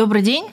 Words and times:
Добрый 0.00 0.22
день. 0.22 0.46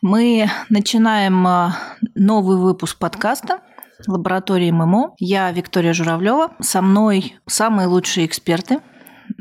Мы 0.00 0.48
начинаем 0.70 1.46
э, 1.46 1.68
новый 2.14 2.56
выпуск 2.56 2.96
подкаста 2.96 3.60
лаборатории 4.06 4.70
ММО. 4.70 5.16
Я 5.18 5.52
Виктория 5.52 5.92
Журавлева. 5.92 6.52
Со 6.60 6.80
мной 6.80 7.36
самые 7.46 7.88
лучшие 7.88 8.24
эксперты 8.24 8.78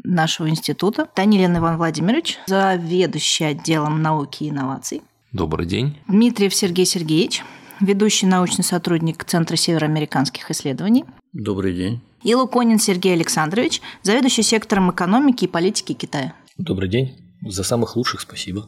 нашего 0.04 0.49
института. 0.49 1.07
Данилин 1.15 1.55
Иван 1.55 1.77
Владимирович, 1.77 2.37
заведующий 2.47 3.45
отделом 3.45 4.01
науки 4.01 4.43
и 4.43 4.49
инноваций. 4.49 5.01
Добрый 5.32 5.65
день. 5.65 5.97
Дмитриев 6.10 6.54
Сергей 6.54 6.85
Сергеевич, 6.85 7.41
ведущий 7.79 8.25
научный 8.25 8.65
сотрудник 8.65 9.24
Центра 9.24 9.55
североамериканских 9.55 10.51
исследований. 10.51 11.05
Добрый 11.32 11.74
день. 11.74 12.01
И 12.24 12.35
Луконин 12.35 12.77
Сергей 12.77 13.13
Александрович, 13.13 13.79
заведующий 14.04 14.43
сектором 14.43 14.91
экономики 14.91 15.46
и 15.46 15.47
политики 15.47 15.93
Китая. 15.93 16.33
Добрый 16.57 16.89
день. 16.89 17.15
За 17.41 17.63
самых 17.63 17.96
лучших 17.96 18.19
спасибо. 18.19 18.68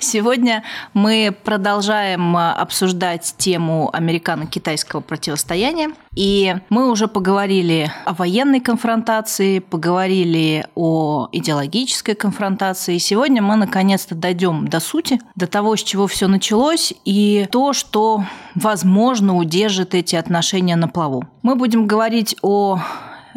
Сегодня 0.00 0.62
мы 0.94 1.36
продолжаем 1.42 2.36
а, 2.36 2.54
обсуждать 2.54 3.34
тему 3.36 3.90
американо-китайского 3.92 5.00
противостояния. 5.00 5.90
И 6.14 6.54
мы 6.68 6.88
уже 6.88 7.08
поговорили 7.08 7.90
о 8.04 8.14
военной 8.14 8.60
конфронтации, 8.60 9.58
поговорили 9.58 10.66
о 10.76 11.28
идеологической 11.32 12.14
конфронтации. 12.14 12.98
Сегодня 12.98 13.42
мы 13.42 13.56
наконец-то 13.56 14.14
дойдем 14.14 14.68
до 14.68 14.78
сути, 14.78 15.20
до 15.34 15.48
того, 15.48 15.74
с 15.74 15.82
чего 15.82 16.06
все 16.06 16.28
началось, 16.28 16.94
и 17.04 17.48
то, 17.50 17.72
что, 17.72 18.22
возможно, 18.54 19.36
удержит 19.36 19.96
эти 19.96 20.14
отношения 20.14 20.76
на 20.76 20.86
плаву. 20.86 21.24
Мы 21.42 21.56
будем 21.56 21.88
говорить 21.88 22.36
о 22.42 22.80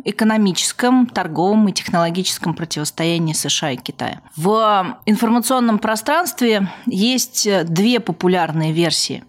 экономическом, 0.06 1.06
торговом 1.08 1.68
и 1.70 1.74
технологическом 1.74 2.54
противостоянии 2.54 3.34
США 3.34 3.72
и 3.72 3.78
Китая. 3.78 4.22
В 4.36 4.98
информационном 5.06 5.80
пространстве 5.80 6.70
есть 6.86 7.48
две 7.66 8.00
популярные 8.00 8.72
версии. 8.72 9.24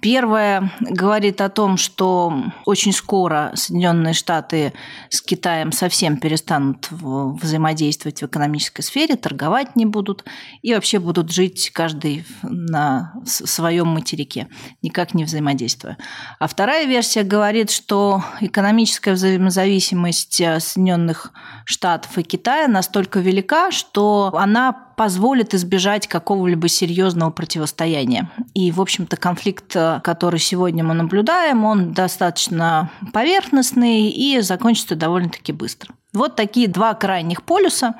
Первая 0.00 0.72
говорит 0.80 1.42
о 1.42 1.50
том, 1.50 1.76
что 1.76 2.32
очень 2.64 2.92
скоро 2.92 3.52
Соединенные 3.54 4.14
Штаты 4.14 4.72
с 5.10 5.20
Китаем 5.20 5.70
совсем 5.70 6.16
перестанут 6.16 6.88
взаимодействовать 6.90 8.22
в 8.22 8.26
экономической 8.26 8.80
сфере, 8.80 9.16
торговать 9.16 9.76
не 9.76 9.84
будут 9.84 10.24
и 10.62 10.72
вообще 10.72 10.98
будут 10.98 11.30
жить 11.30 11.70
каждый 11.74 12.24
на 12.42 13.12
своем 13.24 13.88
материке, 13.88 14.48
никак 14.80 15.12
не 15.12 15.24
взаимодействуя. 15.24 15.98
А 16.38 16.46
вторая 16.46 16.86
версия 16.86 17.22
говорит, 17.22 17.70
что 17.70 18.24
экономическая 18.40 19.12
взаимозависимость 19.12 20.36
Соединенных 20.36 21.32
Штатов 21.66 22.16
и 22.16 22.22
Китая 22.22 22.66
настолько 22.66 23.20
велика, 23.20 23.70
что 23.70 24.32
она 24.34 24.72
позволит 24.96 25.54
избежать 25.54 26.06
какого-либо 26.06 26.68
серьезного 26.68 27.30
противостояния. 27.30 28.30
И, 28.54 28.70
в 28.72 28.80
общем-то, 28.80 29.16
конфликт, 29.16 29.76
который 30.02 30.40
сегодня 30.40 30.84
мы 30.84 30.94
наблюдаем, 30.94 31.64
он 31.64 31.92
достаточно 31.92 32.90
поверхностный 33.12 34.08
и 34.08 34.40
закончится 34.40 34.94
довольно-таки 34.94 35.52
быстро. 35.52 35.94
Вот 36.12 36.36
такие 36.36 36.68
два 36.68 36.92
крайних 36.94 37.42
полюса. 37.42 37.94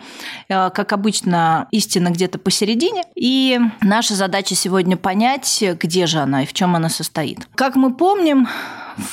Э, 0.49 0.71
как 0.71 0.93
обычно, 0.93 1.67
истина 1.71 2.11
где-то 2.11 2.39
посередине. 2.39 3.05
И 3.15 3.59
наша 3.81 4.15
задача 4.15 4.55
сегодня 4.55 4.97
понять, 4.97 5.65
где 5.81 6.07
же 6.07 6.19
она 6.19 6.43
и 6.43 6.47
в 6.47 6.53
чем 6.53 6.77
она 6.77 6.91
состоит. 6.91 7.49
Как 7.55 7.75
мы 7.75 7.95
помним, 7.95 8.49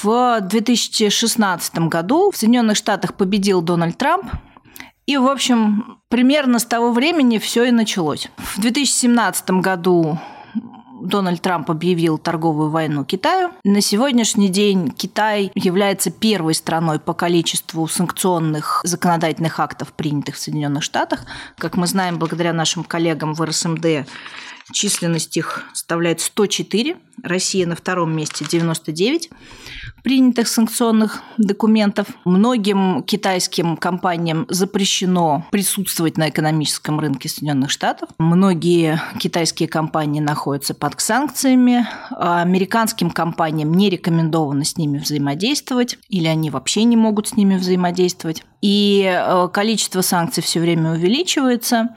в 0.04 0.42
2016 0.42 1.80
году 1.88 2.32
в 2.32 2.38
Соединенных 2.38 2.76
Штатах 2.76 3.14
победил 3.14 3.62
Дональд 3.62 3.98
Трамп, 3.98 4.26
и, 5.10 5.18
в 5.18 5.26
общем, 5.26 5.98
примерно 6.08 6.60
с 6.60 6.66
того 6.66 6.92
времени 6.92 7.40
все 7.40 7.64
и 7.64 7.72
началось. 7.72 8.30
В 8.38 8.62
2017 8.62 9.50
году 9.50 10.20
Дональд 11.02 11.42
Трамп 11.42 11.72
объявил 11.72 12.20
торговую 12.20 12.70
войну 12.70 13.04
Китаю. 13.06 13.50
На 13.64 13.82
сегодняшний 13.82 14.50
день 14.50 14.92
Китай 14.92 15.52
является 15.56 16.12
первой 16.12 16.54
страной 16.54 17.00
по 17.00 17.14
количеству 17.14 17.88
санкционных 17.88 18.82
законодательных 18.84 19.60
актов, 19.60 19.94
принятых 19.94 20.36
в 20.36 20.40
Соединенных 20.40 20.84
Штатах. 20.84 21.22
Как 21.58 21.76
мы 21.76 21.88
знаем, 21.88 22.20
благодаря 22.20 22.54
нашим 22.54 22.84
коллегам 22.84 23.34
в 23.34 23.44
РСМД, 23.44 24.08
численность 24.72 25.38
их 25.38 25.64
составляет 25.74 26.22
104, 26.22 26.98
Россия 27.24 27.68
на 27.68 27.76
втором 27.76 28.16
месте 28.16 28.46
99 28.50 29.30
принятых 30.04 30.48
санкционных 30.48 31.22
документов. 31.38 32.08
Многим 32.26 33.04
китайским 33.04 33.78
компаниям 33.78 34.46
запрещено 34.50 35.46
присутствовать 35.52 36.18
на 36.18 36.30
экономическом 36.30 37.00
рынке 37.00 37.30
Соединенных 37.30 37.70
Штатов. 37.70 38.10
Многие 38.18 39.02
китайские 39.20 39.68
компании 39.68 40.20
находятся 40.20 40.74
под 40.74 41.00
санкциями. 41.00 41.88
А 42.12 42.42
американским 42.42 43.10
компаниям 43.10 43.74
не 43.74 43.90
рекомендовано 43.90 44.64
с 44.64 44.78
ними 44.78 44.98
взаимодействовать, 44.98 45.98
или 46.10 46.28
они 46.28 46.50
вообще 46.50 46.84
не 46.84 46.96
могут 46.96 47.30
с 47.30 47.36
ними 47.36 47.58
взаимодействовать. 47.58 48.44
И 48.62 49.04
э, 49.06 49.50
количество 49.54 50.02
санкций 50.02 50.44
все 50.44 50.60
время 50.60 50.92
увеличивается. 50.92 51.90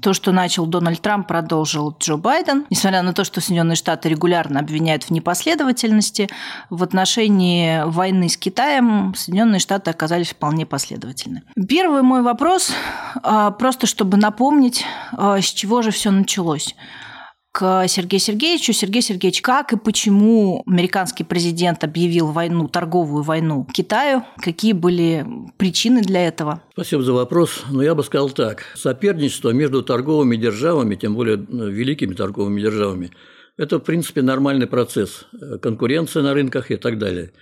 То, 0.00 0.14
что 0.14 0.32
начал 0.32 0.66
Дональд 0.66 1.00
Трамп, 1.00 1.26
продолжил 1.26 1.94
Джо 1.98 2.16
Байден. 2.16 2.66
Несмотря 2.70 3.02
на 3.02 3.12
то, 3.12 3.24
что 3.24 3.40
Соединенные 3.40 3.76
Штаты 3.76 4.08
регулярно 4.08 4.60
обвиняют 4.60 5.04
в 5.04 5.10
непоследовательности, 5.10 6.28
в 6.70 6.82
отношении 6.82 7.82
войны 7.84 8.28
с 8.28 8.36
Китаем 8.36 9.14
Соединенные 9.14 9.60
Штаты 9.60 9.90
оказались 9.90 10.30
вполне 10.30 10.64
последовательны. 10.64 11.42
Первый 11.68 12.02
мой 12.02 12.22
вопрос, 12.22 12.72
а, 13.22 13.50
просто 13.50 13.86
чтобы 13.86 14.16
напомнить, 14.16 14.84
а, 15.12 15.40
с 15.40 15.46
чего 15.46 15.82
же 15.82 15.90
все 15.90 16.10
началось 16.10 16.74
к 17.52 17.86
Сергею 17.86 18.18
Сергеевичу. 18.20 18.72
Сергей 18.72 19.02
Сергеевич, 19.02 19.42
как 19.42 19.74
и 19.74 19.76
почему 19.78 20.62
американский 20.66 21.22
президент 21.22 21.84
объявил 21.84 22.28
войну, 22.28 22.66
торговую 22.66 23.22
войну 23.22 23.66
Китаю? 23.72 24.24
Какие 24.38 24.72
были 24.72 25.26
причины 25.58 26.00
для 26.00 26.26
этого? 26.26 26.62
Спасибо 26.72 27.02
за 27.02 27.12
вопрос. 27.12 27.64
Но 27.70 27.82
я 27.82 27.94
бы 27.94 28.02
сказал 28.02 28.30
так. 28.30 28.64
Соперничество 28.74 29.50
между 29.50 29.82
торговыми 29.82 30.36
державами, 30.36 30.94
тем 30.94 31.14
более 31.14 31.36
ну, 31.36 31.68
великими 31.68 32.14
торговыми 32.14 32.60
державами, 32.60 33.10
это, 33.58 33.78
в 33.78 33.80
принципе, 33.80 34.22
нормальный 34.22 34.66
процесс. 34.66 35.26
Конкуренция 35.60 36.22
на 36.22 36.32
рынках 36.32 36.70
и 36.70 36.76
так 36.76 36.98
далее. 36.98 37.32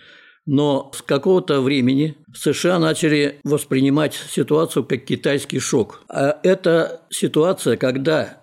Но 0.45 0.91
с 0.93 1.03
какого-то 1.03 1.61
времени 1.61 2.17
США 2.35 2.81
начали 2.81 3.39
воспринимать 3.45 4.15
ситуацию 4.15 4.85
как 4.85 5.05
китайский 5.05 5.61
шок. 5.61 6.03
А 6.09 6.41
это 6.43 7.03
ситуация, 7.11 7.77
когда 7.77 8.40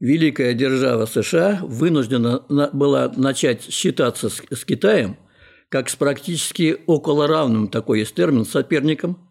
великая 0.00 0.54
держава 0.54 1.06
США 1.06 1.60
вынуждена 1.62 2.44
была 2.72 3.12
начать 3.16 3.62
считаться 3.62 4.28
с, 4.28 4.64
Китаем 4.64 5.16
как 5.68 5.88
с 5.88 5.96
практически 5.96 6.78
около 6.86 7.26
равным, 7.26 7.68
такой 7.68 8.00
есть 8.00 8.14
термин, 8.14 8.44
соперником, 8.44 9.30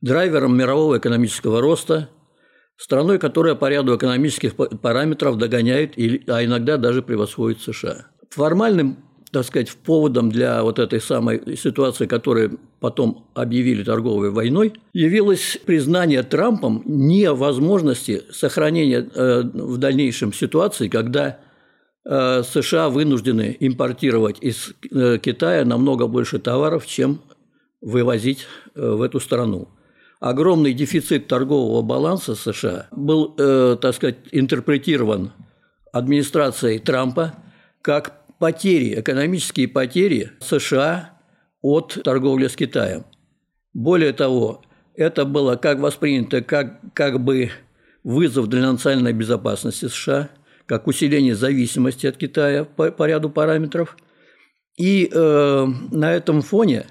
драйвером 0.00 0.56
мирового 0.56 0.98
экономического 0.98 1.60
роста, 1.60 2.10
страной, 2.76 3.18
которая 3.18 3.54
по 3.54 3.68
ряду 3.68 3.96
экономических 3.96 4.54
параметров 4.54 5.36
догоняет, 5.36 5.94
а 6.28 6.44
иногда 6.44 6.76
даже 6.76 7.02
превосходит 7.02 7.60
США. 7.60 8.06
Формальным 8.30 8.98
так 9.34 9.44
сказать, 9.44 9.68
поводом 9.72 10.30
для 10.30 10.62
вот 10.62 10.78
этой 10.78 11.00
самой 11.00 11.56
ситуации, 11.56 12.06
которую 12.06 12.60
потом 12.78 13.26
объявили 13.34 13.82
торговой 13.82 14.30
войной, 14.30 14.74
явилось 14.92 15.58
признание 15.66 16.22
Трампом 16.22 16.82
невозможности 16.86 18.22
сохранения 18.30 19.00
э, 19.12 19.42
в 19.42 19.76
дальнейшем 19.78 20.32
ситуации, 20.32 20.86
когда 20.86 21.40
э, 22.04 22.44
США 22.44 22.90
вынуждены 22.90 23.56
импортировать 23.58 24.36
из 24.40 24.72
э, 24.92 25.18
Китая 25.18 25.64
намного 25.64 26.06
больше 26.06 26.38
товаров, 26.38 26.86
чем 26.86 27.20
вывозить 27.80 28.46
в 28.76 29.02
эту 29.02 29.18
страну. 29.18 29.66
Огромный 30.20 30.74
дефицит 30.74 31.26
торгового 31.26 31.82
баланса 31.82 32.36
США 32.36 32.86
был, 32.92 33.34
так 33.34 33.94
сказать, 33.94 34.16
интерпретирован 34.30 35.32
администрацией 35.92 36.78
Трампа 36.78 37.34
как 37.82 38.23
потери, 38.38 39.00
экономические 39.00 39.68
потери 39.68 40.32
США 40.40 41.18
от 41.62 41.98
торговли 42.04 42.48
с 42.48 42.56
Китаем. 42.56 43.04
Более 43.72 44.12
того, 44.12 44.62
это 44.94 45.24
было 45.24 45.56
как 45.56 45.80
воспринято 45.80 46.42
как, 46.42 46.80
как 46.94 47.20
бы 47.20 47.50
вызов 48.04 48.48
для 48.48 48.70
национальной 48.70 49.12
безопасности 49.12 49.86
США, 49.86 50.30
как 50.66 50.86
усиление 50.86 51.34
зависимости 51.34 52.06
от 52.06 52.16
Китая 52.16 52.64
по, 52.64 52.90
по 52.90 53.06
ряду 53.06 53.30
параметров. 53.30 53.96
И 54.76 55.10
э, 55.12 55.66
на 55.92 56.12
этом 56.12 56.42
фоне 56.42 56.86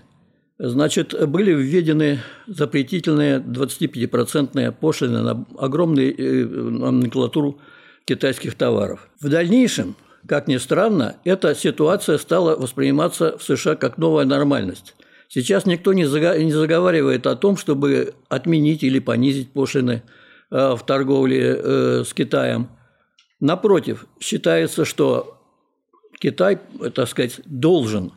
значит, 0.57 1.29
были 1.29 1.53
введены 1.53 2.19
запретительные 2.47 3.39
25-процентные 3.39 4.71
пошлины 4.71 5.21
на 5.21 5.45
огромную 5.57 6.15
э, 6.15 6.45
номенклатуру 6.45 7.59
китайских 8.05 8.55
товаров. 8.55 9.09
В 9.19 9.29
дальнейшем 9.29 9.95
как 10.27 10.47
ни 10.47 10.57
странно, 10.57 11.17
эта 11.23 11.53
ситуация 11.55 12.17
стала 12.17 12.55
восприниматься 12.55 13.37
в 13.37 13.43
США 13.43 13.75
как 13.75 13.97
новая 13.97 14.25
нормальность. 14.25 14.95
Сейчас 15.27 15.65
никто 15.65 15.93
не 15.93 16.05
заговаривает 16.05 17.25
о 17.27 17.35
том, 17.35 17.57
чтобы 17.57 18.13
отменить 18.29 18.83
или 18.83 18.99
понизить 18.99 19.51
пошлины 19.51 20.03
э, 20.51 20.75
в 20.75 20.85
торговле 20.85 21.57
э, 21.57 22.03
с 22.05 22.13
Китаем. 22.13 22.69
Напротив, 23.39 24.05
считается, 24.19 24.85
что 24.85 25.41
Китай, 26.19 26.59
так 26.93 27.09
сказать, 27.09 27.41
должен 27.45 28.13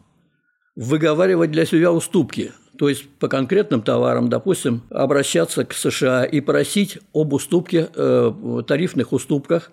выговаривать 0.76 1.50
для 1.50 1.64
себя 1.64 1.91
уступки, 1.91 2.53
то 2.79 2.88
есть 2.88 3.08
по 3.19 3.29
конкретным 3.29 3.82
товарам, 3.82 4.29
допустим, 4.29 4.82
обращаться 4.91 5.64
к 5.64 5.73
США 5.73 6.25
и 6.25 6.41
просить 6.41 6.99
об 7.14 7.32
уступке, 7.32 7.88
э, 7.94 8.62
тарифных 8.67 9.12
уступках, 9.12 9.73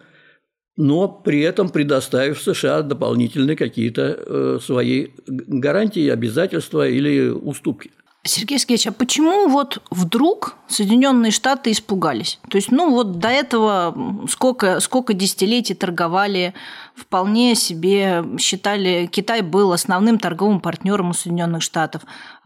но 0.75 1.07
при 1.07 1.41
этом 1.41 1.69
предоставив 1.69 2.41
США 2.41 2.81
дополнительные 2.81 3.55
какие-то 3.55 4.17
э, 4.17 4.59
свои 4.61 5.09
гарантии, 5.27 6.09
обязательства 6.09 6.87
или 6.87 7.29
уступки. 7.29 7.91
Сергей 8.25 8.57
Сергеевич, 8.57 8.87
а 8.87 8.93
почему 8.93 9.49
вот 9.49 9.81
вдруг 9.91 10.55
Соединенные 10.69 11.31
Штаты 11.31 11.71
испугались? 11.71 12.39
То 12.49 12.55
есть, 12.55 12.71
ну 12.71 12.89
вот 12.89 13.19
до 13.19 13.27
этого 13.27 14.25
сколько, 14.29 14.79
сколько 14.79 15.13
десятилетий 15.13 15.73
торговали, 15.73 16.53
вполне 16.95 17.55
себе 17.55 18.23
считали, 18.39 19.09
Китай 19.11 19.41
был 19.41 19.71
основным 19.71 20.19
торговым 20.19 20.59
партнером 20.59 21.09
у 21.09 21.13
Соединенных 21.13 21.61
Штатов. 21.63 22.03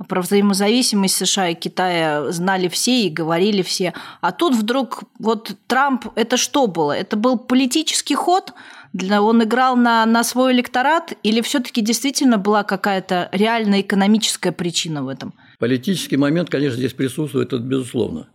Про 0.08 0.22
взаимозависимость 0.22 1.16
США 1.16 1.50
и 1.50 1.56
Китая 1.56 2.32
знали 2.32 2.68
все 2.68 3.04
и 3.04 3.10
говорили 3.10 3.62
все. 3.62 3.94
А 4.22 4.32
тут 4.32 4.56
вдруг 4.56 5.04
вот 5.20 5.52
Трамп, 5.68 6.08
это 6.16 6.38
что 6.38 6.68
было? 6.68 6.94
Это 6.94 7.18
был 7.18 7.38
политический 7.38 8.16
ход? 8.16 8.54
Он 8.94 9.44
играл 9.44 9.76
на, 9.76 10.06
на 10.06 10.24
свой 10.24 10.54
электорат 10.54 11.14
или 11.22 11.42
все-таки 11.42 11.82
действительно 11.82 12.38
была 12.38 12.64
какая-то 12.64 13.30
реальная 13.32 13.82
экономическая 13.82 14.52
причина 14.52 15.04
в 15.04 15.10
этом? 15.10 15.34
Политический 15.60 16.18
момент, 16.18 16.50
конечно, 16.50 16.78
здесь 16.78 16.94
присутствует, 16.94 17.48
это 17.48 17.62
безусловно. 17.62 18.30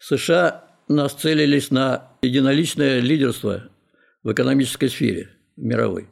США 0.00 0.64
нацелились 0.88 1.70
на 1.70 2.12
единоличное 2.22 3.00
лидерство 3.00 3.64
в 4.22 4.32
экономической 4.32 4.88
сфере 4.88 5.37
мировой. 5.58 6.08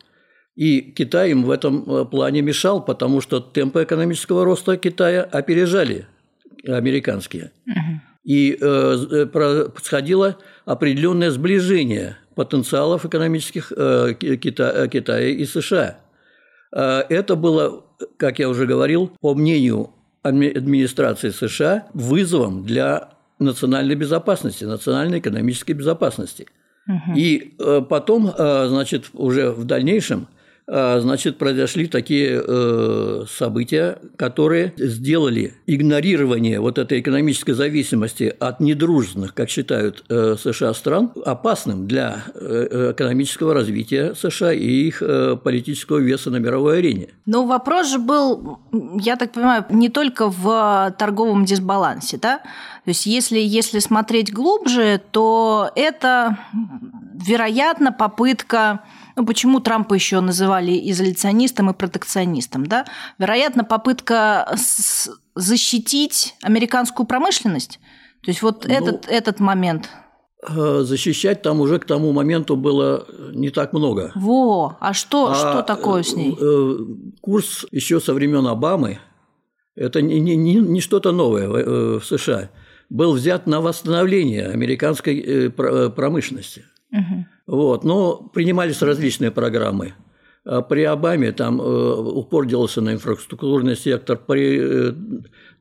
И 0.55 0.81
Китай 0.81 1.31
им 1.31 1.45
в 1.45 1.51
этом 1.51 1.85
э, 1.91 2.05
плане 2.05 2.43
мешал, 2.43 2.85
потому 2.85 3.21
что 3.21 3.41
темпы 3.41 3.85
экономического 3.85 4.45
роста 4.45 4.77
Китая 4.77 5.23
опережали 5.23 6.07
американские. 6.67 7.53
И 8.25 8.59
э, 8.61 8.97
э 9.13 9.27
происходило 9.27 10.37
определенное 10.65 11.31
сближение 11.31 12.17
потенциалов 12.35 13.05
экономических 13.05 13.73
э, 13.77 14.15
Кита, 14.15 14.89
Китая 14.89 15.29
и 15.29 15.45
США. 15.45 15.99
Э, 16.73 17.03
это 17.09 17.37
было, 17.37 17.85
как 18.17 18.39
я 18.39 18.49
уже 18.49 18.67
говорил, 18.67 19.13
по 19.21 19.35
мнению 19.35 19.91
администрации 20.23 21.31
США 21.31 21.87
вызовом 21.95 22.65
для 22.65 23.11
национальной 23.39 23.95
безопасности, 23.95 24.65
национальной 24.65 25.21
экономической 25.21 25.73
безопасности. 25.73 26.47
Угу. 26.89 27.17
И 27.17 27.55
э, 27.59 27.83
потом, 27.89 28.29
э, 28.29 28.67
значит, 28.69 29.11
уже 29.13 29.51
в 29.51 29.65
дальнейшем 29.65 30.29
значит, 30.67 31.39
произошли 31.39 31.87
такие 31.87 32.43
э, 32.45 33.25
события, 33.31 33.99
которые 34.17 34.73
сделали 34.77 35.55
игнорирование 35.67 36.61
вот 36.61 36.79
этой 36.79 37.01
экономической 37.01 37.53
зависимости 37.53 38.35
от 38.41 38.59
недружественных, 38.59 39.33
как 39.33 39.49
считают 39.49 40.05
э, 40.09 40.35
США 40.37 40.75
стран, 40.75 41.13
опасным 41.25 41.87
для 41.87 42.25
э, 42.35 42.93
экономического 42.93 43.55
развития 43.55 44.15
США 44.15 44.53
и 44.53 44.67
их 44.67 45.03
политического 45.45 45.99
веса 45.99 46.31
на 46.31 46.37
мировой 46.37 46.79
арене. 46.79 47.09
Но 47.27 47.47
вопрос 47.47 47.89
же 47.89 47.99
был, 47.99 48.59
я 49.01 49.17
так 49.17 49.33
понимаю, 49.33 49.65
не 49.71 49.89
только 49.89 50.29
в 50.29 50.95
торговом 50.99 51.45
дисбалансе, 51.45 52.19
да? 52.21 52.39
То 52.39 52.91
есть 52.91 53.07
если, 53.07 53.39
если 53.39 53.79
смотреть 53.79 54.33
глубже, 54.33 55.01
то 55.11 55.71
это, 55.75 56.39
вероятно, 57.15 57.93
попытка 57.93 58.83
ну, 59.17 59.25
почему 59.25 59.61
Трампа 59.61 59.95
еще 59.95 60.21
называли 60.21 60.79
изоляционистом 60.91 61.71
и 61.71 61.75
протекционистом, 61.75 62.67
да? 62.67 62.85
Вероятно, 63.19 63.65
попытка 63.65 64.55
защитить 65.35 66.35
американскую 66.43 67.07
промышленность. 67.07 67.81
То 68.23 68.31
есть 68.31 68.43
вот 68.43 68.67
ну, 68.67 68.75
этот, 68.75 69.09
этот 69.09 69.41
момент. 69.41 69.89
Э, 70.47 70.83
защищать 70.83 71.41
там 71.41 71.61
уже 71.61 71.79
к 71.79 71.87
тому 71.87 72.13
моменту 72.13 72.57
было 72.57 73.07
не 73.33 73.49
так 73.49 73.73
много. 73.73 74.13
Во, 74.15 74.77
а 74.81 74.93
что, 74.93 75.31
а, 75.31 75.35
что 75.35 75.63
такое 75.63 76.03
с 76.03 76.15
ней? 76.15 76.37
Э, 76.39 76.79
курс 77.23 77.65
еще 77.71 78.01
со 78.01 78.13
времен 78.13 78.47
Обамы, 78.47 78.99
это 79.77 80.03
не, 80.03 80.21
не, 80.21 80.37
не, 80.37 80.57
не 80.57 80.81
что-то 80.81 81.13
новое 81.13 81.49
в, 81.49 81.57
э, 81.57 81.99
в 82.01 82.05
США, 82.05 82.51
был 82.91 83.15
взят 83.15 83.47
на 83.47 83.63
восстановление 83.63 84.49
американской 84.49 85.51
промышленности. 85.51 86.67
Угу. 86.93 87.27
Вот, 87.47 87.85
но 87.85 88.17
принимались 88.33 88.83
различные 88.83 89.31
программы. 89.31 89.95
А 90.45 90.63
при 90.63 90.85
Обаме 90.85 91.33
там 91.33 91.61
э, 91.61 91.65
упор 91.65 92.47
делался 92.47 92.81
на 92.81 92.93
инфраструктурный 92.93 93.77
сектор, 93.77 94.17
при 94.17 94.59
э, 94.61 94.93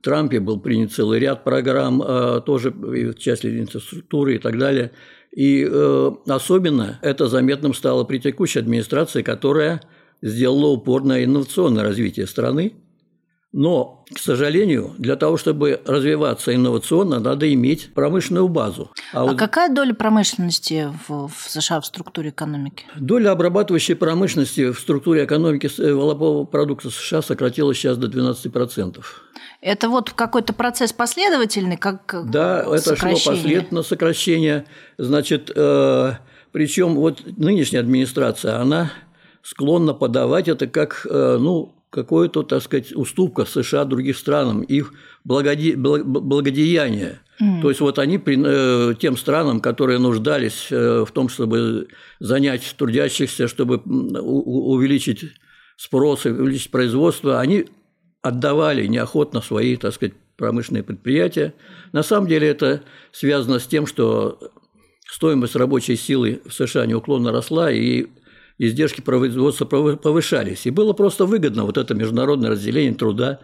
Трампе 0.02 0.40
был 0.40 0.60
принят 0.60 0.92
целый 0.92 1.20
ряд 1.20 1.44
программ, 1.44 2.02
э, 2.02 2.42
тоже 2.46 2.70
в 2.70 3.16
части 3.16 3.48
инфраструктуры 3.48 4.36
и 4.36 4.38
так 4.38 4.58
далее. 4.60 4.92
И 5.36 5.70
особенно 6.30 6.98
это 7.02 7.28
заметным 7.28 7.74
стало 7.74 8.06
при 8.06 8.20
текущей 8.20 8.60
администрации, 8.60 9.22
которая 9.22 9.82
сделала 10.22 10.68
упор 10.68 11.04
на 11.04 11.26
инновационное 11.26 11.84
развитие 11.84 12.26
страны, 12.26 12.74
но, 13.58 14.04
к 14.14 14.20
сожалению, 14.20 14.94
для 14.98 15.16
того, 15.16 15.38
чтобы 15.38 15.80
развиваться 15.86 16.54
инновационно, 16.54 17.22
надо 17.22 17.52
иметь 17.54 17.94
промышленную 17.94 18.50
базу. 18.50 18.92
А, 19.14 19.22
а 19.22 19.26
вот 19.28 19.38
какая 19.38 19.74
доля 19.74 19.94
промышленности 19.94 20.92
в, 21.08 21.30
в 21.30 21.50
США 21.50 21.80
в 21.80 21.86
структуре 21.86 22.32
экономики? 22.32 22.86
Доля 22.98 23.32
обрабатывающей 23.32 23.96
промышленности 23.96 24.72
в 24.72 24.78
структуре 24.78 25.24
экономики 25.24 25.72
э, 25.80 25.94
волового 25.94 26.44
продукта 26.44 26.90
США 26.90 27.22
сократилась 27.22 27.78
сейчас 27.78 27.96
до 27.96 28.08
12%. 28.08 29.02
Это 29.62 29.88
вот 29.88 30.10
какой-то 30.10 30.52
процесс 30.52 30.92
последовательный, 30.92 31.78
как 31.78 32.14
Да, 32.30 32.62
это 32.62 32.98
шло 32.98 33.12
последовательно 33.12 33.84
сокращение. 33.84 34.66
Значит, 34.98 35.50
э, 35.56 36.12
причем 36.52 36.96
вот 36.96 37.24
нынешняя 37.38 37.82
администрация, 37.82 38.60
она 38.60 38.92
склонна 39.44 39.94
подавать 39.94 40.50
это 40.50 40.68
как, 40.68 41.08
э, 41.10 41.38
ну, 41.40 41.72
какое-то, 41.96 42.44
так 42.44 42.62
сказать, 42.62 42.94
уступка 42.94 43.46
США 43.46 43.86
другим 43.86 44.14
странам, 44.14 44.62
их 44.62 44.94
благоде... 45.24 45.76
благодеяние. 45.78 47.22
Mm. 47.42 47.62
То 47.62 47.70
есть 47.70 47.80
вот 47.80 48.00
они 48.00 48.22
э, 48.24 48.94
тем 49.00 49.18
странам, 49.18 49.62
которые 49.62 49.98
нуждались 50.00 50.68
э, 50.72 51.06
в 51.08 51.12
том, 51.12 51.30
чтобы 51.30 51.88
занять 52.20 52.76
трудящихся, 52.78 53.48
чтобы 53.48 53.78
увеличить 53.78 55.32
спрос, 55.78 56.26
увеличить 56.26 56.72
производство, 56.72 57.40
они 57.40 57.66
отдавали 58.22 58.86
неохотно 58.88 59.42
свои, 59.42 59.78
так 59.78 59.94
сказать, 59.94 60.14
промышленные 60.38 60.84
предприятия. 60.84 61.54
На 61.94 62.04
самом 62.04 62.28
деле 62.28 62.48
это 62.50 62.84
связано 63.14 63.60
с 63.60 63.68
тем, 63.68 63.88
что 63.88 64.38
стоимость 65.08 65.56
рабочей 65.56 65.96
силы 65.96 66.42
в 66.46 66.54
США 66.54 66.86
неуклонно 66.86 67.32
росла, 67.32 67.72
и 67.72 68.08
издержки 68.58 69.02
производства 69.02 69.66
повышались. 69.66 70.66
И 70.66 70.72
было 70.72 70.94
просто 70.94 71.26
выгодно 71.26 71.66
вот 71.66 71.78
это 71.78 71.94
международное 71.94 72.52
разделение 72.52 72.94
труда. 72.94 73.40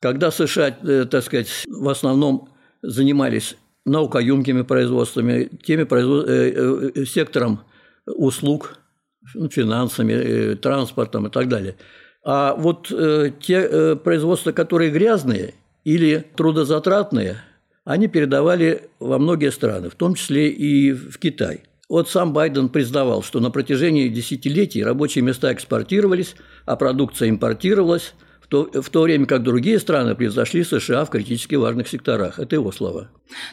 Когда 0.00 0.30
США, 0.30 0.76
э, 0.82 1.06
так 1.10 1.24
сказать, 1.24 1.64
в 1.66 1.88
основном 1.88 2.50
занимались 2.82 3.56
наукоемкими 3.84 4.62
производствами, 4.62 5.50
теми 5.64 5.84
производ... 5.84 6.28
Э, 6.28 6.92
э, 6.94 7.04
сектором 7.04 7.60
услуг, 8.06 8.78
ну, 9.34 9.48
финансами, 9.50 10.54
транспортом 10.54 11.26
и 11.26 11.30
так 11.30 11.48
далее. 11.48 11.76
А 12.24 12.54
вот 12.54 12.88
те 13.40 13.96
производства, 13.96 14.52
которые 14.52 14.90
грязные 14.90 15.54
или 15.84 16.24
трудозатратные, 16.36 17.42
они 17.84 18.08
передавали 18.08 18.90
во 18.98 19.18
многие 19.18 19.50
страны, 19.50 19.90
в 19.90 19.94
том 19.94 20.14
числе 20.14 20.48
и 20.48 20.92
в 20.92 21.18
Китай. 21.18 21.67
Вот 21.88 22.10
сам 22.10 22.32
Байден 22.34 22.68
признавал, 22.68 23.22
что 23.22 23.40
на 23.40 23.50
протяжении 23.50 24.08
десятилетий 24.08 24.84
рабочие 24.84 25.22
места 25.22 25.52
экспортировались, 25.52 26.36
а 26.66 26.76
продукция 26.76 27.30
импортировалась, 27.30 28.14
в 28.42 28.46
то, 28.46 28.70
в 28.82 28.90
то 28.90 29.02
время 29.02 29.26
как 29.26 29.42
другие 29.42 29.78
страны 29.78 30.14
превзошли 30.14 30.64
США 30.64 31.04
в 31.04 31.10
критически 31.10 31.54
важных 31.54 31.88
секторах. 31.88 32.38
Это 32.38 32.56
его 32.56 32.72
слова. 32.72 33.08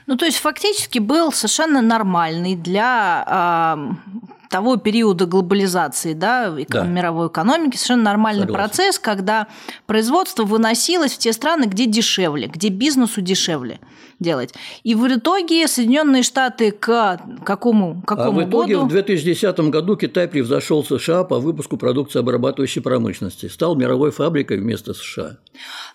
Ну, 0.07 0.15
то 0.17 0.25
есть 0.25 0.37
фактически 0.37 0.99
был 0.99 1.31
совершенно 1.31 1.81
нормальный 1.81 2.55
для 2.55 3.25
э, 3.27 4.15
того 4.49 4.77
периода 4.77 5.25
глобализации 5.25 6.13
да, 6.13 6.55
да. 6.69 6.83
мировой 6.83 7.27
экономики, 7.27 7.75
совершенно 7.75 8.03
нормальный 8.03 8.41
Согласен. 8.41 8.63
процесс, 8.63 8.99
когда 8.99 9.47
производство 9.85 10.43
выносилось 10.43 11.13
в 11.13 11.17
те 11.17 11.33
страны, 11.33 11.65
где 11.65 11.85
дешевле, 11.85 12.47
где 12.47 12.69
бизнесу 12.69 13.21
дешевле 13.21 13.79
делать. 14.19 14.53
И 14.83 14.95
в 14.95 15.07
итоге 15.07 15.67
Соединенные 15.67 16.23
Штаты 16.23 16.71
к 16.71 17.19
какому, 17.43 18.01
какому 18.05 18.41
а 18.41 18.45
в 18.45 18.49
итоге 18.49 18.75
году? 18.75 18.87
в 18.87 18.89
2010 18.89 19.59
году 19.69 19.95
Китай 19.97 20.27
превзошел 20.27 20.83
США 20.83 21.23
по 21.23 21.39
выпуску 21.39 21.77
продукции 21.77 22.19
обрабатывающей 22.19 22.81
промышленности, 22.81 23.47
стал 23.47 23.75
мировой 23.75 24.11
фабрикой 24.11 24.59
вместо 24.59 24.93
США. 24.93 25.37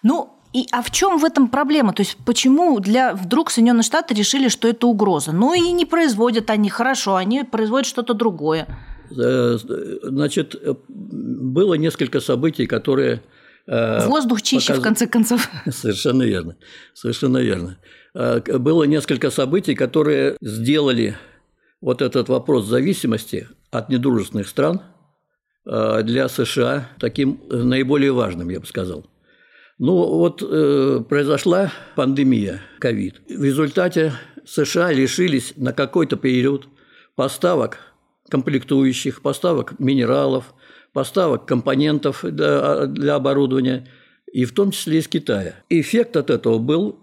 Ну, 0.02 0.39
и, 0.52 0.66
а 0.72 0.82
в 0.82 0.90
чем 0.90 1.18
в 1.18 1.24
этом 1.24 1.48
проблема? 1.48 1.92
То 1.92 2.02
есть 2.02 2.16
почему 2.26 2.80
для 2.80 3.14
вдруг 3.14 3.50
Соединенные 3.50 3.84
Штаты 3.84 4.14
решили, 4.14 4.48
что 4.48 4.68
это 4.68 4.86
угроза? 4.86 5.32
Ну 5.32 5.54
и 5.54 5.70
не 5.70 5.86
производят 5.86 6.50
они 6.50 6.68
хорошо, 6.68 7.14
они 7.14 7.44
производят 7.44 7.86
что-то 7.86 8.14
другое. 8.14 8.66
Э, 9.16 9.58
значит, 10.02 10.54
э, 10.54 10.74
было 10.88 11.74
несколько 11.74 12.20
событий, 12.20 12.66
которые 12.66 13.22
э, 13.66 14.06
Воздух 14.06 14.42
чище, 14.42 14.68
показ... 14.68 14.80
в 14.80 14.82
конце 14.82 15.06
концов. 15.06 15.48
Совершенно 15.70 16.24
верно. 16.24 16.56
Совершенно 16.94 17.38
верно. 17.38 17.78
Было 18.12 18.84
несколько 18.84 19.30
событий, 19.30 19.76
которые 19.76 20.36
сделали 20.40 21.16
вот 21.80 22.02
этот 22.02 22.28
вопрос 22.28 22.66
зависимости 22.66 23.48
от 23.70 23.88
недружественных 23.88 24.48
стран 24.48 24.82
для 25.64 26.28
США 26.28 26.88
таким 26.98 27.40
наиболее 27.48 28.10
важным, 28.10 28.48
я 28.48 28.58
бы 28.58 28.66
сказал. 28.66 29.06
Ну 29.80 29.94
вот 29.94 30.42
э, 30.42 31.02
произошла 31.08 31.72
пандемия 31.96 32.60
ковид. 32.78 33.22
В 33.26 33.42
результате 33.42 34.12
США 34.44 34.92
лишились 34.92 35.54
на 35.56 35.72
какой-то 35.72 36.16
период 36.16 36.68
поставок 37.16 37.78
комплектующих, 38.28 39.22
поставок 39.22 39.80
минералов, 39.80 40.52
поставок 40.92 41.46
компонентов 41.46 42.22
для, 42.22 42.84
для 42.84 43.14
оборудования, 43.14 43.88
и 44.30 44.44
в 44.44 44.52
том 44.52 44.70
числе 44.70 44.98
из 44.98 45.08
Китая. 45.08 45.54
Эффект 45.70 46.14
от 46.18 46.28
этого 46.28 46.58
был 46.58 46.98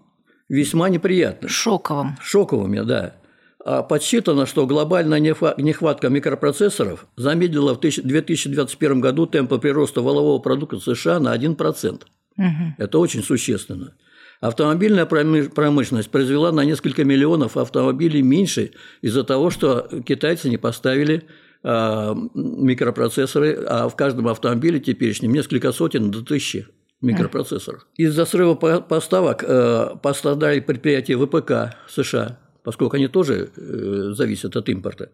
весьма 0.48 0.88
неприятным. 0.88 1.50
Шоковым. 1.50 2.16
Шоковым, 2.22 2.86
да. 2.86 3.16
А 3.64 3.82
подсчитано, 3.82 4.46
что 4.46 4.68
глобальная 4.68 5.18
нехватка 5.18 6.10
микропроцессоров 6.10 7.08
замедлила 7.16 7.74
в 7.74 7.80
2021 7.80 9.00
году 9.00 9.26
темпы 9.26 9.58
прироста 9.58 10.00
валового 10.00 10.38
продукта 10.38 10.78
США 10.78 11.18
на 11.18 11.36
1%. 11.36 12.02
Угу. 12.38 12.74
Это 12.78 12.98
очень 12.98 13.22
существенно. 13.22 13.94
Автомобильная 14.40 15.04
промышленность 15.04 16.10
произвела 16.10 16.52
на 16.52 16.64
несколько 16.64 17.04
миллионов 17.04 17.56
автомобилей 17.56 18.22
меньше 18.22 18.70
из-за 19.02 19.24
того, 19.24 19.50
что 19.50 19.88
китайцы 20.06 20.48
не 20.48 20.56
поставили 20.56 21.24
а, 21.64 22.16
микропроцессоры, 22.34 23.54
а 23.66 23.88
в 23.88 23.96
каждом 23.96 24.28
автомобиле 24.28 24.78
теперешнем 24.78 25.32
несколько 25.32 25.72
сотен 25.72 26.12
до 26.12 26.24
тысячи 26.24 26.68
микропроцессоров. 27.00 27.86
Из-за 27.96 28.24
срыва 28.24 28.54
поставок 28.54 29.44
э, 29.46 29.90
пострадали 30.02 30.60
предприятия 30.60 31.16
ВПК 31.16 31.76
США, 31.88 32.38
поскольку 32.64 32.96
они 32.96 33.08
тоже 33.08 33.50
э, 33.56 34.12
зависят 34.14 34.56
от 34.56 34.68
импорта. 34.68 35.10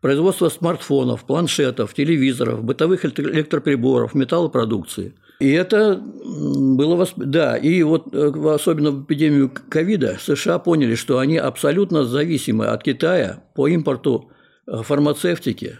Производство 0.00 0.48
смартфонов, 0.48 1.24
планшетов, 1.24 1.94
телевизоров, 1.94 2.64
бытовых 2.64 3.04
электроприборов, 3.04 4.14
металлопродукции. 4.14 5.14
И 5.42 5.50
это 5.50 5.96
было... 5.96 7.04
Да, 7.16 7.56
и 7.56 7.82
вот 7.82 8.14
э, 8.14 8.32
особенно 8.54 8.92
в 8.92 9.02
эпидемию 9.02 9.50
ковида 9.50 10.16
США 10.20 10.60
поняли, 10.60 10.94
что 10.94 11.18
они 11.18 11.36
абсолютно 11.36 12.04
зависимы 12.04 12.66
от 12.66 12.84
Китая 12.84 13.42
по 13.56 13.66
импорту 13.66 14.30
э, 14.68 14.82
фармацевтики, 14.82 15.78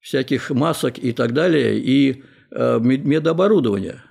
всяких 0.00 0.50
масок 0.50 0.98
и 0.98 1.12
так 1.12 1.32
далее, 1.32 1.78
и 1.78 2.22
э, 2.50 2.78
медоборудования. 2.80 4.04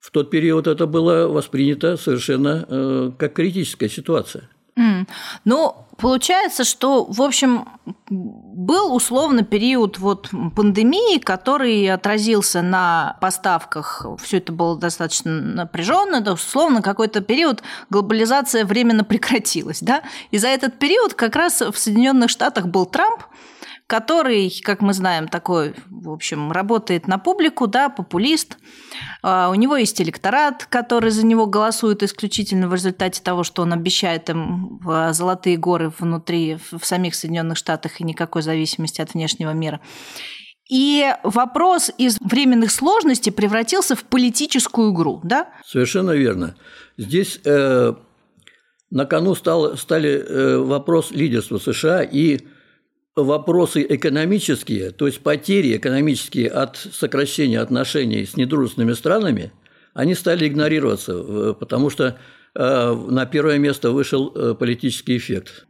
В 0.00 0.10
тот 0.10 0.30
период 0.30 0.66
это 0.66 0.88
было 0.88 1.28
воспринято 1.28 1.96
совершенно 1.96 3.14
как 3.18 3.34
критическая 3.34 3.88
ситуация. 3.88 4.48
Mm. 4.76 5.06
Ну, 5.44 5.76
получается, 6.00 6.64
что, 6.64 7.04
в 7.04 7.22
общем, 7.22 7.68
был 8.08 8.94
условно 8.94 9.42
период 9.42 9.98
вот 9.98 10.30
пандемии, 10.54 11.18
который 11.18 11.88
отразился 11.88 12.62
на 12.62 13.16
поставках. 13.20 14.06
Все 14.22 14.38
это 14.38 14.52
было 14.52 14.76
достаточно 14.76 15.32
напряженно, 15.32 16.20
да, 16.20 16.32
условно 16.32 16.82
какой-то 16.82 17.20
период 17.20 17.62
глобализация 17.90 18.64
временно 18.64 19.04
прекратилась, 19.04 19.80
да. 19.80 20.02
И 20.30 20.38
за 20.38 20.48
этот 20.48 20.78
период 20.78 21.14
как 21.14 21.36
раз 21.36 21.60
в 21.60 21.76
Соединенных 21.76 22.30
Штатах 22.30 22.66
был 22.66 22.86
Трамп, 22.86 23.22
который, 23.90 24.48
как 24.62 24.82
мы 24.82 24.94
знаем, 24.94 25.26
такой, 25.26 25.74
в 25.90 26.10
общем, 26.10 26.52
работает 26.52 27.08
на 27.08 27.18
публику, 27.18 27.66
да, 27.66 27.88
популист. 27.88 28.56
А, 29.20 29.50
у 29.50 29.56
него 29.56 29.76
есть 29.76 30.00
электорат, 30.00 30.64
который 30.64 31.10
за 31.10 31.26
него 31.26 31.46
голосует 31.46 32.04
исключительно 32.04 32.68
в 32.68 32.74
результате 32.74 33.20
того, 33.20 33.42
что 33.42 33.62
он 33.62 33.72
обещает 33.72 34.30
им 34.30 34.80
золотые 35.10 35.56
горы 35.56 35.92
внутри, 35.98 36.58
в 36.70 36.86
самих 36.86 37.16
Соединенных 37.16 37.58
Штатах 37.58 38.00
и 38.00 38.04
никакой 38.04 38.42
зависимости 38.42 39.00
от 39.00 39.14
внешнего 39.14 39.50
мира. 39.50 39.80
И 40.70 41.12
вопрос 41.24 41.90
из 41.98 42.16
временных 42.20 42.70
сложностей 42.70 43.32
превратился 43.32 43.96
в 43.96 44.04
политическую 44.04 44.94
игру, 44.94 45.20
да? 45.24 45.48
Совершенно 45.66 46.12
верно. 46.12 46.54
Здесь 46.96 47.40
э, 47.44 47.94
на 48.92 49.04
кону 49.06 49.34
стал, 49.34 49.76
стали 49.76 50.10
э, 50.10 50.58
вопрос 50.58 51.10
лидерства 51.10 51.58
США 51.58 52.04
и 52.04 52.38
вопросы 53.16 53.84
экономические, 53.88 54.90
то 54.90 55.06
есть 55.06 55.20
потери 55.20 55.76
экономические 55.76 56.48
от 56.48 56.76
сокращения 56.76 57.60
отношений 57.60 58.24
с 58.24 58.36
недружественными 58.36 58.92
странами, 58.92 59.52
они 59.94 60.14
стали 60.14 60.46
игнорироваться, 60.46 61.54
потому 61.54 61.90
что 61.90 62.18
э, 62.54 62.94
на 63.08 63.26
первое 63.26 63.58
место 63.58 63.90
вышел 63.90 64.32
э, 64.34 64.54
политический 64.54 65.16
эффект. 65.16 65.66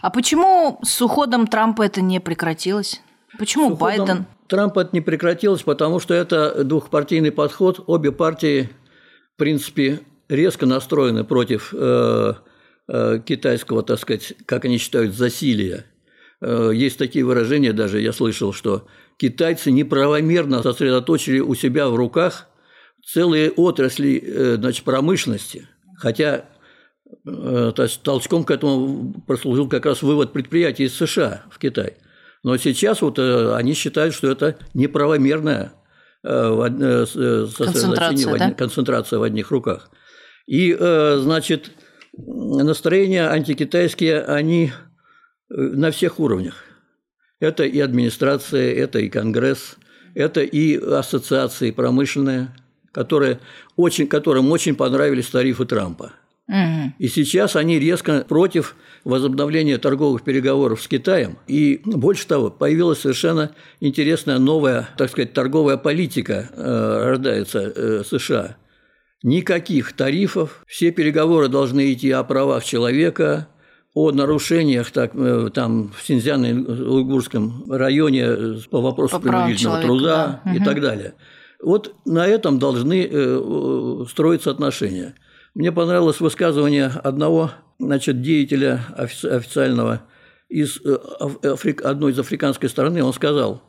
А 0.00 0.10
почему 0.10 0.80
с 0.82 1.00
уходом 1.02 1.46
Трампа 1.46 1.82
это 1.82 2.00
не 2.00 2.20
прекратилось? 2.20 3.02
Почему 3.38 3.74
с 3.74 3.78
Байден? 3.78 4.24
Трампа 4.46 4.80
это 4.80 4.90
не 4.94 5.02
прекратилось, 5.02 5.62
потому 5.62 6.00
что 6.00 6.14
это 6.14 6.64
двухпартийный 6.64 7.30
подход. 7.30 7.84
Обе 7.86 8.12
партии, 8.12 8.70
в 9.34 9.36
принципе, 9.36 10.00
резко 10.30 10.64
настроены 10.64 11.24
против 11.24 11.74
э, 11.76 12.32
э, 12.88 13.20
китайского, 13.26 13.82
так 13.82 13.98
сказать, 13.98 14.32
как 14.46 14.64
они 14.64 14.78
считают, 14.78 15.14
засилия 15.14 15.84
Э, 15.84 15.97
есть 16.40 16.98
такие 16.98 17.24
выражения 17.24 17.72
даже, 17.72 18.00
я 18.00 18.12
слышал, 18.12 18.52
что 18.52 18.86
китайцы 19.16 19.70
неправомерно 19.70 20.62
сосредоточили 20.62 21.40
у 21.40 21.54
себя 21.54 21.88
в 21.88 21.96
руках 21.96 22.46
целые 23.04 23.50
отрасли 23.50 24.22
э, 24.24 24.56
значит, 24.56 24.84
промышленности, 24.84 25.68
хотя 25.96 26.44
э, 27.26 27.72
то 27.74 27.82
есть, 27.82 28.02
толчком 28.02 28.44
к 28.44 28.50
этому 28.50 29.14
послужил 29.26 29.68
как 29.68 29.86
раз 29.86 30.02
вывод 30.02 30.32
предприятий 30.32 30.84
из 30.84 30.94
США 30.94 31.42
в 31.50 31.58
Китай. 31.58 31.96
Но 32.44 32.56
сейчас 32.56 33.02
вот 33.02 33.18
они 33.18 33.74
считают, 33.74 34.14
что 34.14 34.30
это 34.30 34.56
неправомерная 34.72 35.72
концентрация, 36.22 38.38
да? 38.38 38.52
концентрация 38.52 39.18
в 39.18 39.24
одних 39.24 39.50
руках. 39.50 39.90
И, 40.46 40.72
значит, 40.72 41.72
настроения 42.16 43.28
антикитайские, 43.28 44.22
они 44.22 44.72
на 45.48 45.90
всех 45.90 46.20
уровнях. 46.20 46.64
Это 47.40 47.64
и 47.64 47.78
администрация, 47.80 48.74
это 48.74 48.98
и 48.98 49.08
Конгресс, 49.08 49.76
это 50.14 50.42
и 50.42 50.76
ассоциации 50.76 51.70
промышленные, 51.70 52.48
которые 52.92 53.40
очень, 53.76 54.06
которым 54.06 54.50
очень 54.50 54.74
понравились 54.74 55.28
тарифы 55.28 55.64
Трампа. 55.64 56.12
Угу. 56.48 56.94
И 56.98 57.08
сейчас 57.08 57.56
они 57.56 57.78
резко 57.78 58.24
против 58.26 58.74
возобновления 59.04 59.76
торговых 59.78 60.22
переговоров 60.22 60.82
с 60.82 60.88
Китаем. 60.88 61.38
И 61.46 61.80
больше 61.84 62.26
того, 62.26 62.50
появилась 62.50 63.00
совершенно 63.00 63.52
интересная 63.80 64.38
новая, 64.38 64.88
так 64.96 65.10
сказать, 65.10 65.34
торговая 65.34 65.76
политика 65.76 66.48
э, 66.50 67.10
рождается 67.10 67.60
э, 67.60 68.02
США. 68.04 68.56
Никаких 69.22 69.92
тарифов, 69.92 70.64
все 70.66 70.90
переговоры 70.90 71.48
должны 71.48 71.92
идти 71.92 72.10
о 72.12 72.24
правах 72.24 72.64
человека, 72.64 73.48
о 73.94 74.12
нарушениях 74.12 74.90
так, 74.90 75.12
э, 75.14 75.50
там, 75.52 75.90
в 75.90 76.08
Синьцзяно-Уйгурском 76.08 77.70
районе 77.70 78.22
э, 78.22 78.56
по 78.70 78.80
вопросу 78.80 79.20
принудительного 79.20 79.82
труда 79.82 80.40
да. 80.44 80.52
и 80.52 80.58
угу. 80.58 80.64
так 80.64 80.80
далее. 80.80 81.14
Вот 81.62 81.94
на 82.04 82.26
этом 82.26 82.58
должны 82.58 83.08
э, 83.10 84.04
строиться 84.08 84.50
отношения. 84.50 85.14
Мне 85.54 85.72
понравилось 85.72 86.20
высказывание 86.20 86.86
одного 86.86 87.50
значит, 87.78 88.22
деятеля 88.22 88.82
официального 88.96 90.02
из 90.48 90.80
Африк, 91.42 91.82
одной 91.82 92.12
из 92.12 92.18
африканской 92.18 92.68
страны. 92.68 93.02
Он 93.02 93.12
сказал, 93.12 93.62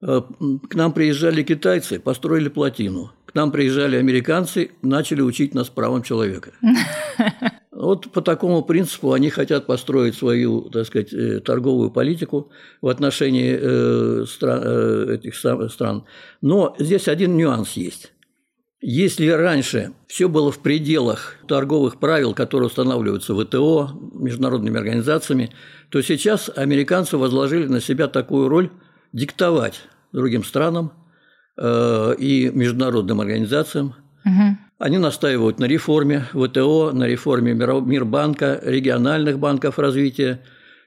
к 0.00 0.74
нам 0.74 0.92
приезжали 0.92 1.42
китайцы, 1.42 1.98
построили 1.98 2.48
плотину. 2.48 3.12
К 3.24 3.34
нам 3.34 3.50
приезжали 3.50 3.96
американцы, 3.96 4.70
начали 4.82 5.20
учить 5.20 5.54
нас 5.54 5.68
правам 5.68 6.02
человека. 6.02 6.52
Вот 7.76 8.10
по 8.10 8.22
такому 8.22 8.62
принципу 8.62 9.12
они 9.12 9.28
хотят 9.28 9.66
построить 9.66 10.14
свою, 10.14 10.62
так 10.70 10.86
сказать, 10.86 11.12
э, 11.12 11.40
торговую 11.40 11.90
политику 11.90 12.50
в 12.80 12.88
отношении 12.88 13.54
э, 13.60 14.24
стран, 14.26 14.62
э, 14.64 15.14
этих 15.16 15.36
стран. 15.36 16.04
Но 16.40 16.74
здесь 16.78 17.06
один 17.06 17.36
нюанс 17.36 17.72
есть. 17.72 18.14
Если 18.80 19.28
раньше 19.28 19.92
все 20.06 20.30
было 20.30 20.50
в 20.50 20.60
пределах 20.60 21.34
торговых 21.46 21.98
правил, 21.98 22.32
которые 22.32 22.68
устанавливаются 22.68 23.34
ВТО, 23.34 23.90
международными 24.14 24.78
организациями, 24.78 25.50
то 25.90 26.00
сейчас 26.00 26.50
американцы 26.54 27.18
возложили 27.18 27.66
на 27.66 27.82
себя 27.82 28.08
такую 28.08 28.48
роль 28.48 28.70
диктовать 29.12 29.82
другим 30.12 30.44
странам 30.44 30.92
и 31.58 32.50
международным 32.52 33.20
организациям 33.22 33.94
Угу. 34.26 34.56
Они 34.78 34.98
настаивают 34.98 35.58
на 35.58 35.64
реформе 35.64 36.24
ВТО, 36.32 36.92
на 36.92 37.04
реформе 37.04 37.54
Мирбанка, 37.54 38.60
региональных 38.62 39.38
банков 39.38 39.78
развития, 39.78 40.40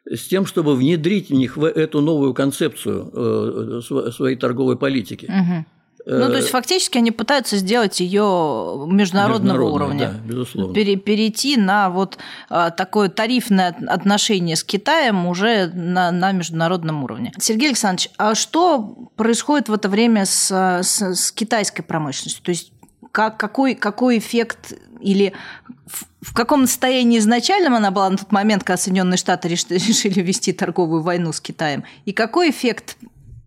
с 0.05 0.27
тем, 0.27 0.45
чтобы 0.45 0.75
внедрить 0.75 1.29
в 1.29 1.33
них 1.33 1.57
в 1.57 1.65
эту 1.65 2.01
новую 2.01 2.33
концепцию 2.33 3.81
э, 3.81 4.11
своей 4.11 4.35
торговой 4.35 4.77
политики. 4.77 5.25
Угу. 5.25 5.65
Ну, 6.05 6.27
то 6.27 6.37
есть 6.37 6.49
фактически 6.49 6.97
они 6.97 7.11
пытаются 7.11 7.57
сделать 7.57 7.99
ее 7.99 8.87
международного 8.89 9.69
уровня. 9.69 10.13
Да, 10.13 10.27
безусловно. 10.27 10.73
Пере, 10.73 10.95
перейти 10.95 11.55
на 11.57 11.89
вот 11.89 12.17
а, 12.49 12.71
такое 12.71 13.09
тарифное 13.09 13.75
отношение 13.87 14.55
с 14.55 14.63
Китаем 14.63 15.27
уже 15.27 15.67
на, 15.67 16.11
на 16.11 16.31
международном 16.31 17.03
уровне. 17.03 17.31
Сергей 17.37 17.67
Александрович, 17.67 18.09
а 18.17 18.33
что 18.33 19.11
происходит 19.17 19.69
в 19.69 19.73
это 19.73 19.87
время 19.87 20.25
с, 20.25 20.49
с, 20.51 21.01
с 21.01 21.31
китайской 21.31 21.83
промышленностью? 21.83 22.43
То 22.43 22.49
есть 22.49 22.71
как, 23.11 23.37
какой, 23.37 23.75
какой 23.75 24.17
эффект 24.17 24.73
или 25.01 25.33
в, 25.85 26.05
в 26.21 26.33
каком 26.33 26.67
состоянии 26.67 27.19
изначальном 27.19 27.75
она 27.75 27.91
была 27.91 28.09
на 28.09 28.17
тот 28.17 28.31
момент, 28.31 28.63
когда 28.63 28.77
Соединенные 28.77 29.17
Штаты 29.17 29.47
решили 29.49 30.21
вести 30.21 30.53
торговую 30.53 31.01
войну 31.01 31.31
с 31.31 31.39
Китаем, 31.41 31.83
и 32.05 32.13
какой 32.13 32.51
эффект 32.51 32.97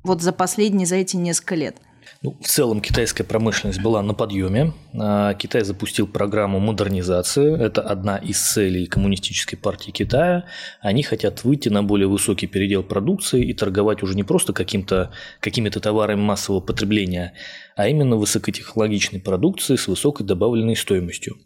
вот 0.02 0.22
за 0.22 0.32
последние, 0.32 0.86
за 0.86 0.96
эти 0.96 1.16
несколько 1.16 1.54
лет? 1.54 1.76
Ну, 2.22 2.36
в 2.40 2.46
целом 2.46 2.80
китайская 2.80 3.24
промышленность 3.24 3.80
была 3.82 4.00
на 4.00 4.14
подъеме. 4.14 4.72
А, 4.96 5.34
Китай 5.34 5.64
запустил 5.64 6.06
программу 6.06 6.60
модернизации. 6.60 7.60
Это 7.60 7.82
одна 7.82 8.16
из 8.16 8.40
целей 8.40 8.86
Коммунистической 8.86 9.58
партии 9.58 9.90
Китая. 9.90 10.44
Они 10.80 11.02
хотят 11.02 11.42
выйти 11.42 11.68
на 11.68 11.82
более 11.82 12.06
высокий 12.06 12.46
передел 12.46 12.84
продукции 12.84 13.44
и 13.44 13.52
торговать 13.54 14.04
уже 14.04 14.14
не 14.14 14.22
просто 14.22 14.52
каким-то, 14.52 15.10
какими-то 15.40 15.80
товарами 15.80 16.20
массового 16.20 16.60
потребления, 16.60 17.32
а 17.76 17.88
именно 17.88 18.16
высокотехнологичной 18.16 19.20
продукции 19.20 19.76
с 19.76 19.88
высокой 19.88 20.26
добавленной 20.26 20.76
стоимостью. 20.76 21.38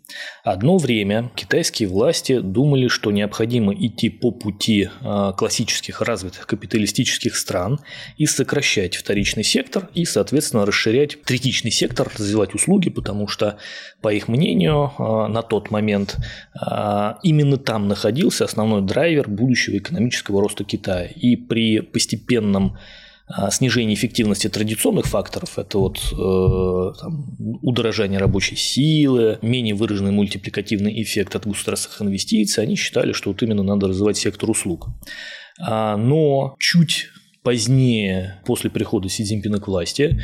Одно 0.45 0.79
время 0.79 1.31
китайские 1.35 1.89
власти 1.89 2.41
думали, 2.41 2.89
что 2.89 3.11
необходимо 3.11 3.75
идти 3.75 4.09
по 4.09 4.31
пути 4.31 4.89
а, 5.01 5.33
классических 5.33 6.01
развитых 6.01 6.47
капиталистических 6.47 7.37
стран 7.37 7.81
и 8.17 8.27
сокращать 8.27 8.97
вторичный 8.97 9.45
сектор 9.45 9.89
и, 9.95 10.05
соответственно, 10.05 10.67
расширять 10.67 11.23
третичный 11.23 11.71
сектор, 11.71 12.11
развивать 12.17 12.55
услуги, 12.55 12.91
потому 12.91 13.29
что, 13.29 13.59
по 14.01 14.13
их 14.13 14.29
мнению, 14.29 14.93
а, 14.99 15.29
на 15.29 15.43
тот 15.43 15.71
момент 15.71 16.17
а, 16.55 17.19
именно 17.23 17.57
там 17.57 17.89
находился 17.89 18.45
основной 18.45 18.83
драйвер 18.83 19.29
будущего 19.29 19.77
экономического 19.77 20.41
роста 20.41 20.65
Китая. 20.65 21.07
И 21.07 21.37
при 21.37 21.81
постепенном 21.81 22.79
снижение 23.51 23.95
эффективности 23.95 24.49
традиционных 24.49 25.07
факторов, 25.07 25.59
это 25.59 25.79
вот 25.79 25.99
э, 26.13 27.01
там, 27.01 27.37
удорожание 27.63 28.21
рабочей 28.21 28.57
силы, 28.57 29.39
менее 29.43 29.75
выраженный 29.75 30.13
мультипликативный 30.13 31.03
эффект 31.03 31.35
от 31.35 31.47
государственных 31.47 32.03
инвестиций, 32.03 32.63
они 32.63 32.77
считали, 32.77 33.13
что 33.13 33.31
вот 33.31 33.43
именно 33.43 33.63
надо 33.63 33.89
развивать 33.89 34.17
сектор 34.17 34.49
услуг. 34.51 34.89
А, 35.59 35.97
но 35.97 36.55
чуть 36.59 37.09
позднее, 37.47 38.41
после 38.45 38.71
прихода 38.71 39.09
Си 39.09 39.23
Цзиньпина 39.23 39.61
к 39.61 39.69
власти, 39.69 40.21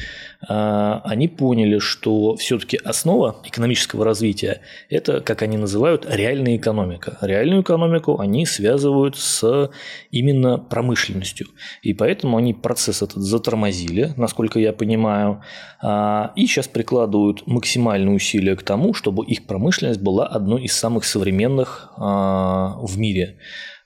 а, 0.48 1.02
они 1.04 1.28
поняли, 1.28 1.78
что 1.78 2.34
все-таки 2.34 2.76
основа 2.82 3.36
экономического 3.44 4.04
развития– 4.04 4.60
это, 4.90 5.20
как 5.20 5.42
они 5.42 5.56
называют, 5.56 6.04
реальная 6.10 6.56
экономика. 6.56 7.18
Реальную 7.20 7.62
экономику 7.62 8.18
они 8.18 8.44
связывают 8.44 9.16
с 9.16 9.70
именно 10.10 10.58
промышленностью. 10.58 11.46
И 11.82 11.94
поэтому 11.94 12.38
они 12.38 12.54
процесс 12.54 13.02
этот 13.02 13.22
затормозили, 13.22 14.14
насколько 14.16 14.58
я 14.58 14.72
понимаю, 14.72 15.42
а, 15.80 16.32
и 16.34 16.46
сейчас 16.46 16.66
прикладывают 16.66 17.46
максимальные 17.46 18.16
усилия 18.16 18.56
к 18.56 18.64
тому, 18.64 18.94
чтобы 18.94 19.24
их 19.26 19.46
промышленность 19.46 20.00
была 20.00 20.26
одной 20.26 20.64
из 20.64 20.72
самых 20.72 21.04
современных 21.04 21.92
а, 21.96 22.78
в 22.82 22.98
мире. 22.98 23.36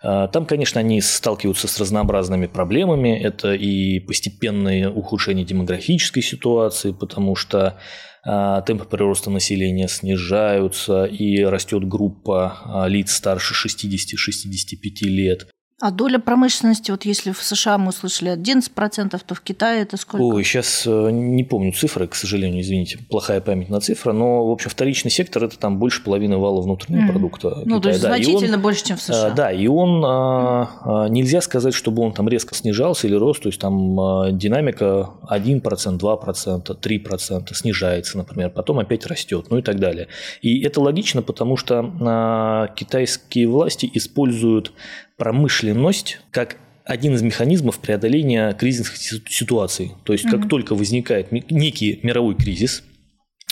А, 0.08 0.28
там, 0.28 0.46
конечно, 0.46 0.78
они 0.78 1.00
сталкиваются 1.00 1.66
с 1.66 1.80
разнообразными 1.80 2.46
проблемами. 2.46 3.18
Это 3.18 3.54
и 3.54 3.98
постепенное 3.98 4.88
ухудшение 4.88 5.44
демографической 5.44 6.22
ситуации, 6.22 6.92
потому 6.92 7.34
что 7.34 7.76
а, 8.24 8.62
темпы 8.62 8.84
прироста 8.84 9.30
населения 9.30 9.88
снижаются, 9.88 11.06
и 11.06 11.42
растет 11.42 11.88
группа 11.88 12.56
а, 12.64 12.86
лиц 12.86 13.14
старше 13.14 13.54
60-65 13.68 15.08
лет. 15.08 15.48
А 15.78 15.90
доля 15.90 16.18
промышленности, 16.18 16.90
вот 16.90 17.04
если 17.04 17.32
в 17.32 17.42
США 17.42 17.76
мы 17.76 17.90
услышали 17.90 18.32
11%, 18.32 19.20
то 19.26 19.34
в 19.34 19.40
Китае 19.42 19.82
это 19.82 19.98
сколько? 19.98 20.22
Ой, 20.22 20.42
сейчас 20.42 20.84
э, 20.86 21.10
не 21.10 21.44
помню 21.44 21.72
цифры, 21.72 22.06
к 22.06 22.14
сожалению, 22.14 22.62
извините, 22.62 22.98
плохая 23.10 23.42
память 23.42 23.68
на 23.68 23.80
цифры, 23.80 24.14
но, 24.14 24.46
в 24.46 24.50
общем, 24.50 24.70
вторичный 24.70 25.10
сектор– 25.10 25.44
это 25.44 25.58
там 25.58 25.78
больше 25.78 26.02
половины 26.02 26.38
вала 26.38 26.62
внутреннего 26.62 27.02
mm. 27.02 27.10
продукта 27.12 27.48
Китая. 27.50 27.62
Ну, 27.66 27.80
то 27.82 27.90
есть 27.90 28.00
да, 28.00 28.08
значительно 28.08 28.56
он, 28.56 28.62
больше, 28.62 28.86
чем 28.86 28.96
в 28.96 29.02
США. 29.02 29.30
Да, 29.32 29.52
и 29.52 29.66
он, 29.66 30.02
mm. 30.02 31.10
нельзя 31.10 31.42
сказать, 31.42 31.74
чтобы 31.74 32.02
он 32.02 32.14
там 32.14 32.26
резко 32.26 32.54
снижался 32.54 33.06
или 33.06 33.14
рос, 33.14 33.38
то 33.38 33.50
есть 33.50 33.60
там 33.60 34.00
а, 34.00 34.32
динамика 34.32 35.10
1%, 35.30 35.60
2%, 35.60 36.80
3% 36.80 37.54
снижается, 37.54 38.16
например, 38.16 38.48
потом 38.48 38.78
опять 38.78 39.04
растет, 39.06 39.48
ну 39.50 39.58
и 39.58 39.62
так 39.62 39.78
далее. 39.78 40.08
И 40.40 40.62
это 40.62 40.80
логично, 40.80 41.20
потому 41.20 41.58
что 41.58 42.72
китайские 42.76 43.48
власти 43.48 43.90
используют 43.92 44.72
промышленность 45.16 46.20
как 46.30 46.56
один 46.84 47.14
из 47.14 47.22
механизмов 47.22 47.80
преодоления 47.80 48.52
кризисных 48.52 48.96
ситуаций. 48.96 49.92
То 50.04 50.12
есть, 50.12 50.24
как 50.24 50.40
mm-hmm. 50.40 50.48
только 50.48 50.74
возникает 50.74 51.32
некий 51.32 51.98
мировой 52.02 52.36
кризис, 52.36 52.84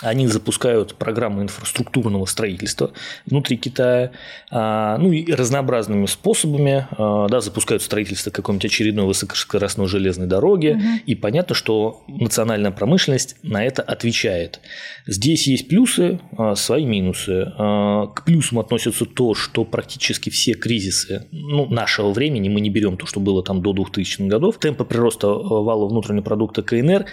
они 0.02 0.26
запускают 0.26 0.96
программы 0.96 1.42
инфраструктурного 1.42 2.26
строительства 2.26 2.92
внутри 3.26 3.57
Китая, 3.57 4.11
а, 4.50 4.98
ну 4.98 5.12
и 5.12 5.33
разнообразными 5.33 6.07
способами, 6.07 6.88
а, 6.98 7.28
да, 7.28 7.40
запускают 7.40 7.80
строительство 7.80 8.33
какой-нибудь 8.33 8.64
очередной 8.64 9.07
высокоскоростной 9.07 9.87
железной 9.87 10.26
дороги, 10.26 10.70
угу. 10.70 10.83
и 11.07 11.14
понятно, 11.14 11.54
что 11.54 12.02
национальная 12.09 12.72
промышленность 12.72 13.37
на 13.44 13.64
это 13.64 13.83
отвечает. 13.83 14.61
Здесь 15.07 15.46
есть 15.46 15.68
плюсы, 15.68 16.18
а, 16.37 16.57
свои 16.57 16.85
минусы. 16.85 17.52
К 17.57 18.22
плюсам 18.24 18.59
относятся 18.59 19.04
то, 19.07 19.35
что 19.35 19.64
практически 19.64 20.30
все 20.30 20.54
кризисы 20.54 21.26
ну, 21.30 21.66
нашего 21.66 22.12
времени, 22.12 22.48
мы 22.48 22.61
не 22.61 22.70
берем 22.70 22.96
то, 22.96 23.07
что 23.07 23.20
было 23.20 23.42
там 23.44 23.62
до 23.62 23.72
2000 23.72 24.22
годов, 24.22 24.59
темпы 24.59 24.85
прироста 24.85 25.28
вала 25.28 25.87
внутреннего 25.88 26.22
продукта 26.22 26.62
КНР 26.62 27.07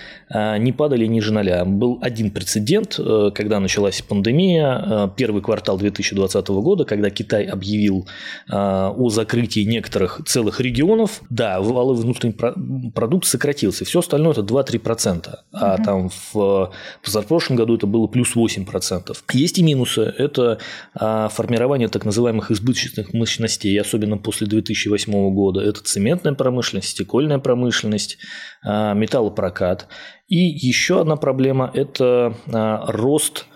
не 0.60 0.72
падали 0.72 1.06
ниже 1.06 1.32
ноля. 1.32 1.64
Был 1.66 2.00
один 2.02 2.32
прецедент 2.32 2.71
прецедент, 2.72 3.00
э, 3.00 3.32
когда 3.34 3.60
началась 3.60 4.02
пандемия, 4.02 4.84
э, 4.86 5.10
первый 5.16 5.42
квартал 5.42 5.78
2020 5.78 6.62
года, 6.62 6.86
когда 6.86 7.10
Китай 7.10 7.46
объявил 7.46 8.08
э, 8.50 8.54
о 8.54 9.10
закрытии 9.10 9.62
некоторых 9.62 10.22
целых 10.26 10.60
регионов, 10.62 11.22
да, 11.30 11.60
валовый 11.60 12.02
внутренний 12.02 12.92
продукт 12.92 13.26
сократился, 13.26 13.86
все 13.86 14.00
остальное 14.00 14.32
это 14.32 14.42
2-3%, 14.42 15.36
а 15.52 15.76
угу. 15.76 15.84
там 15.84 16.10
в 16.34 16.72
позапрошлом 17.04 17.58
году 17.58 17.76
это 17.76 17.88
было 17.88 18.08
плюс 18.08 18.36
8%. 18.36 19.18
Есть 19.34 19.60
и 19.60 19.64
минусы, 19.64 20.02
это 20.02 20.60
формирование 20.94 21.88
так 21.88 22.06
называемых 22.06 22.52
избыточных 22.52 23.14
мощностей, 23.14 23.80
особенно 23.80 24.18
после 24.18 24.48
2008 24.48 25.34
года, 25.34 25.62
это 25.62 25.82
цементная 25.84 26.34
промышленность, 26.34 26.90
стекольная 26.90 27.40
промышленность, 27.40 28.18
металлопрокат. 28.64 29.88
И 30.32 30.38
еще 30.38 31.02
одна 31.02 31.18
проблема– 31.18 31.70
это 31.74 32.34
а, 32.54 32.86
рост 32.90 33.48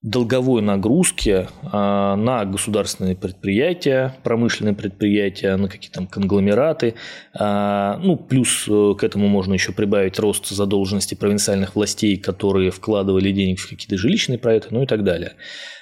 долговой 0.00 0.62
нагрузки 0.62 1.46
а, 1.62 2.16
на 2.16 2.46
государственные 2.46 3.16
предприятия, 3.16 4.16
промышленные 4.22 4.74
предприятия, 4.74 5.54
на 5.56 5.68
какие-то 5.68 5.96
там 5.96 6.06
конгломераты. 6.06 6.94
А, 7.38 7.98
ну, 8.02 8.16
плюс 8.16 8.66
э, 8.66 8.94
к 8.98 9.04
этому 9.04 9.28
можно 9.28 9.52
еще 9.52 9.72
прибавить 9.72 10.18
рост 10.18 10.48
задолженности 10.48 11.14
провинциальных 11.14 11.76
властей, 11.76 12.16
которые 12.16 12.70
вкладывали 12.70 13.30
денег 13.30 13.60
в 13.60 13.68
какие-то 13.68 13.98
жилищные 13.98 14.38
проекты, 14.38 14.68
ну 14.70 14.84
и 14.84 14.86
так 14.86 15.04
далее. 15.04 15.34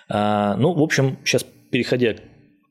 Ну, 0.08 0.72
в 0.72 0.82
общем, 0.82 1.18
сейчас 1.24 1.46
переходя 1.70 2.16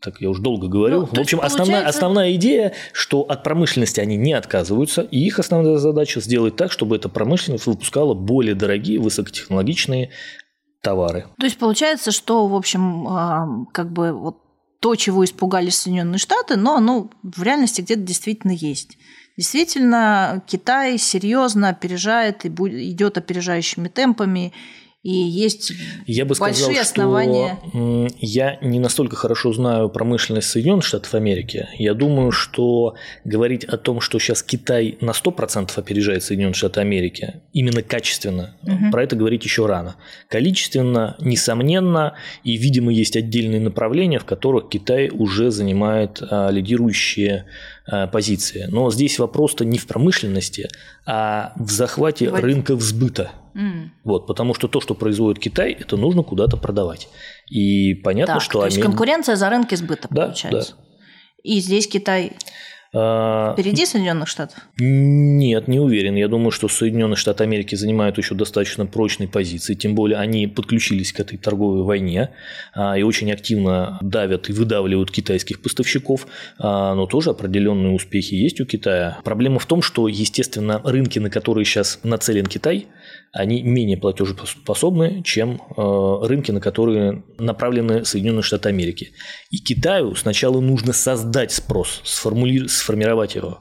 так 0.01 0.21
я 0.21 0.29
уж 0.29 0.39
долго 0.39 0.67
говорю. 0.67 1.01
Ну, 1.01 1.05
в 1.05 1.19
общем, 1.19 1.39
получается... 1.39 1.45
основная, 1.45 1.88
основная 1.88 2.35
идея, 2.35 2.73
что 2.93 3.21
от 3.21 3.43
промышленности 3.43 3.99
они 3.99 4.15
не 4.17 4.33
отказываются, 4.33 5.01
и 5.01 5.19
их 5.19 5.39
основная 5.39 5.77
задача 5.77 6.21
сделать 6.21 6.55
так, 6.55 6.71
чтобы 6.71 6.95
эта 6.95 7.09
промышленность 7.09 7.65
выпускала 7.65 8.13
более 8.13 8.55
дорогие, 8.55 8.99
высокотехнологичные 8.99 10.12
товары. 10.81 11.25
То 11.38 11.45
есть 11.45 11.57
получается, 11.57 12.12
что, 12.12 12.47
в 12.47 12.55
общем, 12.55 13.07
а, 13.07 13.65
как 13.73 13.91
бы 13.91 14.13
вот 14.13 14.38
то, 14.79 14.95
чего 14.95 15.25
испугались 15.25 15.77
Соединенные 15.77 16.19
Штаты, 16.19 16.55
но 16.55 16.77
оно 16.77 17.09
в 17.21 17.43
реальности 17.43 17.81
где-то 17.81 18.01
действительно 18.01 18.51
есть. 18.51 18.97
Действительно, 19.35 20.43
Китай 20.47 20.97
серьезно 20.97 21.69
опережает 21.69 22.45
и 22.45 22.49
идет 22.49 23.17
опережающими 23.17 23.88
темпами 23.88 24.53
И 25.01 25.12
есть 25.12 25.71
я 26.07 26.25
бы 26.25 26.35
большие 26.38 26.65
сказал, 26.65 26.81
основания. 26.81 27.57
Что 27.69 28.07
я 28.19 28.57
не 28.62 28.79
настолько 28.79 29.15
хорошо 29.15 29.53
знаю 29.53 29.89
промышленность 29.89 30.49
Соединенных 30.49 30.83
Штатов 30.83 31.13
Америки. 31.13 31.69
Я 31.77 31.93
думаю, 31.93 32.31
что 32.31 32.95
говорить 33.23 33.63
о 33.63 33.77
том, 33.77 34.01
что 34.01 34.19
сейчас 34.19 34.43
Китай 34.43 34.97
на 34.99 35.12
100% 35.12 35.71
опережает 35.77 36.23
Соединенные 36.23 36.53
Штаты 36.53 36.81
Америки, 36.81 37.35
именно 37.53 37.81
качественно, 37.81 38.57
угу. 38.62 38.91
про 38.91 39.03
это 39.03 39.15
говорить 39.15 39.45
еще 39.45 39.67
рано. 39.67 39.95
Количественно, 40.27 41.15
несомненно, 41.21 42.15
и, 42.43 42.57
видимо, 42.57 42.91
есть 42.91 43.15
отдельные 43.15 43.62
направления, 43.62 44.19
в 44.19 44.25
которых 44.25 44.67
Китай 44.67 45.09
уже 45.09 45.49
занимает 45.49 46.21
а, 46.21 46.49
лидирующие 46.49 47.45
а, 47.88 48.07
позиции. 48.07 48.65
Но 48.67 48.91
здесь 48.91 49.17
вопрос-то 49.17 49.63
не 49.63 49.77
в 49.77 49.88
промышленности, 49.88 50.67
а 51.05 51.53
в 51.55 51.71
захвате 51.71 52.29
вот. 52.29 52.41
рынков 52.41 52.81
сбыта. 52.81 53.31
Mm. 53.59 53.89
Вот, 54.05 54.25
потому 54.25 54.53
что 54.53 54.67
то, 54.67 54.79
что 54.79 54.95
производит 54.95 55.41
Китай, 55.41 55.73
это 55.73 55.97
нужно 55.97 56.23
куда-то 56.23 56.55
продавать. 56.55 57.09
И 57.49 57.93
понятно, 57.93 58.35
так, 58.35 58.43
что... 58.43 58.59
То 58.61 58.65
есть 58.65 58.79
конкуренция 58.81 59.35
за 59.35 59.49
рынки 59.49 59.75
сбыта 59.75 60.07
да, 60.09 60.27
получается. 60.27 60.75
Да. 60.77 60.83
И 61.43 61.59
здесь 61.59 61.87
Китай 61.87 62.33
а, 62.91 63.53
Впереди 63.53 63.85
Соединенных 63.85 64.27
Штатов? 64.27 64.57
Нет, 64.79 65.67
не 65.67 65.79
уверен. 65.79 66.15
Я 66.15 66.27
думаю, 66.27 66.49
что 66.49 66.67
Соединенные 66.67 67.17
Штаты 67.17 67.43
Америки 67.43 67.75
занимают 67.75 68.17
еще 68.17 68.33
достаточно 68.33 68.87
прочные 68.87 69.27
позиции, 69.27 69.75
тем 69.75 69.93
более 69.93 70.17
они 70.17 70.47
подключились 70.47 71.13
к 71.13 71.19
этой 71.19 71.37
торговой 71.37 71.83
войне 71.83 72.31
а, 72.73 72.97
и 72.97 73.03
очень 73.03 73.31
активно 73.31 73.99
давят 74.01 74.49
и 74.49 74.53
выдавливают 74.53 75.11
китайских 75.11 75.61
поставщиков, 75.61 76.25
а, 76.57 76.95
но 76.95 77.05
тоже 77.05 77.29
определенные 77.29 77.93
успехи 77.93 78.33
есть 78.33 78.59
у 78.59 78.65
Китая. 78.65 79.19
Проблема 79.23 79.59
в 79.59 79.67
том, 79.67 79.83
что, 79.83 80.07
естественно, 80.07 80.81
рынки, 80.83 81.19
на 81.19 81.29
которые 81.29 81.65
сейчас 81.65 81.99
нацелен 82.03 82.47
Китай, 82.47 82.87
они 83.31 83.61
менее 83.63 83.97
платежеспособны, 83.97 85.21
чем 85.23 85.61
рынки, 85.77 86.51
на 86.51 86.59
которые 86.59 87.23
направлены 87.37 88.05
Соединенные 88.05 88.43
Штаты 88.43 88.69
Америки. 88.69 89.11
И 89.51 89.57
Китаю 89.57 90.15
сначала 90.15 90.59
нужно 90.59 90.93
создать 90.93 91.51
спрос, 91.51 92.01
сформировать 92.03 93.35
его. 93.35 93.59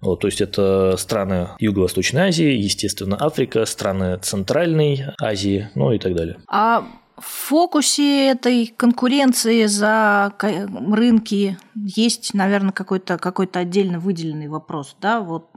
Вот, 0.00 0.20
то 0.20 0.28
есть 0.28 0.40
это 0.40 0.94
страны 0.96 1.48
Юго-Восточной 1.58 2.28
Азии, 2.28 2.52
естественно, 2.52 3.16
Африка, 3.18 3.64
страны 3.64 4.16
Центральной 4.22 5.06
Азии, 5.20 5.70
ну 5.74 5.92
и 5.92 5.98
так 5.98 6.14
далее. 6.14 6.36
А 6.48 6.86
в 7.16 7.26
фокусе 7.26 8.28
этой 8.30 8.72
конкуренции 8.76 9.66
за 9.66 10.32
рынки 10.40 11.58
есть, 11.74 12.32
наверное, 12.32 12.70
какой-то 12.70 13.18
какой 13.18 13.48
отдельно 13.52 13.98
выделенный 13.98 14.46
вопрос, 14.46 14.94
да, 15.00 15.20
вот 15.20 15.48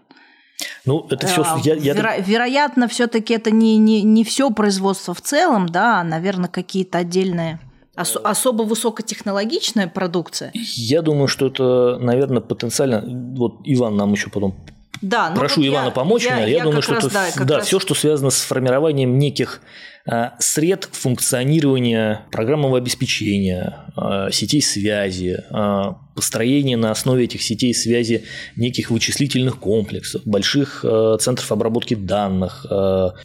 ну, 0.85 1.05
это 1.09 1.27
все. 1.27 1.41
А, 1.43 1.59
я, 1.63 1.75
я... 1.75 1.93
Веро- 1.93 2.23
вероятно, 2.25 2.87
все-таки 2.87 3.33
это 3.33 3.51
не, 3.51 3.77
не, 3.77 4.01
не 4.01 4.23
все 4.23 4.49
производство 4.51 5.13
в 5.13 5.21
целом, 5.21 5.67
да, 5.69 6.01
а, 6.01 6.03
наверное, 6.03 6.49
какие-то 6.49 6.97
отдельные 6.97 7.59
Ос- 7.95 8.17
особо 8.23 8.63
высокотехнологичная 8.63 9.87
продукция? 9.87 10.51
Я 10.53 11.01
думаю, 11.01 11.27
что 11.27 11.47
это, 11.47 11.97
наверное, 11.99 12.41
потенциально. 12.41 13.03
Вот 13.37 13.61
Иван 13.65 13.95
нам 13.97 14.11
еще 14.13 14.29
потом 14.29 14.55
да, 15.01 15.29
ну 15.31 15.35
Прошу 15.35 15.61
вот 15.61 15.67
Ивана 15.67 15.85
я, 15.85 15.91
помочь 15.91 16.23
я, 16.23 16.35
мне. 16.35 16.43
Я, 16.43 16.57
я 16.57 16.63
думаю, 16.63 16.81
что 16.81 16.93
раз, 16.93 17.05
это 17.05 17.13
да, 17.13 17.45
да, 17.45 17.57
раз... 17.57 17.67
все, 17.67 17.79
что 17.79 17.95
связано 17.95 18.29
с 18.29 18.41
формированием 18.41 19.17
неких 19.17 19.61
а, 20.05 20.33
сред 20.39 20.89
функционирования 20.91 22.25
программного 22.31 22.77
обеспечения, 22.77 23.85
а, 23.95 24.31
сетей 24.31 24.61
связи, 24.61 25.43
а, 25.51 25.97
построения 26.15 26.77
на 26.77 26.91
основе 26.91 27.25
этих 27.25 27.41
сетей 27.41 27.73
связи 27.73 28.25
неких 28.55 28.89
вычислительных 28.89 29.57
комплексов, 29.59 30.23
больших 30.25 30.83
центров 31.19 31.51
обработки 31.51 31.95
данных, 31.95 32.65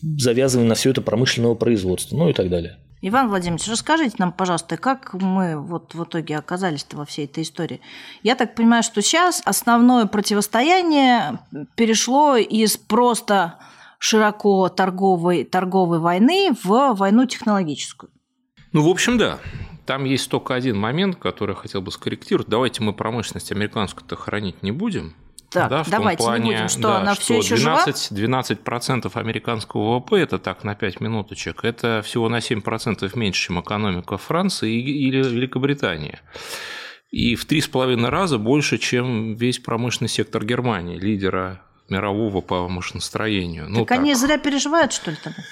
завязывания 0.00 0.68
на 0.68 0.76
все 0.76 0.90
это 0.90 1.02
промышленного 1.02 1.56
производства, 1.56 2.16
ну 2.16 2.28
и 2.28 2.32
так 2.32 2.48
далее. 2.48 2.78
Иван 3.08 3.28
Владимирович, 3.28 3.68
расскажите 3.68 4.16
нам, 4.18 4.32
пожалуйста, 4.32 4.76
как 4.76 5.14
мы 5.14 5.56
вот 5.56 5.94
в 5.94 6.02
итоге 6.02 6.36
оказались-то 6.36 6.96
во 6.96 7.04
всей 7.04 7.26
этой 7.26 7.44
истории? 7.44 7.80
Я 8.24 8.34
так 8.34 8.56
понимаю, 8.56 8.82
что 8.82 9.00
сейчас 9.00 9.40
основное 9.44 10.06
противостояние 10.06 11.38
перешло 11.76 12.34
из 12.34 12.76
просто 12.76 13.60
широко 14.00 14.68
торговой, 14.70 15.44
торговой 15.44 16.00
войны 16.00 16.50
в 16.64 16.94
войну 16.94 17.26
технологическую. 17.26 18.10
Ну, 18.72 18.82
в 18.82 18.88
общем, 18.88 19.18
да. 19.18 19.38
Там 19.84 20.02
есть 20.02 20.28
только 20.28 20.56
один 20.56 20.76
момент, 20.76 21.14
который 21.14 21.52
я 21.52 21.56
хотел 21.56 21.82
бы 21.82 21.92
скорректировать. 21.92 22.48
Давайте 22.48 22.82
мы 22.82 22.92
промышленность 22.92 23.52
американскую-то 23.52 24.16
хранить 24.16 24.64
не 24.64 24.72
будем, 24.72 25.14
так, 25.60 25.70
да, 25.70 25.82
в 25.82 25.90
давайте 25.90 26.18
том 26.18 26.26
плане, 26.26 26.44
не 26.44 26.52
будем, 26.52 26.68
что 26.68 26.82
да, 26.82 26.98
она 26.98 27.14
все 27.14 27.38
еще 27.38 27.56
12, 27.56 28.16
жива? 28.16 28.40
12% 28.40 29.10
американского 29.14 29.98
ВВП, 29.98 30.16
это 30.16 30.38
так 30.38 30.64
на 30.64 30.74
5 30.74 31.00
минуточек, 31.00 31.64
это 31.64 32.02
всего 32.04 32.28
на 32.28 32.38
7% 32.38 33.10
меньше, 33.18 33.46
чем 33.46 33.60
экономика 33.60 34.16
Франции 34.16 34.72
или 34.72 35.18
Великобритании. 35.22 36.18
И 37.10 37.34
в 37.34 37.46
3,5 37.46 38.08
раза 38.08 38.38
больше, 38.38 38.78
чем 38.78 39.34
весь 39.34 39.58
промышленный 39.58 40.08
сектор 40.08 40.44
Германии, 40.44 40.98
лидера 40.98 41.60
мирового 41.88 42.40
по 42.40 42.68
машиностроению. 42.68 43.64
Так, 43.64 43.74
ну, 43.74 43.84
так 43.84 43.98
они 43.98 44.14
зря 44.14 44.38
переживают, 44.38 44.92
что 44.92 45.10
ли, 45.10 45.16
тогда? 45.22 45.42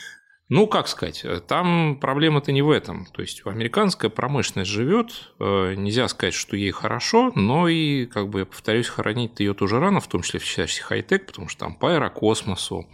Ну, 0.50 0.66
как 0.66 0.88
сказать, 0.88 1.24
там 1.46 1.96
проблема-то 1.98 2.52
не 2.52 2.60
в 2.60 2.70
этом. 2.70 3.06
То 3.06 3.22
есть 3.22 3.42
американская 3.46 4.10
промышленность 4.10 4.70
живет, 4.70 5.32
э, 5.40 5.74
нельзя 5.74 6.06
сказать, 6.08 6.34
что 6.34 6.54
ей 6.54 6.70
хорошо, 6.70 7.32
но 7.34 7.66
и, 7.66 8.04
как 8.04 8.28
бы, 8.28 8.40
я 8.40 8.46
повторюсь, 8.46 8.88
хоронить 8.88 9.40
ее 9.40 9.54
тоже 9.54 9.80
рано, 9.80 10.00
в 10.00 10.08
том 10.08 10.20
числе 10.20 10.40
в 10.40 10.44
части 10.44 10.82
хай-тек, 10.82 11.26
потому 11.26 11.48
что 11.48 11.60
там 11.60 11.74
по 11.74 11.94
аэрокосмосу, 11.94 12.86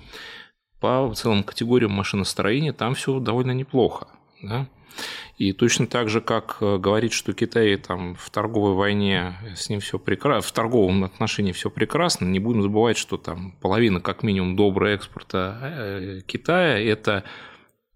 по 0.79 1.13
целым 1.17 1.43
категориям 1.43 1.91
машиностроения 1.91 2.73
там 2.73 2.95
все 2.95 3.19
довольно 3.19 3.51
неплохо. 3.51 4.07
Да? 4.43 4.69
И 5.39 5.53
точно 5.53 5.87
так 5.87 6.09
же, 6.09 6.21
как 6.21 6.59
э, 6.61 6.77
говорит, 6.79 7.13
что 7.13 7.33
Китай 7.33 7.77
там 7.77 8.15
в 8.15 8.29
торговой 8.31 8.75
войне 8.75 9.39
с 9.57 9.69
ним 9.69 9.81
все 9.81 9.99
прекрасно, 9.99 10.49
в 10.49 10.53
торговом 10.53 11.05
отношении 11.05 11.53
все 11.53 11.71
прекрасно, 11.71 12.27
не 12.27 12.39
будем 12.39 12.63
забывать, 12.63 12.99
что 12.99 13.17
там 13.17 13.53
половина 13.61 14.01
как 14.01 14.23
минимум 14.23 14.57
доброго 14.57 14.91
экспорта 14.91 15.59
э, 15.63 16.21
Китая– 16.27 16.79
это 16.79 17.25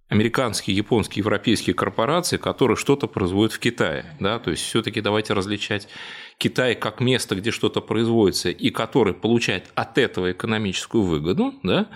американские, 0.09 0.77
японские, 0.77 1.21
европейские 1.21 1.75
корпорации, 1.75 2.37
которые 2.37 2.77
что-то 2.77 3.07
производят 3.07 3.53
в 3.53 3.59
Китае. 3.59 4.17
Да? 4.21 4.39
То 4.39 4.51
есть 4.51 4.63
все-таки 4.63 5.01
давайте 5.01 5.35
различать 5.35 5.89
Китай 6.39 6.75
как 6.75 7.01
место, 7.01 7.35
где 7.37 7.51
что-то 7.51 7.81
производится, 7.81 8.51
и 8.51 8.71
который 8.71 9.15
получает 9.15 9.71
от 9.75 9.99
этого 9.99 10.33
экономическую 10.33 11.03
выгоду, 11.03 11.55
да? 11.63 11.89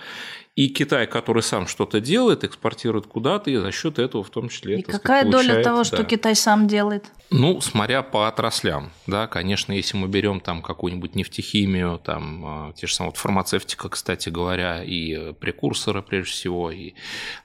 и 0.55 0.67
Китай, 0.67 1.07
который 1.07 1.41
сам 1.41 1.67
что-то 1.67 2.01
делает, 2.01 2.43
экспортирует 2.43 3.07
куда-то, 3.07 3.49
и 3.49 3.55
за 3.55 3.71
счет 3.71 3.97
этого 3.97 4.23
в 4.23 4.29
том 4.29 4.49
числе. 4.49 4.79
И 4.79 4.81
какая 4.81 5.21
сказать, 5.21 5.47
доля 5.47 5.63
того, 5.63 5.77
да. 5.79 5.83
что 5.85 6.03
Китай 6.03 6.35
сам 6.35 6.67
делает? 6.67 7.11
Ну, 7.31 7.61
смотря 7.61 8.01
по 8.01 8.27
отраслям, 8.27 8.91
да, 9.05 9.27
конечно, 9.27 9.71
если 9.71 9.95
мы 9.97 10.07
берем 10.07 10.39
там 10.39 10.63
какую-нибудь 10.63 11.13
нефтехимию, 11.13 11.99
там 12.03 12.43
а, 12.43 12.73
те 12.73 12.87
же 12.87 12.95
самые 12.95 13.11
вот 13.11 13.17
фармацевтика, 13.17 13.87
кстати 13.87 14.29
говоря, 14.29 14.83
и 14.83 15.33
прекурсоры 15.33 16.01
прежде 16.01 16.31
всего, 16.31 16.71
и 16.71 16.93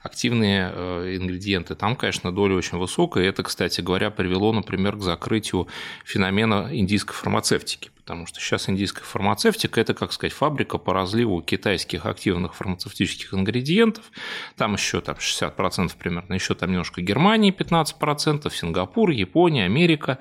активные 0.01 0.71
э, 0.73 1.17
ингредиенты, 1.17 1.75
там, 1.75 1.95
конечно, 1.95 2.31
доля 2.31 2.55
очень 2.55 2.79
высокая. 2.79 3.25
И 3.25 3.27
это, 3.27 3.43
кстати 3.43 3.81
говоря, 3.81 4.09
привело, 4.09 4.53
например, 4.53 4.95
к 4.95 5.03
закрытию 5.03 5.67
феномена 6.03 6.69
индийской 6.71 7.13
фармацевтики 7.13 7.91
потому 8.05 8.27
что 8.27 8.39
сейчас 8.39 8.69
индийская 8.69 9.03
фармацевтика– 9.03 9.81
это, 9.81 9.95
как 9.95 10.13
сказать, 10.13 10.31
фабрика 10.31 10.77
по 10.77 10.93
разливу 10.93 11.41
китайских 11.41 12.05
активных 12.05 12.53
фармацевтических 12.53 13.33
ингредиентов. 13.33 14.11
Там 14.55 14.73
еще 14.73 15.01
там, 15.01 15.15
60% 15.15 15.91
примерно, 15.97 16.35
еще 16.35 16.53
там 16.53 16.69
немножко 16.69 17.01
Германии 17.01 17.51
15%, 17.51 18.53
Сингапур, 18.53 19.09
Япония, 19.09 19.65
Америка, 19.65 20.19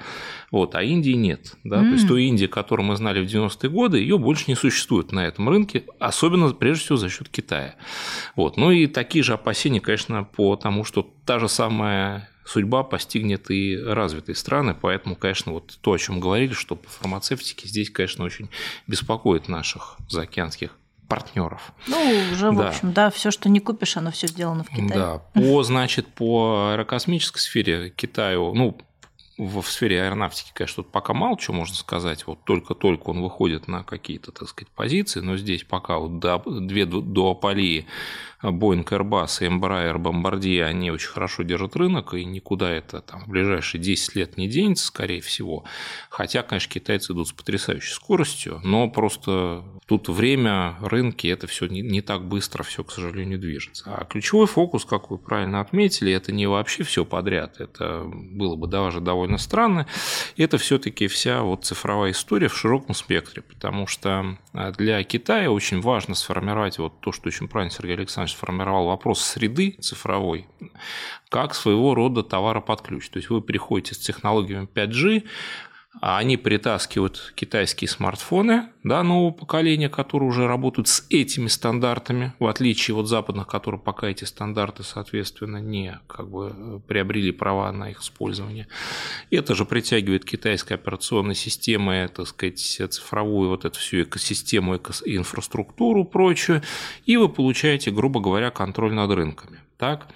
вот, 0.51 0.75
а 0.75 0.83
Индии 0.83 1.11
нет. 1.11 1.57
Да? 1.63 1.83
Mm. 1.83 1.89
То 1.89 1.93
есть, 1.93 2.09
той 2.09 2.25
Индии, 2.25 2.47
которую 2.47 2.87
мы 2.87 2.97
знали 2.97 3.21
в 3.21 3.29
90-е 3.29 3.69
годы, 3.69 3.99
ее 3.99 4.17
больше 4.17 4.45
не 4.49 4.55
существует 4.55 5.13
на 5.13 5.27
этом 5.27 5.51
рынке, 5.51 5.85
особенно, 5.99 6.55
прежде 6.55 6.85
всего, 6.85 6.97
за 6.97 7.11
счет 7.11 7.29
Китая. 7.29 7.75
Вот. 8.35 8.57
Ну 8.57 8.71
и 8.71 8.87
такие 8.87 9.23
же 9.23 9.35
опасения, 9.35 9.83
конечно, 9.83 10.25
по 10.25 10.57
тому, 10.57 10.85
что 10.85 11.07
та 11.27 11.39
же 11.39 11.51
самая 11.51 12.31
судьба 12.45 12.83
постигнет 12.83 13.51
и 13.51 13.77
развитые 13.77 14.37
страны, 14.37 14.77
поэтому, 14.79 15.17
конечно, 15.17 15.53
вот 15.53 15.79
то, 15.81 15.93
о 15.93 15.99
чем 15.99 16.21
говорили, 16.21 16.53
что 16.53 16.77
по 16.77 16.89
фармацевтике 16.89 17.69
здесь, 17.69 17.91
конечно, 17.91 18.25
очень 18.25 18.49
беспокоит 18.87 19.49
наших 19.49 19.97
заокеанских 20.09 20.71
партнеров. 21.09 21.73
Ну, 21.87 21.99
уже, 22.33 22.51
в 22.51 22.61
общем, 22.61 22.93
да, 22.93 23.11
все, 23.11 23.31
что 23.31 23.49
не 23.49 23.61
купишь, 23.61 23.97
оно 23.97 24.11
все 24.11 24.27
сделано 24.27 24.65
в 24.65 24.69
Китае. 24.69 24.89
Да, 24.89 25.19
по, 25.35 25.63
значит, 25.63 26.07
по 26.09 26.71
аэрокосмической 26.73 27.41
сфере 27.41 27.91
Китаю, 27.91 28.55
ну, 28.55 28.79
в 29.37 29.63
сфере 29.63 30.03
аэронавтики, 30.03 30.53
конечно, 30.55 30.83
тут 30.83 30.93
пока 30.93 31.13
мало 31.13 31.37
чего 31.39 31.57
можно 31.57 31.75
сказать. 31.75 32.27
Вот 32.27 32.45
только-только 32.45 33.11
он 33.11 33.21
выходит 33.21 33.67
на 33.69 33.83
какие-то, 33.83 34.31
так 34.33 34.49
сказать, 34.49 34.71
позиции, 34.71 35.21
но 35.21 35.37
здесь 35.37 35.65
пока 35.65 35.99
вот 35.99 36.21
до, 36.21 36.39
две 36.47 36.87
дуополии 36.87 37.87
Boeing, 38.51 38.85
Airbus, 38.85 39.41
Embraer, 39.41 39.97
Bombardier, 39.97 40.65
они 40.65 40.91
очень 40.91 41.09
хорошо 41.09 41.43
держат 41.43 41.77
рынок, 41.77 42.15
и 42.15 42.25
никуда 42.25 42.71
это 42.71 43.01
там 43.01 43.25
в 43.25 43.29
ближайшие 43.29 43.81
10 43.81 44.15
лет 44.17 44.37
не 44.37 44.49
денется, 44.49 44.87
скорее 44.87 45.21
всего. 45.21 45.65
Хотя, 46.09 46.43
конечно, 46.43 46.73
китайцы 46.73 47.13
идут 47.13 47.29
с 47.29 47.33
потрясающей 47.33 47.93
скоростью, 47.93 48.61
но 48.65 48.89
просто 48.89 49.65
тут 49.87 50.09
время, 50.09 50.77
рынки, 50.81 51.27
это 51.27 51.47
все 51.47 51.67
не, 51.67 51.83
не 51.83 52.01
так 52.01 52.27
быстро 52.27 52.63
все, 52.63 52.85
к 52.85 52.91
сожалению, 52.91 53.39
движется. 53.39 53.85
А 53.87 54.05
ключевой 54.05 54.47
фокус, 54.47 54.85
как 54.85 55.11
вы 55.11 55.19
правильно 55.19 55.61
отметили, 55.61 56.13
это 56.13 56.33
не 56.33 56.47
вообще 56.47 56.85
все 56.85 57.05
подряд. 57.05 57.61
Это 57.61 58.05
было 58.05 58.57
бы 58.57 58.67
даже 58.67 59.01
довольно 59.01 59.39
странно. 59.39 59.87
Это 60.37 60.59
все-таки 60.59 61.07
вся 61.07 61.43
вот 61.43 61.65
цифровая 61.65 62.13
история 62.13 62.49
в 62.49 62.57
широком 62.57 62.95
спектре, 62.95 63.43
потому 63.43 63.87
что 63.87 64.39
а, 64.53 64.73
для 64.73 65.03
Китая 65.05 65.51
очень 65.51 65.81
важно 65.81 66.15
сформировать 66.15 66.79
вот 66.79 67.01
то, 67.01 67.13
что 67.13 67.29
очень 67.29 67.49
правильно 67.49 67.75
Сергей 67.75 67.97
Александрович 67.97 68.34
сформировал 68.35 68.87
вопрос 68.87 69.21
среды 69.21 69.77
цифровой, 69.81 70.47
как 71.29 71.55
своего 71.55 71.95
рода 71.95 72.23
товара 72.23 72.61
под 72.61 72.83
ключ. 72.83 73.09
То 73.09 73.19
есть 73.19 73.31
вы 73.31 73.41
приходите 73.41 73.95
с 73.95 73.99
технологиями 73.99 74.67
5G, 74.67 75.23
а 75.23 75.74
они 76.01 76.37
притаскивают 76.37 77.33
китайские 77.35 77.89
смартфоны 77.89 78.69
да, 78.83 79.03
нового 79.03 79.31
поколения, 79.33 79.89
которые 79.89 80.29
уже 80.29 80.47
работают 80.47 80.89
с 80.89 81.07
этими 81.09 81.47
стандартами, 81.47 82.35
в 82.39 82.47
отличие 82.47 82.97
от 82.97 83.09
западных, 83.09 83.47
которые 83.47 83.81
пока 83.81 84.09
эти 84.09 84.25
стандарты, 84.25 84.83
соответственно, 84.83 85.59
не 85.59 85.99
как 86.07 86.29
бы, 86.29 86.83
приобрели 86.87 87.33
права 87.33 87.73
на 87.73 87.91
их 87.91 88.03
использование. 88.03 88.69
Это 89.31 89.55
же 89.55 89.65
притягивает 89.65 90.25
китайская 90.25 90.75
операционная 90.75 91.35
система, 91.35 92.07
так 92.09 92.29
сказать, 92.29 92.59
цифровую 92.59 93.49
вот 93.49 93.65
эту 93.65 93.79
всю 93.79 94.03
экосистему, 94.03 94.77
инфраструктуру, 94.77 96.05
прочую, 96.05 96.63
и 97.07 97.17
вы 97.17 97.29
получаете, 97.29 97.91
грубо 97.91 98.21
говоря, 98.21 98.51
контроль 98.51 98.93
над 98.93 99.11
рынками. 99.11 99.64
Так, 99.77 100.09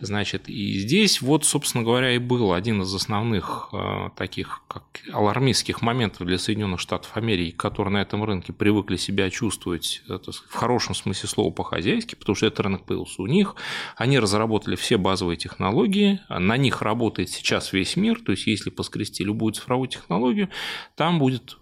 значит, 0.00 0.50
и 0.50 0.78
здесь 0.80 1.22
вот, 1.22 1.46
собственно 1.46 1.82
говоря, 1.82 2.14
и 2.14 2.18
был 2.18 2.52
один 2.52 2.82
из 2.82 2.94
основных 2.94 3.70
э, 3.72 4.10
таких 4.16 4.60
как 4.68 4.84
алармистских 5.10 5.80
моментов 5.80 6.26
для 6.26 6.38
Соединенных 6.38 6.78
Штатов 6.78 7.16
Америки, 7.16 7.56
которые 7.56 7.94
на 7.94 8.02
этом 8.02 8.22
рынке 8.22 8.52
привыкли 8.52 8.96
себя 8.96 9.30
чувствовать 9.30 10.02
это, 10.08 10.32
в 10.32 10.52
хорошем 10.52 10.94
смысле 10.94 11.26
слова 11.26 11.50
по-хозяйски, 11.50 12.16
потому 12.16 12.36
что 12.36 12.46
этот 12.46 12.60
рынок 12.60 12.84
появился 12.84 13.22
у 13.22 13.26
них. 13.26 13.56
Они 13.96 14.18
разработали 14.18 14.76
все 14.76 14.98
базовые 14.98 15.38
технологии, 15.38 16.20
на 16.28 16.58
них 16.58 16.82
работает 16.82 17.30
сейчас 17.30 17.72
весь 17.72 17.96
мир, 17.96 18.20
то 18.20 18.32
есть 18.32 18.46
если 18.46 18.68
поскрести 18.68 19.24
любую 19.24 19.54
цифровую 19.54 19.88
технологию, 19.88 20.50
там 20.96 21.18
будет 21.18 21.56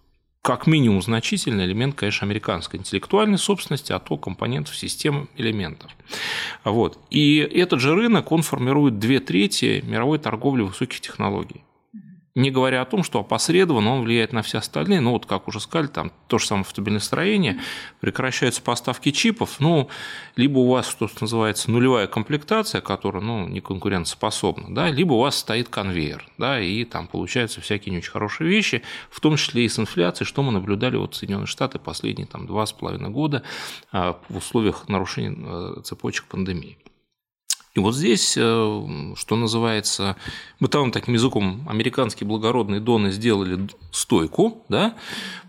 как 0.47 0.69
минимум 0.69 1.03
значительный 1.03 1.65
элемент, 1.65 1.97
конечно, 1.97 2.25
американской 2.25 2.79
интеллектуальной 2.79 3.37
собственности, 3.37 3.91
а 3.91 3.99
то 3.99 4.17
компонентов 4.17 4.77
системы 4.77 5.27
элементов. 5.37 5.91
Вот. 6.63 7.01
И 7.11 7.39
этот 7.39 7.81
же 7.81 7.97
рынок, 7.97 8.31
он 8.31 8.43
формирует 8.43 9.01
две 9.01 9.19
трети 9.19 9.83
мировой 9.85 10.21
торговли 10.21 10.63
высоких 10.63 11.01
технологий 11.01 11.65
не 12.37 12.51
говоря 12.51 12.83
о 12.83 12.85
том, 12.85 13.03
что 13.03 13.21
опосредованно 13.21 13.95
он 13.95 14.03
влияет 14.03 14.33
на 14.33 14.43
все 14.43 14.59
остальные, 14.59 15.01
ну 15.01 15.13
вот 15.13 15.25
как 15.25 15.49
уже 15.49 15.59
сказали, 15.59 15.89
там 15.89 16.13
то 16.29 16.39
же 16.39 16.47
самое 16.47 16.65
автомобильностроение, 16.65 17.59
прекращаются 18.01 18.61
поставки 18.61 19.11
чипов, 19.11 19.59
ну, 19.59 19.89
либо 20.37 20.59
у 20.59 20.69
вас, 20.69 20.87
что 20.89 21.09
называется, 21.19 21.71
нулевая 21.71 22.07
комплектация, 22.07 22.83
которая, 22.83 23.23
ну, 23.23 23.49
не 23.49 23.61
конкурентоспособна, 23.61 24.75
да, 24.75 24.91
либо 24.91 25.15
у 25.15 25.21
вас 25.21 25.37
стоит 25.37 25.71
конвейер, 25.71 26.29
да, 26.37 26.61
и 26.61 26.85
там 26.85 27.09
получаются 27.09 27.63
всякие 27.63 27.93
не 27.93 27.99
очень 27.99 28.11
хорошие 28.11 28.49
вещи, 28.51 28.83
в 29.11 29.21
том 29.21 29.37
числе 29.37 29.65
и 29.65 29.69
с 29.69 29.79
инфляцией, 29.79 30.29
что 30.29 30.43
мы 30.43 30.53
наблюдали 30.53 30.97
вот 30.97 31.15
в 31.15 31.17
Соединенных 31.17 31.49
Штатах 31.49 31.81
последние 31.81 32.27
там 32.27 32.47
два 32.47 32.67
с 32.67 32.73
половиной 32.73 33.09
года 33.09 33.43
а, 33.93 34.21
в 34.29 34.37
условиях 34.37 34.89
нарушения 34.89 35.35
э, 35.39 35.81
цепочек 35.83 36.27
пандемии. 36.27 36.77
И 37.77 37.79
вот 37.79 37.95
здесь, 37.95 38.37
э, 38.39 39.13
что 39.17 39.37
называется, 39.37 40.17
бытовым 40.61 40.93
таким 40.93 41.13
языком, 41.13 41.67
американские 41.69 42.27
благородные 42.27 42.81
доны 42.81 43.11
сделали 43.11 43.69
стойку, 43.93 44.65
да, 44.71 44.97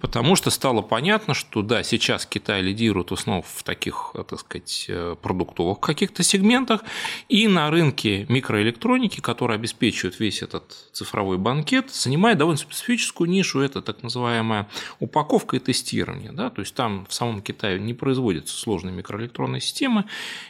потому 0.01 0.35
что 0.35 0.49
стало 0.49 0.81
понятно, 0.81 1.33
что 1.33 1.61
да, 1.61 1.83
сейчас 1.83 2.25
Китай 2.25 2.61
лидирует 2.61 3.11
в 3.11 3.13
основном 3.13 3.43
в 3.47 3.63
таких, 3.63 4.13
так 4.27 4.39
сказать, 4.41 4.87
э, 4.89 5.15
продуктовых 5.21 5.79
каких-то 5.79 6.21
сегментах, 6.21 6.83
и 7.29 7.47
на 7.47 7.69
рынке 7.71 8.25
микроэлектроники, 8.27 9.21
который 9.21 9.55
обеспечивает 9.55 10.19
весь 10.19 10.41
этот 10.41 10.75
цифровой 10.91 11.37
банкет, 11.37 11.91
занимает 11.91 12.37
довольно 12.37 12.59
специфическую 12.59 13.29
нишу, 13.29 13.61
это 13.61 13.81
так 13.81 14.03
называемая 14.03 14.67
упаковка 14.99 15.55
и 15.55 15.59
тестирование, 15.59 16.33
да, 16.33 16.49
то 16.49 16.59
есть 16.59 16.75
там 16.75 17.05
в 17.07 17.13
самом 17.13 17.41
Китае 17.41 17.79
не 17.79 17.93
производятся 17.93 18.57
сложные 18.57 18.93
микроэлектронные 18.93 19.61
системы, 19.61 20.03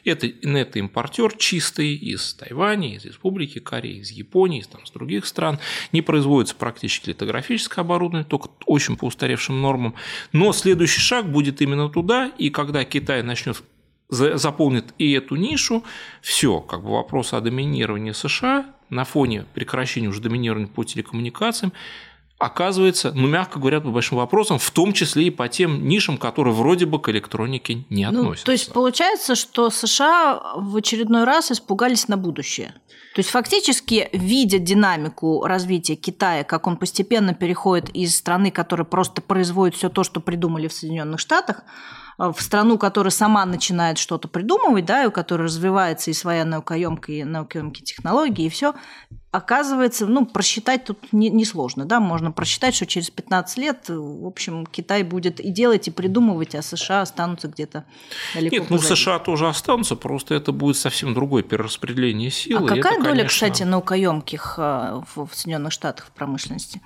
это, 0.03 0.25
это 0.25 0.79
импортер 0.79 1.37
чистый 1.67 1.95
из 1.95 2.34
Тайваня, 2.34 2.95
из 2.95 3.06
Республики 3.06 3.60
Кореи, 3.60 3.99
из 3.99 4.12
Японии, 4.12 4.63
там, 4.69 4.82
из 4.84 4.91
других 4.91 5.25
стран. 5.25 5.60
Не 5.91 6.01
производится 6.01 6.56
практически 6.56 7.10
литографическое 7.10 7.84
оборудование, 7.84 8.25
только 8.25 8.49
очень 8.65 8.95
по 8.95 9.06
устаревшим 9.06 9.62
нормам. 9.62 9.93
Но 10.32 10.53
следующий 10.53 11.01
шаг 11.01 11.30
будет 11.30 11.62
именно 11.62 11.89
туда, 11.89 12.32
и 12.38 12.49
когда 12.49 12.84
Китай 12.86 13.23
начнет 13.23 13.62
заполнит 14.10 14.86
и 14.97 15.12
эту 15.12 15.36
нишу, 15.36 15.84
все, 16.21 16.62
как 16.62 16.82
бы 16.82 16.91
вопрос 16.91 17.34
о 17.34 17.41
доминировании 17.41 18.13
США 18.13 18.65
на 18.89 19.03
фоне 19.03 19.45
прекращения 19.53 20.08
уже 20.08 20.21
доминирования 20.21 20.67
по 20.67 20.86
телекоммуникациям 20.86 21.73
оказывается, 22.38 23.12
ну, 23.15 23.28
мягко 23.28 23.60
говоря, 23.60 23.82
по 23.82 23.89
большим 23.89 24.17
вопросам, 24.17 24.60
в 24.60 24.71
том 24.71 24.93
числе 24.93 25.26
и 25.26 25.30
по 25.32 25.47
тем 25.47 25.88
нишам, 25.88 26.17
которые 26.17 26.54
вроде 26.54 26.86
бы 26.86 27.02
к 27.02 27.10
электронике 27.10 27.86
не 27.89 28.10
ну, 28.10 28.19
относятся. 28.19 28.45
То 28.45 28.52
есть 28.52 28.71
получается, 28.71 29.36
что 29.36 29.69
США 29.69 30.54
в 30.56 30.76
очередной 30.76 31.23
раз 31.23 31.52
испугались 31.52 32.08
на 32.08 32.17
будущее. 32.17 32.76
То 33.17 33.21
есть 33.21 33.32
фактически, 33.32 34.10
видя 34.13 34.60
динамику 34.60 35.43
развития 35.43 35.95
Китая, 35.95 36.43
как 36.43 36.67
он 36.67 36.77
постепенно 36.77 37.34
переходит 37.34 37.89
из 37.89 38.15
страны, 38.15 38.51
которая 38.51 38.86
просто 38.86 39.23
производит 39.23 39.73
все 39.73 39.89
то, 39.89 40.03
что 40.03 40.19
придумали 40.19 40.67
в 40.67 40.73
Соединенных 40.73 41.19
Штатах, 41.19 41.63
в 42.19 42.38
страну, 42.39 42.77
которая 42.77 43.10
сама 43.10 43.43
начинает 43.45 43.97
что-то 43.97 44.27
придумывать, 44.27 44.86
да, 44.86 45.03
и 45.03 45.08
у 45.08 45.12
которой 45.12 45.43
развивается 45.43 46.12
и 46.12 46.13
своя 46.13 46.45
наукоемкая, 46.45 47.15
и 47.17 47.23
наукоемкие 47.23 47.86
технологии, 47.86 48.45
и 48.45 48.49
все, 48.49 48.75
оказывается, 49.30 50.08
ну, 50.08 50.25
просчитать 50.25 50.86
тут 50.86 50.97
несложно, 51.12 51.84
не 51.84 51.88
да, 51.88 51.99
можно 51.99 52.32
просчитать, 52.32 52.73
что 52.73 52.88
через 52.88 53.12
15 53.12 53.58
лет, 53.58 53.86
в 53.88 54.25
общем, 54.25 54.65
Китай 54.65 55.03
будет 55.03 55.39
и 55.39 55.51
делать, 55.51 55.88
и 55.88 55.91
придумывать, 55.91 56.56
а 56.56 56.63
США 56.63 57.01
останутся 57.01 57.47
где-то 57.47 57.86
далеко 58.34 58.56
Нет, 58.56 58.69
ну, 58.69 58.77
позади. 58.77 58.89
ну, 58.89 58.95
США 58.95 59.19
тоже 59.19 59.47
останутся, 59.47 59.95
просто 59.95 60.34
это 60.34 60.51
будет 60.51 60.77
совсем 60.77 61.13
другое 61.13 61.43
перераспределение 61.43 62.32
сил. 62.32 62.65
А 62.65 62.67
какая 62.67 62.99
это, 62.99 63.07
доля, 63.08 63.26
кстати, 63.26 63.63
наукоемких 63.63 64.56
э, 64.58 65.02
в 65.15 65.30
Соединенных 65.34 65.74
Штатах 65.74 66.08
в 66.08 66.12
промышленности? 66.12 66.82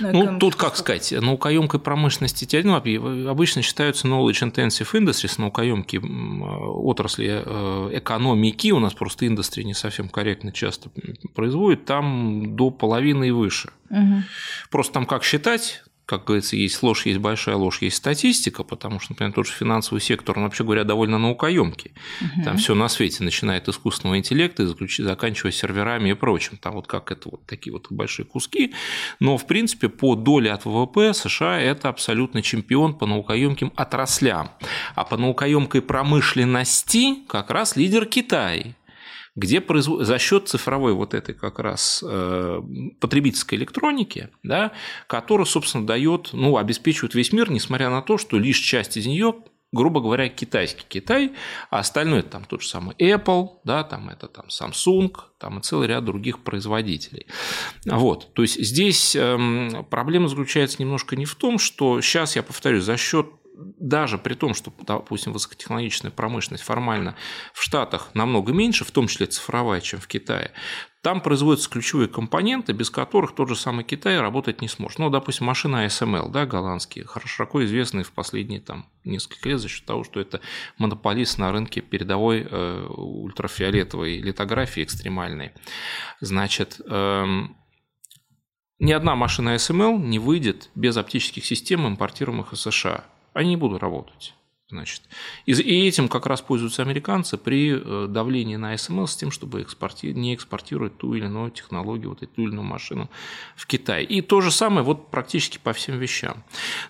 Ну, 0.00 0.38
тут, 0.38 0.54
как 0.56 0.76
сказать, 0.76 1.12
наукоемкой 1.12 1.80
промышленности 1.80 2.46
ну, 2.62 2.74
обычно 3.28 3.62
считаются 3.62 4.08
knowledge 4.08 4.52
intensive 4.52 4.90
industries, 4.92 5.34
наукоемкие 5.38 6.00
отрасли 6.02 7.42
э, 7.44 7.98
экономики, 7.98 8.70
у 8.70 8.78
нас 8.78 8.94
просто 8.94 9.26
индустрия 9.26 9.64
не 9.64 9.74
совсем 9.74 10.08
корректно 10.08 10.52
часто 10.52 10.90
производит, 11.34 11.84
там 11.84 12.56
до 12.56 12.70
половины 12.70 13.28
и 13.28 13.30
выше. 13.30 13.70
Угу. 13.90 14.22
Просто 14.70 14.92
там 14.94 15.06
как 15.06 15.24
считать, 15.24 15.82
как 16.06 16.24
говорится, 16.24 16.54
есть 16.54 16.84
ложь, 16.84 17.04
есть 17.04 17.18
большая 17.18 17.56
ложь, 17.56 17.82
есть 17.82 17.96
статистика, 17.96 18.62
потому 18.62 19.00
что, 19.00 19.12
например, 19.12 19.32
тот 19.32 19.48
же 19.48 19.52
финансовый 19.52 19.98
сектор, 19.98 20.38
он, 20.38 20.44
вообще 20.44 20.62
говоря, 20.62 20.84
довольно 20.84 21.18
наукоемкий. 21.18 21.92
Угу. 22.20 22.44
Там 22.44 22.58
все 22.58 22.76
на 22.76 22.88
свете, 22.88 23.24
начиная 23.24 23.58
от 23.58 23.68
искусственного 23.68 24.16
интеллекта 24.16 24.62
и 24.62 25.02
заканчивая 25.02 25.50
серверами 25.50 26.10
и 26.10 26.14
прочим. 26.14 26.58
Там 26.58 26.74
вот 26.74 26.86
как 26.86 27.10
это 27.10 27.28
вот 27.28 27.44
такие 27.46 27.72
вот 27.72 27.88
большие 27.90 28.24
куски. 28.24 28.72
Но, 29.18 29.36
в 29.36 29.48
принципе, 29.48 29.88
по 29.88 30.14
доле 30.14 30.52
от 30.52 30.64
ВВП 30.64 31.12
США 31.12 31.60
это 31.60 31.88
абсолютно 31.88 32.40
чемпион 32.40 32.94
по 32.94 33.06
наукоемким 33.06 33.72
отраслям. 33.74 34.50
А 34.94 35.04
по 35.04 35.16
наукоемкой 35.16 35.82
промышленности 35.82 37.26
как 37.26 37.50
раз 37.50 37.74
лидер 37.74 38.06
Китай 38.06 38.76
где 39.36 39.60
производ... 39.60 40.04
за 40.04 40.18
счет 40.18 40.48
цифровой 40.48 40.94
вот 40.94 41.14
этой 41.14 41.34
как 41.34 41.58
раз 41.58 42.02
э, 42.06 42.60
потребительской 43.00 43.58
электроники, 43.58 44.30
да, 44.42 44.72
которая, 45.06 45.46
собственно, 45.46 45.86
дает, 45.86 46.30
ну, 46.32 46.56
обеспечивает 46.56 47.14
весь 47.14 47.32
мир, 47.32 47.50
несмотря 47.50 47.90
на 47.90 48.02
то, 48.02 48.18
что 48.18 48.38
лишь 48.38 48.58
часть 48.58 48.96
из 48.96 49.06
нее 49.06 49.34
грубо 49.72 50.00
говоря, 50.00 50.28
китайский 50.28 50.84
Китай, 50.88 51.32
а 51.70 51.80
остальное 51.80 52.22
там 52.22 52.44
тот 52.44 52.62
же 52.62 52.68
самый 52.68 52.94
Apple, 52.96 53.58
да, 53.64 53.84
там 53.84 54.08
это 54.08 54.26
там 54.26 54.46
Samsung, 54.46 55.12
там 55.38 55.58
и 55.58 55.62
целый 55.62 55.88
ряд 55.88 56.04
других 56.04 56.40
производителей. 56.40 57.26
Вот, 57.84 58.32
то 58.32 58.42
есть 58.42 58.58
здесь 58.64 59.14
эм, 59.16 59.84
проблема 59.90 60.28
заключается 60.28 60.80
немножко 60.80 61.16
не 61.16 61.26
в 61.26 61.34
том, 61.34 61.58
что 61.58 62.00
сейчас, 62.00 62.36
я 62.36 62.42
повторюсь, 62.42 62.84
за 62.84 62.96
счет 62.96 63.26
даже 63.56 64.18
при 64.18 64.34
том, 64.34 64.54
что, 64.54 64.72
допустим, 64.86 65.32
высокотехнологичная 65.32 66.10
промышленность 66.10 66.64
формально 66.64 67.16
в 67.54 67.62
Штатах 67.62 68.10
намного 68.14 68.52
меньше, 68.52 68.84
в 68.84 68.90
том 68.90 69.08
числе 69.08 69.26
цифровая, 69.26 69.80
чем 69.80 69.98
в 69.98 70.06
Китае, 70.06 70.52
там 71.00 71.20
производятся 71.20 71.70
ключевые 71.70 72.08
компоненты, 72.08 72.72
без 72.72 72.90
которых 72.90 73.34
тот 73.34 73.48
же 73.48 73.56
самый 73.56 73.84
Китай 73.84 74.20
работать 74.20 74.60
не 74.60 74.68
сможет. 74.68 74.98
Ну, 74.98 75.08
допустим, 75.08 75.46
машина 75.46 75.86
ASML, 75.86 76.30
да, 76.30 76.46
голландские, 76.46 77.06
широко 77.24 77.64
известные 77.64 78.04
в 78.04 78.12
последние 78.12 78.60
там, 78.60 78.90
несколько 79.04 79.48
лет 79.48 79.60
за 79.60 79.68
счет 79.68 79.86
того, 79.86 80.04
что 80.04 80.20
это 80.20 80.40
монополист 80.78 81.38
на 81.38 81.52
рынке 81.52 81.80
передовой 81.80 82.46
э, 82.50 82.86
ультрафиолетовой 82.88 84.18
литографии 84.18 84.82
экстремальной. 84.82 85.52
Значит, 86.20 86.80
эм, 86.86 87.56
ни 88.78 88.92
одна 88.92 89.14
машина 89.14 89.54
ASML 89.54 89.98
не 89.98 90.18
выйдет 90.18 90.70
без 90.74 90.96
оптических 90.96 91.46
систем, 91.46 91.86
импортируемых 91.86 92.52
из 92.52 92.60
США. 92.60 93.04
Они 93.36 93.50
не 93.50 93.56
будут 93.56 93.82
работать. 93.82 94.34
Значит, 94.68 95.02
и, 95.44 95.52
этим 95.52 96.08
как 96.08 96.26
раз 96.26 96.40
пользуются 96.40 96.82
американцы 96.82 97.36
при 97.36 97.70
э, 97.76 98.06
давлении 98.08 98.56
на 98.56 98.76
СМЛ 98.76 99.06
с 99.06 99.14
тем, 99.14 99.30
чтобы 99.30 99.60
экспорти... 99.60 100.12
не 100.12 100.34
экспортировать 100.34 100.98
ту 100.98 101.14
или 101.14 101.26
иную 101.26 101.52
технологию, 101.52 102.08
вот 102.08 102.24
эту 102.24 102.32
ту 102.34 102.42
или 102.42 102.50
иную 102.50 102.64
машину 102.64 103.08
в 103.54 103.64
Китай. 103.68 104.02
И 104.02 104.22
то 104.22 104.40
же 104.40 104.50
самое 104.50 104.82
вот 104.82 105.08
практически 105.12 105.58
по 105.62 105.72
всем 105.72 106.00
вещам. 106.00 106.42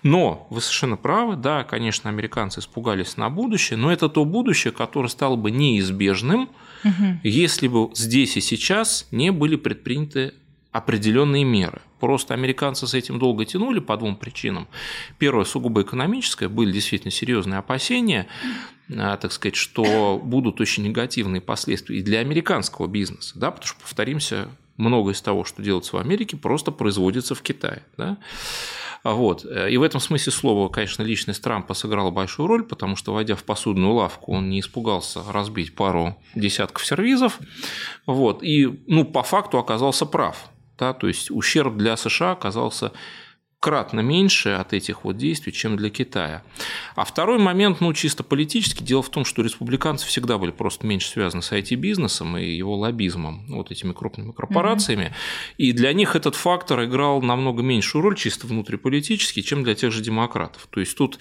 Но 0.02 0.46
вы 0.48 0.62
совершенно 0.62 0.96
правы, 0.96 1.36
да, 1.36 1.64
конечно, 1.64 2.08
американцы 2.08 2.60
испугались 2.60 3.18
на 3.18 3.28
будущее, 3.28 3.76
но 3.76 3.92
это 3.92 4.08
то 4.08 4.24
будущее, 4.24 4.72
которое 4.72 5.08
стало 5.08 5.36
бы 5.36 5.50
неизбежным, 5.50 6.48
угу. 6.82 7.20
если 7.24 7.68
бы 7.68 7.90
здесь 7.92 8.38
и 8.38 8.40
сейчас 8.40 9.06
не 9.10 9.30
были 9.32 9.56
предприняты 9.56 10.32
определенные 10.76 11.44
меры. 11.44 11.80
Просто 12.00 12.34
американцы 12.34 12.86
с 12.86 12.94
этим 12.94 13.18
долго 13.18 13.44
тянули 13.44 13.78
по 13.78 13.96
двум 13.96 14.16
причинам. 14.16 14.68
Первое, 15.18 15.44
сугубо 15.44 15.82
экономическое, 15.82 16.48
были 16.48 16.70
действительно 16.70 17.10
серьезные 17.10 17.58
опасения, 17.58 18.26
а, 18.94 19.16
так 19.16 19.32
сказать, 19.32 19.56
что 19.56 20.20
будут 20.22 20.60
очень 20.60 20.84
негативные 20.84 21.40
последствия 21.40 21.98
и 21.98 22.02
для 22.02 22.20
американского 22.20 22.86
бизнеса, 22.86 23.38
да, 23.38 23.50
потому 23.50 23.68
что, 23.68 23.80
повторимся, 23.80 24.48
многое 24.76 25.14
из 25.14 25.22
того, 25.22 25.44
что 25.44 25.62
делается 25.62 25.96
в 25.96 25.98
Америке, 25.98 26.36
просто 26.36 26.70
производится 26.70 27.34
в 27.34 27.40
Китае. 27.40 27.82
Да? 27.96 28.18
Вот. 29.02 29.44
И 29.44 29.76
в 29.76 29.82
этом 29.82 30.00
смысле 30.00 30.32
слова, 30.32 30.68
конечно, 30.68 31.02
личность 31.02 31.42
Трампа 31.42 31.74
сыграла 31.74 32.10
большую 32.10 32.48
роль, 32.48 32.64
потому 32.64 32.96
что, 32.96 33.14
войдя 33.14 33.36
в 33.36 33.44
посудную 33.44 33.92
лавку, 33.92 34.32
он 34.32 34.50
не 34.50 34.60
испугался 34.60 35.22
разбить 35.30 35.74
пару 35.74 36.18
десятков 36.34 36.84
сервизов. 36.84 37.38
Вот. 38.04 38.42
И 38.42 38.82
ну, 38.86 39.04
по 39.04 39.22
факту 39.22 39.58
оказался 39.58 40.06
прав. 40.06 40.50
Да, 40.78 40.92
то 40.92 41.06
есть 41.08 41.30
ущерб 41.30 41.76
для 41.76 41.96
США 41.96 42.32
оказался 42.32 42.92
кратно 43.60 44.00
меньше 44.00 44.50
от 44.50 44.72
этих 44.72 45.04
вот 45.04 45.16
действий, 45.16 45.52
чем 45.52 45.76
для 45.76 45.90
Китая. 45.90 46.42
А 46.94 47.04
второй 47.04 47.38
момент, 47.38 47.80
ну, 47.80 47.92
чисто 47.92 48.22
политический, 48.22 48.84
дело 48.84 49.02
в 49.02 49.08
том, 49.08 49.24
что 49.24 49.42
республиканцы 49.42 50.06
всегда 50.06 50.38
были 50.38 50.50
просто 50.50 50.86
меньше 50.86 51.08
связаны 51.08 51.42
с 51.42 51.52
IT-бизнесом 51.52 52.36
и 52.36 52.44
его 52.44 52.76
лоббизмом, 52.76 53.46
вот 53.48 53.70
этими 53.70 53.92
крупными 53.92 54.32
корпорациями, 54.32 55.06
mm-hmm. 55.06 55.54
и 55.58 55.72
для 55.72 55.92
них 55.94 56.14
этот 56.14 56.36
фактор 56.36 56.84
играл 56.84 57.22
намного 57.22 57.62
меньшую 57.62 58.02
роль 58.02 58.16
чисто 58.16 58.46
внутриполитически, 58.46 59.40
чем 59.40 59.64
для 59.64 59.74
тех 59.74 59.90
же 59.90 60.02
демократов. 60.02 60.68
То 60.70 60.80
есть 60.80 60.96
тут, 60.96 61.18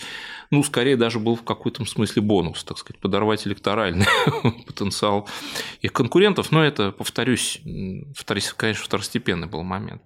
ну, 0.51 0.61
скорее 0.61 0.97
даже 0.97 1.19
был 1.19 1.35
в 1.35 1.43
какой-то 1.43 1.85
смысле 1.85 2.21
бонус, 2.21 2.63
так 2.63 2.77
сказать, 2.77 2.99
подорвать 2.99 3.47
электоральный 3.47 4.05
потенциал 4.67 5.27
их 5.81 5.93
конкурентов, 5.93 6.51
но 6.51 6.63
это, 6.63 6.91
повторюсь, 6.91 7.61
конечно, 8.57 8.83
второстепенный 8.83 9.47
был 9.47 9.63
момент. 9.63 10.01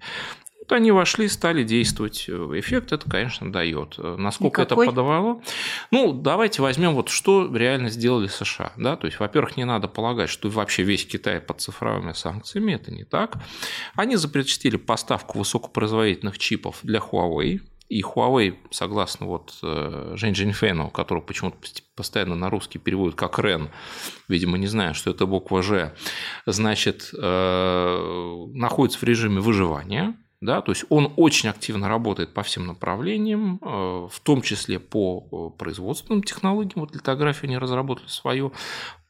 Вот 0.60 0.74
они 0.74 0.92
вошли, 0.92 1.28
стали 1.30 1.64
действовать. 1.64 2.30
Эффект 2.30 2.92
это, 2.92 3.10
конечно, 3.10 3.52
дает. 3.52 3.96
Насколько 3.98 4.62
Никакой? 4.62 4.86
это 4.86 4.92
подавало? 4.92 5.42
Ну, 5.90 6.12
давайте 6.14 6.62
возьмем 6.62 6.94
вот 6.96 7.10
что 7.10 7.50
реально 7.56 7.90
сделали 7.90 8.28
США. 8.28 8.74
Да? 8.76 8.98
То 8.98 9.08
есть, 9.08 9.20
во-первых, 9.20 9.56
не 9.58 9.64
надо 9.64 9.88
полагать, 9.88 10.30
что 10.30 10.50
вообще 10.50 10.84
весь 10.84 11.06
Китай 11.06 11.40
под 11.40 11.62
цифровыми 11.62 12.12
санкциями. 12.14 12.74
Это 12.74 12.92
не 12.92 13.06
так. 13.06 13.38
Они 13.96 14.18
запретили 14.18 14.76
поставку 14.76 15.40
высокопроизводительных 15.40 16.38
чипов 16.38 16.80
для 16.84 17.00
Huawei. 17.00 17.62
И 17.88 18.04
Huawei, 18.04 18.56
согласно 18.70 19.26
вот 19.26 19.58
э, 19.64 20.14
Жень 20.16 20.34
Джиньфену, 20.34 20.92
которого 20.92 21.24
почему-то 21.24 21.58
постоянно 21.96 22.36
на 22.36 22.52
русский 22.52 22.78
переводят 22.78 23.16
как 23.16 23.40
Рен, 23.40 23.70
видимо, 24.28 24.60
не 24.60 24.68
знаю, 24.68 24.94
что 24.94 25.10
это 25.10 25.26
буква 25.26 25.64
Ж, 25.64 25.92
значит, 26.46 27.10
э, 27.18 28.46
находится 28.54 29.00
в 29.00 29.04
режиме 29.04 29.40
выживания, 29.42 30.16
да, 30.42 30.62
то 30.62 30.72
есть 30.72 30.86
он 30.90 31.14
очень 31.18 31.50
активно 31.50 31.90
работает 31.90 32.34
по 32.34 32.44
всем 32.44 32.66
направлениям, 32.68 33.60
э, 33.62 33.68
в 33.68 34.20
том 34.24 34.42
числе 34.42 34.80
по 34.80 35.28
э, 35.32 35.58
производственным 35.58 36.24
технологиям, 36.24 36.82
вот 36.82 36.96
литографию 36.96 37.50
они 37.50 37.58
разработали 37.58 38.08
свою, 38.08 38.54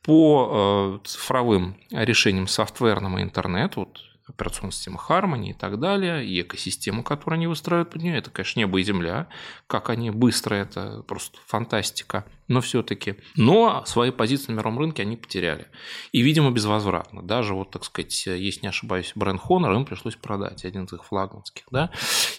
по 0.02 1.00
э, 1.04 1.08
цифровым 1.08 1.78
решениям 1.92 2.48
софтверным 2.48 3.20
и 3.20 3.22
интернет, 3.22 3.76
вот 3.76 4.00
операционная 4.28 4.72
система 4.72 5.00
Harmony 5.08 5.50
и 5.50 5.54
так 5.54 5.80
далее, 5.80 6.26
и 6.26 6.42
экосистему, 6.42 7.04
которую 7.04 7.38
они 7.38 7.48
выстраивают 7.48 7.92
под 7.92 8.02
нее, 8.02 8.18
это, 8.18 8.32
конечно, 8.32 8.60
небо 8.60 8.80
и 8.80 8.84
земля, 8.84 9.28
как 9.68 9.90
они 9.90 10.12
быстро, 10.12 10.56
это 10.56 11.04
просто 11.08 11.38
фантастика– 11.46 12.26
но 12.50 12.60
все-таки. 12.60 13.16
Но 13.38 13.84
свои 13.86 14.12
позиции 14.12 14.52
на 14.52 14.58
мировом 14.58 14.80
рынке 14.80 15.04
они 15.04 15.16
потеряли. 15.16 15.68
И, 16.12 16.22
видимо, 16.22 16.52
безвозвратно. 16.52 17.22
Даже, 17.22 17.54
вот, 17.54 17.72
так 17.72 17.86
сказать, 17.86 18.26
если 18.26 18.64
не 18.64 18.68
ошибаюсь, 18.68 19.14
бренд 19.16 19.42
Honor 19.48 19.74
им 19.76 19.86
пришлось 19.86 20.16
продать, 20.16 20.66
один 20.66 20.84
из 20.84 20.94
их 20.94 21.06
флагманских. 21.06 21.64
Да? 21.72 21.92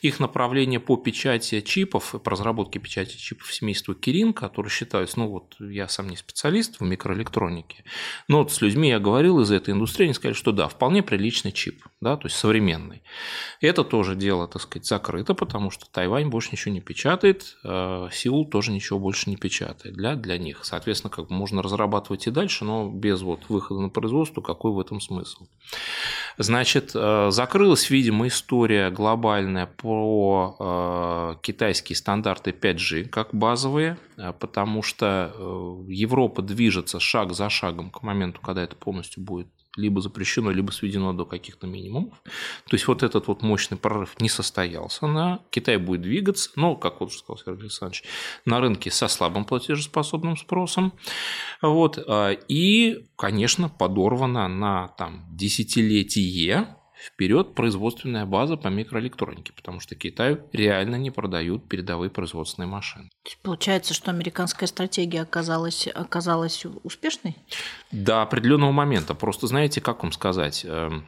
Их 0.02 0.20
направление 0.20 0.80
по 0.80 0.96
печати 0.96 1.60
чипов, 1.62 2.14
по 2.22 2.30
разработке 2.30 2.78
печати 2.78 3.16
чипов 3.16 3.54
семейства 3.54 3.94
Кирин, 3.94 4.32
которые 4.32 4.70
считаются, 4.70 5.20
ну 5.20 5.28
вот 5.28 5.54
я 5.60 5.88
сам 5.88 6.08
не 6.08 6.16
специалист 6.16 6.80
в 6.80 6.82
микроэлектронике, 6.82 7.84
но 8.28 8.38
вот 8.38 8.52
с 8.52 8.60
людьми 8.60 8.88
я 8.88 8.98
говорил 8.98 9.40
из 9.40 9.50
этой 9.50 9.72
индустрии, 9.72 10.06
они 10.06 10.14
сказали, 10.14 10.34
что 10.34 10.52
да, 10.52 10.68
вполне 10.68 11.02
приличный 11.02 11.52
чип, 11.52 11.84
да, 12.00 12.16
то 12.16 12.26
есть 12.26 12.36
современный. 12.36 13.02
Это 13.60 13.84
тоже 13.84 14.16
дело, 14.16 14.48
так 14.48 14.62
сказать, 14.62 14.86
закрыто, 14.86 15.34
потому 15.34 15.70
что 15.70 15.86
Тайвань 15.90 16.28
больше 16.28 16.50
ничего 16.52 16.74
не 16.74 16.80
печатает, 16.80 17.56
а 17.62 18.08
Сеул 18.10 18.48
тоже 18.48 18.72
ничего 18.72 18.98
больше 18.98 19.30
не 19.30 19.36
печатает 19.36 19.96
для, 20.00 20.16
для 20.16 20.38
них. 20.38 20.64
Соответственно, 20.64 21.10
как 21.10 21.30
можно 21.30 21.62
разрабатывать 21.62 22.26
и 22.26 22.30
дальше, 22.30 22.64
но 22.64 22.88
без 22.88 23.22
вот 23.22 23.48
выхода 23.48 23.80
на 23.80 23.88
производство, 23.90 24.40
какой 24.40 24.72
в 24.72 24.80
этом 24.80 25.00
смысл? 25.00 25.46
Значит, 26.38 26.92
э, 26.94 27.30
закрылась, 27.30 27.90
видимо, 27.90 28.26
история 28.28 28.90
глобальная 28.90 29.66
про 29.66 30.56
э, 30.58 31.34
китайские 31.42 31.96
стандарты 31.96 32.50
5G 32.50 33.04
как 33.04 33.34
базовые, 33.34 33.98
э, 34.16 34.32
потому 34.38 34.82
что 34.82 35.32
Европа 35.86 36.42
движется 36.42 36.98
шаг 36.98 37.32
за 37.32 37.50
шагом 37.50 37.90
к 37.90 38.02
моменту, 38.02 38.40
когда 38.40 38.62
это 38.62 38.76
полностью 38.76 39.22
будет 39.22 39.48
либо 39.76 40.00
запрещено, 40.00 40.50
либо 40.50 40.70
сведено 40.72 41.12
до 41.12 41.24
каких-то 41.24 41.66
минимумов. 41.66 42.20
То 42.24 42.74
есть 42.74 42.88
вот 42.88 43.02
этот 43.02 43.28
вот 43.28 43.42
мощный 43.42 43.76
прорыв 43.76 44.20
не 44.20 44.28
состоялся. 44.28 45.06
На 45.06 45.40
Китай 45.50 45.76
будет 45.76 46.02
двигаться, 46.02 46.50
но, 46.56 46.76
как 46.76 47.00
вот 47.00 47.12
сказал 47.12 47.38
Сергей 47.38 47.62
Александрович, 47.62 48.04
на 48.44 48.60
рынке 48.60 48.90
со 48.90 49.08
слабым 49.08 49.44
платежеспособным 49.44 50.36
спросом. 50.36 50.92
Вот. 51.62 51.98
А, 52.06 52.30
и, 52.30 53.06
конечно, 53.16 53.68
подорвана 53.68 54.48
на 54.48 54.88
там, 54.88 55.26
десятилетие 55.30 56.76
вперед 57.00 57.54
производственная 57.54 58.26
база 58.26 58.56
по 58.56 58.68
микроэлектронике, 58.68 59.52
потому 59.52 59.80
что 59.80 59.94
Китаю 59.94 60.40
реально 60.52 60.96
не 60.96 61.10
продают 61.10 61.68
передовые 61.68 62.10
производственные 62.10 62.68
машины. 62.68 63.10
Получается, 63.42 63.94
что 63.94 64.10
американская 64.10 64.66
стратегия 64.66 65.22
оказалась, 65.22 65.86
оказалась 65.88 66.64
успешной? 66.84 67.36
До 67.90 68.22
определенного 68.22 68.72
момента. 68.72 69.14
Просто 69.14 69.46
знаете, 69.46 69.80
как 69.80 70.02
вам 70.02 70.12
сказать, 70.12 70.64
эм, 70.66 71.06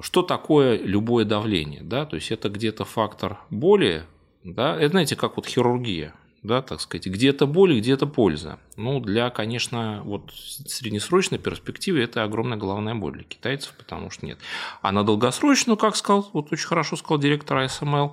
что 0.00 0.22
такое 0.22 0.78
любое 0.78 1.24
давление? 1.24 1.82
Да? 1.82 2.04
То 2.04 2.16
есть 2.16 2.30
это 2.30 2.48
где-то 2.48 2.84
фактор 2.84 3.40
боли, 3.50 4.04
да? 4.42 4.76
это 4.76 4.90
знаете, 4.90 5.16
как 5.16 5.36
вот 5.36 5.46
хирургия 5.46 6.14
да, 6.44 6.62
так 6.62 6.80
сказать, 6.80 7.06
где-то 7.06 7.46
боль, 7.46 7.78
где-то 7.78 8.06
польза. 8.06 8.58
Ну, 8.76 9.00
для, 9.00 9.30
конечно, 9.30 10.02
вот 10.04 10.30
среднесрочной 10.32 11.38
перспективы 11.38 12.00
это 12.00 12.22
огромная 12.22 12.58
головная 12.58 12.94
боль 12.94 13.14
для 13.14 13.24
китайцев, 13.24 13.72
потому 13.76 14.10
что 14.10 14.26
нет. 14.26 14.38
А 14.82 14.92
на 14.92 15.04
долгосрочную, 15.04 15.76
как 15.76 15.96
сказал, 15.96 16.30
вот 16.32 16.52
очень 16.52 16.66
хорошо 16.66 16.96
сказал 16.96 17.18
директор 17.18 17.58
ASML, 17.58 18.12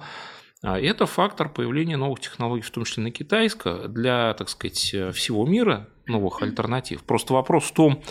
а, 0.63 0.79
это 0.79 1.05
фактор 1.05 1.49
появления 1.49 1.97
новых 1.97 2.21
технологий, 2.21 2.63
в 2.63 2.71
том 2.71 2.85
числе 2.85 3.03
на 3.03 3.11
китайском, 3.11 3.93
для, 3.93 4.33
так 4.33 4.49
сказать, 4.49 4.79
всего 5.13 5.45
мира, 5.45 5.89
новых 6.07 6.41
альтернатив. 6.41 7.03
Просто 7.03 7.33
вопрос 7.33 7.65
в 7.65 7.73
том, 7.73 8.01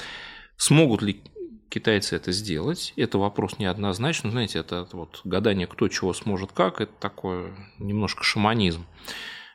смогут 0.56 1.00
ли 1.00 1.22
китайцы 1.70 2.16
это 2.16 2.32
сделать. 2.32 2.92
Это 2.96 3.16
вопрос 3.16 3.58
неоднозначный. 3.58 4.30
Знаете, 4.30 4.58
это 4.58 4.86
вот 4.92 5.22
гадание, 5.24 5.66
кто 5.66 5.88
чего 5.88 6.12
сможет 6.12 6.52
как, 6.52 6.82
это 6.82 6.92
такое 6.98 7.54
немножко 7.78 8.22
шаманизм. 8.22 8.84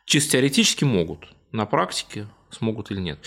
Чисто 0.06 0.34
теоретически 0.34 0.84
могут, 0.84 1.28
на 1.52 1.65
практике 1.65 2.28
смогут 2.52 2.91
или 2.91 3.00
нет. 3.00 3.20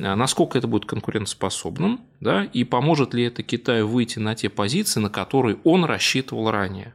А 0.00 0.16
насколько 0.16 0.56
это 0.56 0.66
будет 0.66 0.86
конкурентоспособным, 0.86 2.00
да, 2.20 2.44
и 2.44 2.64
поможет 2.64 3.14
ли 3.14 3.24
это 3.24 3.42
Китаю 3.42 3.86
выйти 3.88 4.18
на 4.18 4.34
те 4.34 4.48
позиции, 4.48 5.00
на 5.00 5.10
которые 5.10 5.58
он 5.64 5.84
рассчитывал 5.84 6.50
ранее. 6.50 6.94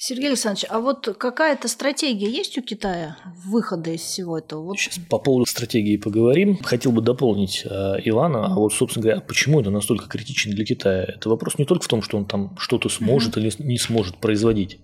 Сергей 0.00 0.28
Александрович, 0.28 0.64
а 0.70 0.78
вот 0.78 1.08
какая-то 1.18 1.66
стратегия 1.66 2.30
есть 2.30 2.56
у 2.56 2.62
Китая 2.62 3.16
выхода 3.44 3.90
из 3.90 4.02
всего 4.02 4.38
этого? 4.38 4.62
Вот... 4.62 4.78
Сейчас 4.78 5.00
по 5.10 5.18
поводу 5.18 5.44
стратегии 5.44 5.96
поговорим. 5.96 6.56
Хотел 6.62 6.92
бы 6.92 7.02
дополнить 7.02 7.64
э, 7.64 7.96
Ивана, 8.04 8.46
а 8.46 8.54
вот, 8.54 8.72
собственно 8.72 9.02
говоря, 9.02 9.20
почему 9.20 9.60
это 9.60 9.70
настолько 9.70 10.06
критично 10.06 10.52
для 10.52 10.64
Китая? 10.64 11.02
Это 11.02 11.28
вопрос 11.28 11.58
не 11.58 11.64
только 11.64 11.84
в 11.84 11.88
том, 11.88 12.02
что 12.02 12.16
он 12.16 12.26
там 12.26 12.56
что-то 12.58 12.88
сможет 12.88 13.36
mm-hmm. 13.36 13.58
или 13.58 13.66
не 13.66 13.78
сможет 13.78 14.18
производить, 14.18 14.78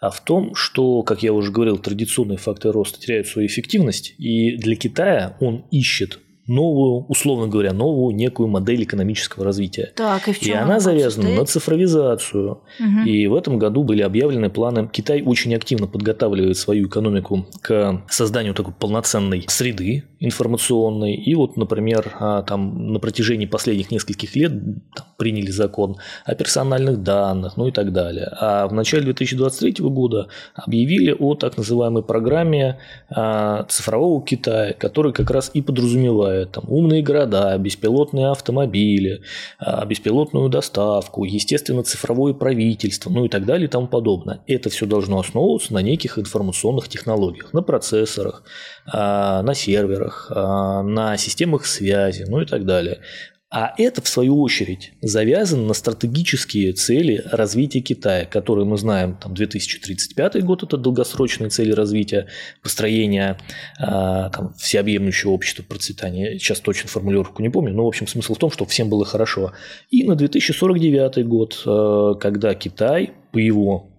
а 0.00 0.10
в 0.10 0.22
том, 0.24 0.54
что, 0.54 1.02
как 1.02 1.22
я 1.22 1.32
уже 1.32 1.50
говорил, 1.50 1.78
традиционные 1.78 2.38
факторы 2.38 2.72
роста 2.72 3.00
теряют 3.00 3.26
свою 3.26 3.48
эффективность, 3.48 4.14
и 4.18 4.56
для 4.56 4.76
Китая 4.76 5.36
он 5.40 5.64
ищет 5.70 6.20
новую, 6.46 7.04
условно 7.06 7.48
говоря, 7.48 7.72
новую 7.72 8.14
некую 8.14 8.48
модель 8.48 8.84
экономического 8.84 9.44
развития. 9.44 9.92
Так, 9.94 10.28
и, 10.28 10.32
в 10.32 10.38
чем 10.38 10.56
и 10.56 10.60
она 10.60 10.80
завязана 10.80 11.24
состоит? 11.24 11.38
на 11.38 11.46
цифровизацию. 11.46 12.50
Угу. 12.80 13.00
И 13.06 13.26
в 13.26 13.34
этом 13.34 13.58
году 13.58 13.82
были 13.82 14.02
объявлены 14.02 14.50
планы. 14.50 14.88
Китай 14.92 15.22
очень 15.22 15.54
активно 15.54 15.86
подготавливает 15.86 16.56
свою 16.56 16.88
экономику 16.88 17.46
к 17.62 18.02
созданию 18.08 18.54
такой 18.54 18.74
полноценной 18.74 19.44
среды 19.48 20.04
информационной. 20.20 21.14
И 21.14 21.34
вот, 21.34 21.56
например, 21.56 22.12
а, 22.18 22.42
там 22.42 22.92
на 22.92 23.00
протяжении 23.00 23.46
последних 23.46 23.90
нескольких 23.90 24.34
лет 24.36 24.52
там, 24.94 25.06
приняли 25.18 25.50
закон 25.50 25.96
о 26.24 26.34
персональных 26.34 27.02
данных, 27.02 27.56
ну 27.56 27.68
и 27.68 27.72
так 27.72 27.92
далее. 27.92 28.28
А 28.40 28.66
в 28.68 28.72
начале 28.72 29.04
2023 29.04 29.84
года 29.86 30.28
объявили 30.54 31.14
о 31.18 31.34
так 31.34 31.56
называемой 31.56 32.02
программе 32.02 32.78
а, 33.10 33.64
цифрового 33.68 34.24
Китая, 34.24 34.72
который 34.72 35.12
как 35.12 35.30
раз 35.30 35.50
и 35.52 35.60
подразумевает 35.60 36.35
там, 36.44 36.64
умные 36.68 37.02
города, 37.02 37.56
беспилотные 37.56 38.28
автомобили, 38.30 39.22
а, 39.58 39.84
беспилотную 39.86 40.50
доставку, 40.50 41.24
естественно, 41.24 41.82
цифровое 41.82 42.34
правительство, 42.34 43.08
ну 43.08 43.24
и 43.24 43.28
так 43.28 43.46
далее 43.46 43.66
и 43.66 43.70
тому 43.70 43.86
подобное. 43.86 44.40
Это 44.46 44.68
все 44.68 44.84
должно 44.84 45.18
основываться 45.18 45.72
на 45.72 45.80
неких 45.80 46.18
информационных 46.18 46.88
технологиях, 46.88 47.54
на 47.54 47.62
процессорах, 47.62 48.42
на 48.86 49.54
серверах, 49.54 49.86
серверах, 49.86 50.30
а, 50.30 50.82
на 50.82 51.16
системах 51.16 51.66
связи, 51.66 52.24
ну 52.28 52.40
и 52.40 52.46
так 52.46 52.64
далее. 52.64 53.00
А 53.48 53.72
это, 53.78 54.02
в 54.02 54.08
свою 54.08 54.40
очередь, 54.40 54.92
завязано 55.00 55.68
на 55.68 55.74
стратегические 55.74 56.72
цели 56.72 57.22
развития 57.30 57.80
Китая, 57.80 58.24
которые 58.24 58.64
мы 58.64 58.76
знаем, 58.76 59.16
там 59.16 59.34
2035 59.34 60.44
год– 60.44 60.62
это 60.64 60.76
долгосрочные 60.76 61.48
цели 61.50 61.70
развития, 61.70 62.26
построения 62.60 63.38
а, 63.78 64.30
там, 64.30 64.52
всеобъемлющего 64.54 65.30
общества 65.30 65.62
процветания. 65.62 66.38
Сейчас 66.40 66.58
точно 66.58 66.88
формулировку 66.88 67.40
не 67.40 67.48
помню, 67.48 67.72
но, 67.72 67.84
в 67.84 67.88
общем, 67.88 68.08
смысл 68.08 68.34
в 68.34 68.38
том, 68.38 68.50
что 68.50 68.64
всем 68.64 68.88
было 68.88 69.04
хорошо. 69.04 69.52
И 69.90 70.02
на 70.02 70.16
2049 70.16 71.24
год, 71.24 71.62
а, 71.66 72.14
когда 72.14 72.52
Китай, 72.54 73.12
по 73.30 73.38
его 73.38 73.95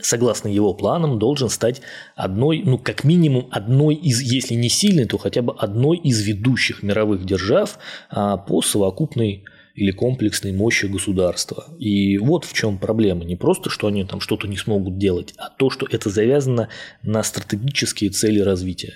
согласно 0.00 0.48
его 0.48 0.74
планам, 0.74 1.18
должен 1.18 1.48
стать 1.48 1.80
одной, 2.14 2.62
ну, 2.64 2.78
как 2.78 3.04
минимум, 3.04 3.48
одной 3.50 3.94
из, 3.94 4.20
если 4.20 4.54
не 4.54 4.68
сильной, 4.68 5.06
то 5.06 5.18
хотя 5.18 5.42
бы 5.42 5.54
одной 5.56 5.96
из 5.98 6.20
ведущих 6.22 6.82
мировых 6.82 7.24
держав 7.24 7.78
а, 8.10 8.36
по 8.36 8.62
совокупной 8.62 9.44
или 9.76 9.90
комплексной 9.90 10.52
мощи 10.52 10.86
государства. 10.86 11.66
И 11.78 12.16
вот 12.16 12.46
в 12.46 12.54
чем 12.54 12.78
проблема. 12.78 13.24
Не 13.24 13.36
просто, 13.36 13.68
что 13.68 13.86
они 13.86 14.04
там 14.04 14.20
что-то 14.20 14.48
не 14.48 14.56
смогут 14.56 14.96
делать, 14.96 15.34
а 15.36 15.50
то, 15.50 15.68
что 15.68 15.86
это 15.90 16.08
завязано 16.08 16.70
на 17.02 17.22
стратегические 17.22 18.10
цели 18.10 18.40
развития. 18.40 18.94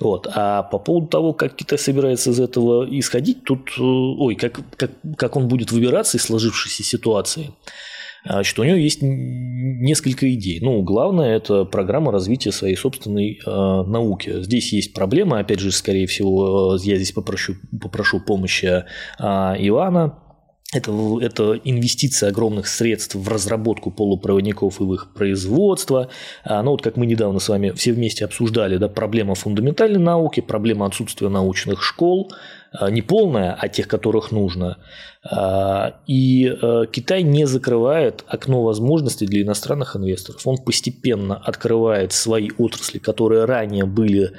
Вот. 0.00 0.26
А 0.34 0.62
по 0.62 0.78
поводу 0.78 1.08
того, 1.08 1.34
как 1.34 1.54
Китай 1.54 1.78
собирается 1.78 2.30
из 2.30 2.40
этого 2.40 2.88
исходить, 2.98 3.44
тут, 3.44 3.72
э, 3.78 3.82
ой, 3.82 4.34
как, 4.34 4.60
как, 4.76 4.92
как 5.18 5.36
он 5.36 5.48
будет 5.48 5.70
выбираться 5.70 6.16
из 6.16 6.22
сложившейся 6.22 6.82
ситуации– 6.82 7.50
Значит, 8.24 8.58
у 8.58 8.64
него 8.64 8.76
есть 8.76 8.98
несколько 9.02 10.32
идей. 10.32 10.60
Ну, 10.60 10.82
главное– 10.82 11.36
это 11.36 11.64
программа 11.64 12.12
развития 12.12 12.52
своей 12.52 12.76
собственной 12.76 13.40
э, 13.44 13.50
науки. 13.50 14.42
Здесь 14.42 14.72
есть 14.72 14.94
проблема, 14.94 15.40
опять 15.40 15.58
же, 15.58 15.72
скорее 15.72 16.06
всего, 16.06 16.76
я 16.82 16.96
здесь 16.96 17.12
попрошу, 17.12 17.54
попрошу 17.80 18.20
помощи 18.20 18.66
э, 18.66 18.84
Ивана, 19.18 20.18
это, 20.72 20.90
это 21.20 21.60
инвестиция 21.64 22.30
огромных 22.30 22.66
средств 22.66 23.14
в 23.14 23.28
разработку 23.28 23.90
полупроводников 23.90 24.80
и 24.80 24.84
в 24.84 24.94
их 24.94 25.12
производство. 25.12 26.08
А, 26.44 26.62
ну 26.62 26.70
вот 26.70 26.82
как 26.82 26.96
мы 26.96 27.04
недавно 27.04 27.40
с 27.40 27.48
вами 27.50 27.72
все 27.72 27.92
вместе 27.92 28.24
обсуждали, 28.24 28.78
да, 28.78 28.88
проблема 28.88 29.34
фундаментальной 29.34 30.00
науки, 30.00 30.40
проблема 30.40 30.86
отсутствия 30.86 31.28
научных 31.28 31.82
школ, 31.82 32.32
а, 32.72 32.90
не 32.90 33.02
полная, 33.02 33.52
а 33.52 33.68
тех, 33.68 33.86
которых 33.86 34.32
нужно. 34.32 34.78
А, 35.24 36.00
и 36.06 36.48
а, 36.48 36.86
Китай 36.86 37.22
не 37.22 37.46
закрывает 37.46 38.24
окно 38.26 38.62
возможностей 38.62 39.26
для 39.26 39.42
иностранных 39.42 39.94
инвесторов. 39.94 40.46
Он 40.46 40.58
постепенно 40.58 41.36
открывает 41.36 42.12
свои 42.12 42.50
отрасли, 42.58 42.98
которые 42.98 43.44
ранее 43.44 43.84
были 43.84 44.32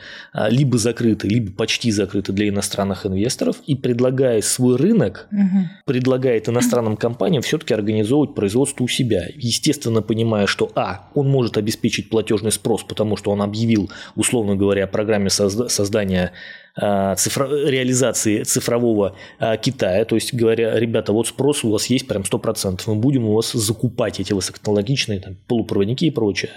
либо 0.50 0.78
закрыты, 0.78 1.28
либо 1.28 1.52
почти 1.52 1.92
закрыты 1.92 2.34
для 2.34 2.50
иностранных 2.50 3.06
инвесторов, 3.06 3.58
и 3.66 3.76
предлагая 3.76 4.42
свой 4.42 4.76
рынок, 4.76 5.28
угу. 5.32 5.70
предлагает 5.86 6.50
иностранным 6.50 6.98
компаниям 6.98 7.44
все-таки 7.44 7.74
организовывать 7.74 8.36
производство 8.36 8.84
у 8.84 8.88
себя. 8.88 9.28
Естественно, 9.36 10.02
понимая, 10.02 10.48
что 10.48 10.72
а, 10.76 11.10
он 11.14 11.30
может 11.30 11.58
обеспечить 11.58 12.10
платежный 12.10 12.52
спрос, 12.52 12.84
потому 12.84 13.16
что 13.16 13.32
он 13.32 13.42
объявил, 13.42 13.92
условно 14.16 14.56
говоря, 14.56 14.86
о 14.86 14.88
программе 14.88 15.30
создания 15.30 16.34
Э, 16.76 17.14
цифро... 17.16 17.48
реализации 17.68 18.42
цифрового 18.42 19.16
э, 19.40 19.58
Китая, 19.58 20.06
то 20.06 20.16
есть 20.16 20.34
говоря, 20.34 20.73
ребята, 20.80 21.14
вот 21.14 21.28
спрос 21.28 21.64
у 21.64 21.72
вас 21.72 21.88
есть 21.88 22.08
прям 22.08 22.24
100%, 22.24 22.82
мы 22.88 22.96
будем 22.96 23.26
у 23.26 23.34
вас 23.34 23.52
закупать 23.52 24.20
эти 24.20 24.34
высокотехнологичные 24.34 25.20
там, 25.20 25.36
полупроводники 25.48 26.06
и 26.06 26.12
прочее. 26.12 26.52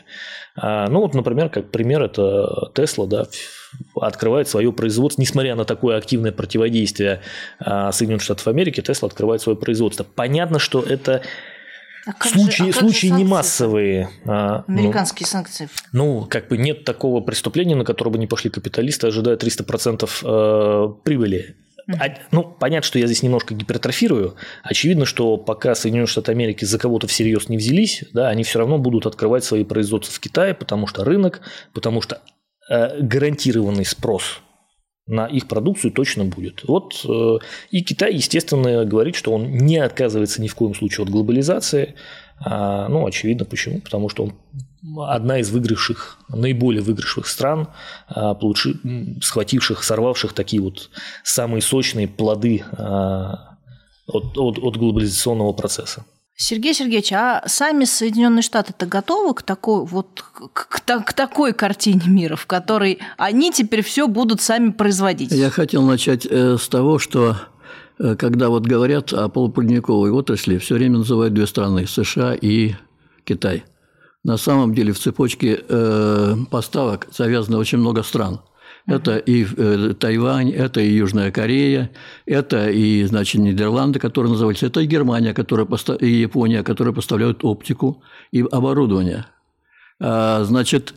А, 0.56 0.88
ну 0.88 1.00
вот, 1.00 1.14
например, 1.14 1.48
как 1.48 1.70
пример, 1.70 2.02
это 2.02 2.70
Tesla, 2.74 3.06
да, 3.06 3.26
открывает 4.00 4.48
свое 4.48 4.72
производство, 4.72 5.20
несмотря 5.20 5.54
на 5.54 5.64
такое 5.64 5.98
активное 5.98 6.32
противодействие 6.32 7.20
э, 7.60 7.90
Соединенных 7.92 8.22
Штатов 8.22 8.46
Америки, 8.48 8.80
Tesla 8.80 9.06
открывает 9.06 9.42
свое 9.42 9.56
производство. 9.58 10.04
Понятно, 10.04 10.58
что 10.58 10.80
это 10.80 11.22
а 12.06 12.24
случаи, 12.24 12.70
же, 12.70 12.70
а 12.70 12.72
случаи 12.72 13.08
не 13.08 13.24
массовые. 13.24 14.08
А, 14.24 14.64
ну, 14.68 14.78
Американские 14.78 15.26
ну, 15.26 15.30
санкции. 15.30 15.68
Ну, 15.92 16.26
как 16.30 16.48
бы 16.48 16.56
нет 16.56 16.84
такого 16.84 17.20
преступления, 17.20 17.74
на 17.74 17.84
которое 17.84 18.10
бы 18.10 18.18
не 18.18 18.28
пошли 18.28 18.48
капиталисты, 18.48 19.08
ожидая 19.08 19.36
300% 19.36 20.08
э, 20.22 21.02
прибыли. 21.02 21.56
Ну, 22.32 22.42
понятно, 22.42 22.86
что 22.86 22.98
я 22.98 23.06
здесь 23.06 23.22
немножко 23.22 23.54
гипертрофирую. 23.54 24.34
Очевидно, 24.62 25.04
что 25.04 25.36
пока 25.36 25.74
Соединенные 25.74 26.08
Штаты 26.08 26.32
Америки 26.32 26.64
за 26.64 26.78
кого-то 26.78 27.06
всерьез 27.06 27.48
не 27.48 27.56
взялись, 27.56 28.04
да, 28.12 28.28
они 28.28 28.42
все 28.42 28.58
равно 28.58 28.78
будут 28.78 29.06
открывать 29.06 29.44
свои 29.44 29.64
производства 29.64 30.12
в 30.12 30.20
Китае, 30.20 30.54
потому 30.54 30.86
что 30.86 31.04
рынок, 31.04 31.40
потому 31.72 32.00
что 32.02 32.22
э, 32.68 33.00
гарантированный 33.00 33.84
спрос 33.84 34.40
на 35.06 35.26
их 35.26 35.46
продукцию 35.46 35.92
точно 35.92 36.24
будет. 36.24 36.64
Вот 36.64 37.04
э, 37.08 37.38
и 37.70 37.82
Китай, 37.82 38.14
естественно, 38.14 38.84
говорит, 38.84 39.14
что 39.14 39.32
он 39.32 39.56
не 39.56 39.78
отказывается 39.78 40.42
ни 40.42 40.48
в 40.48 40.54
коем 40.56 40.74
случае 40.74 41.04
от 41.04 41.10
глобализации. 41.10 41.94
А, 42.40 42.88
ну, 42.88 43.06
очевидно, 43.06 43.44
почему? 43.44 43.80
Потому 43.80 44.08
что 44.08 44.24
он 44.24 44.32
одна 45.08 45.38
из 45.38 45.50
выигравших, 45.50 46.18
наиболее 46.28 46.82
выигравших 46.82 47.26
стран, 47.26 47.68
а, 48.08 48.34
получи, 48.34 48.76
схвативших, 49.22 49.82
сорвавших 49.82 50.32
такие 50.32 50.62
вот 50.62 50.90
самые 51.24 51.62
сочные 51.62 52.08
плоды 52.08 52.64
а, 52.72 53.56
от, 54.06 54.36
от, 54.36 54.58
от 54.58 54.76
глобализационного 54.76 55.52
процесса. 55.52 56.04
Сергей 56.38 56.74
Сергеевич, 56.74 57.12
а 57.14 57.42
сами 57.46 57.84
Соединенные 57.84 58.42
Штаты-то 58.42 58.84
готовы 58.84 59.34
к 59.34 59.42
такой, 59.42 59.86
вот, 59.86 60.22
к, 60.52 60.68
к, 60.68 61.04
к 61.04 61.12
такой 61.14 61.54
картине 61.54 62.02
мира, 62.06 62.36
в 62.36 62.46
которой 62.46 62.98
они 63.16 63.50
теперь 63.50 63.82
все 63.82 64.06
будут 64.06 64.42
сами 64.42 64.70
производить? 64.70 65.32
Я 65.32 65.48
хотел 65.48 65.82
начать 65.82 66.26
э, 66.26 66.58
с 66.58 66.68
того, 66.68 66.98
что 66.98 67.36
э, 67.98 68.16
когда 68.16 68.50
вот 68.50 68.66
говорят 68.66 69.14
о 69.14 69.30
полупроводниковой 69.30 70.10
отрасли, 70.10 70.58
все 70.58 70.74
время 70.74 70.98
называют 70.98 71.32
две 71.32 71.46
страны– 71.46 71.86
США 71.88 72.34
и 72.34 72.74
Китай. 73.24 73.64
На 74.26 74.36
самом 74.36 74.74
деле 74.74 74.92
в 74.92 74.98
цепочке 74.98 75.64
э, 75.68 76.34
поставок 76.50 77.06
завязано 77.12 77.58
очень 77.58 77.78
много 77.78 78.02
стран– 78.02 78.40
это 78.86 79.18
и 79.18 79.44
э, 79.44 79.94
Тайвань, 79.98 80.50
это 80.50 80.80
и 80.80 80.92
Южная 80.92 81.32
Корея, 81.32 81.90
это 82.24 82.70
и, 82.70 83.04
значит, 83.04 83.40
Нидерланды, 83.40 83.98
которые 83.98 84.30
называются, 84.30 84.66
это 84.66 84.80
и 84.80 84.86
Германия, 84.86 85.34
которая 85.34 85.66
постав... 85.66 86.00
и 86.00 86.08
Япония, 86.08 86.62
которые 86.62 86.94
поставляют 86.94 87.44
оптику 87.44 88.02
и 88.30 88.42
оборудование. 88.42 89.26
А, 90.00 90.44
значит, 90.44 90.94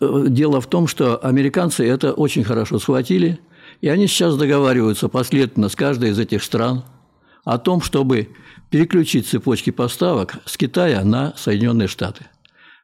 э, 0.00 0.24
дело 0.28 0.62
в 0.62 0.66
том, 0.68 0.86
что 0.86 1.18
американцы 1.18 1.86
это 1.86 2.14
очень 2.14 2.44
хорошо 2.44 2.78
схватили, 2.78 3.40
и 3.82 3.88
они 3.88 4.06
сейчас 4.06 4.36
договариваются 4.36 5.08
последовательно 5.08 5.68
с 5.68 5.76
каждой 5.76 6.10
из 6.10 6.18
этих 6.18 6.42
стран 6.42 6.84
о 7.44 7.58
том, 7.58 7.82
чтобы 7.82 8.30
переключить 8.70 9.26
цепочки 9.26 9.68
поставок 9.68 10.36
с 10.46 10.56
Китая 10.56 11.04
на 11.04 11.34
Соединенные 11.36 11.88
Штаты. 11.88 12.26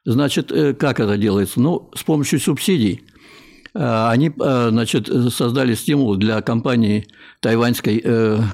Значит, 0.05 0.51
э, 0.51 0.73
как 0.73 0.99
это 0.99 1.17
делается? 1.17 1.59
Ну, 1.59 1.89
с 1.95 2.03
помощью 2.03 2.39
субсидий– 2.39 3.03
Э, 3.73 4.09
они 4.09 4.29
э, 4.29 4.67
значит, 4.71 5.07
создали 5.33 5.73
стимул 5.73 6.15
для 6.15 6.41
компании 6.41 7.07
тайваньской, 7.39 8.03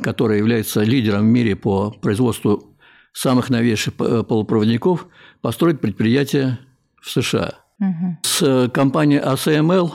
которая 0.02 0.38
является 0.38 0.84
лидером 0.84 1.22
в 1.22 1.26
мире 1.26 1.56
по 1.56 1.92
производству 1.92 2.78
самых 3.14 3.50
новейших 3.50 3.94
полупроводников 3.96 5.08
построить 5.42 5.80
предприятие 5.80 6.60
в 7.02 7.10
США. 7.10 7.56
Угу. 7.80 8.18
С 8.24 8.70
компанией 8.74 9.22
ASML, 9.22 9.92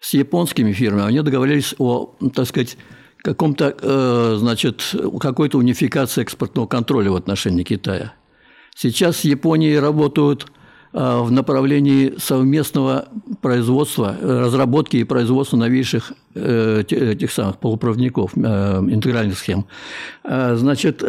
с 0.00 0.14
японскими 0.14 0.72
фирмами, 0.72 1.06
они 1.06 1.20
договорились 1.20 1.74
о, 1.78 2.16
так 2.34 2.48
сказать, 2.48 2.76
каком-то, 3.18 4.36
значит, 4.38 4.94
какой-то 5.20 5.58
унификации 5.58 6.22
экспортного 6.22 6.66
контроля 6.66 7.10
в 7.10 7.16
отношении 7.16 7.64
Китая. 7.64 8.14
Сейчас 8.74 9.18
с 9.18 9.24
Японией 9.24 9.78
работают 9.78 10.50
в 11.00 11.30
направлении 11.30 12.14
совместного 12.18 13.08
производства, 13.40 14.16
разработки 14.20 14.96
и 14.96 15.04
производства 15.04 15.56
новейших 15.56 16.12
э, 16.34 16.82
этих 16.88 17.30
самых 17.30 17.58
полупроводников, 17.58 18.36
интегральных 18.36 19.38
схем. 19.38 19.66
Значит, 20.24 21.02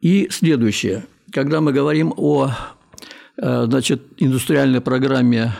и 0.00 0.28
следующее. 0.30 1.04
Когда 1.30 1.60
мы 1.60 1.72
говорим 1.72 2.14
о 2.16 2.52
значит, 3.36 4.02
индустриальной 4.16 4.80
программе 4.80 5.52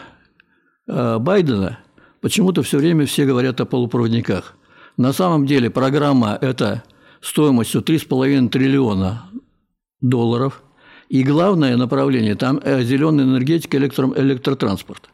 Байдена, 0.86 1.80
почему-то 2.20 2.62
все 2.62 2.78
время 2.78 3.04
все 3.06 3.26
говорят 3.26 3.60
о 3.60 3.66
полупроводниках– 3.66 4.54
на 4.96 5.12
самом 5.12 5.44
деле 5.46 5.70
программа 5.70 6.38
это 6.40 6.84
стоимостью 7.20 7.82
3,5 7.82 8.48
триллиона 8.48 9.24
долларов. 10.00 10.62
И 11.08 11.22
главное 11.22 11.76
направление 11.76 12.34
там 12.34 12.60
э, 12.62 12.82
зеленая 12.82 13.26
энергетика, 13.26 13.76
электро, 13.76 14.12
электротранспорт. 14.16 15.10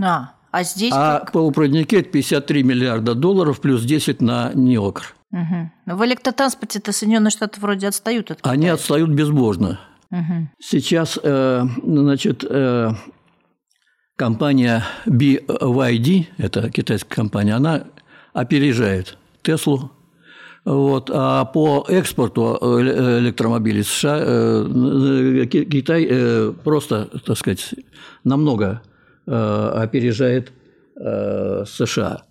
А, 0.00 0.34
а 0.50 0.62
здесь 0.62 0.92
А 0.94 1.20
как? 1.20 1.32
полупроводники– 1.32 1.94
это 1.96 2.10
53 2.10 2.62
миллиарда 2.62 3.14
долларов 3.14 3.60
плюс 3.60 3.82
10 3.82 4.20
на 4.22 4.52
НИОКР. 4.54 5.14
Угу. 5.30 5.96
В 5.96 6.04
электротранспорте-то 6.04 6.92
Соединенные 6.92 7.30
Штаты 7.30 7.60
вроде 7.60 7.88
отстают 7.88 8.30
от 8.30 8.38
Китая. 8.38 8.52
Они 8.52 8.68
отстают 8.68 9.10
безбожно. 9.10 9.80
Угу. 10.10 10.48
Сейчас, 10.58 11.18
э, 11.22 11.64
значит, 11.82 12.44
э, 12.48 12.90
компания 14.16 14.84
BYD, 15.06 16.26
это 16.38 16.70
китайская 16.70 17.14
компания, 17.14 17.54
она 17.54 17.84
опережает 18.32 19.18
Теслу. 19.42 19.92
Вот. 20.68 21.10
А 21.10 21.46
по 21.46 21.86
экспорту 21.88 22.58
э, 22.60 23.20
электромобилей 23.20 23.82
США 23.82 24.18
э, 24.20 25.46
Китай 25.46 26.52
просто, 26.62 27.08
так 27.24 27.38
сказать, 27.38 27.74
намного 28.22 28.82
э, 29.26 29.72
опережает 29.76 30.52
США. 31.00 32.24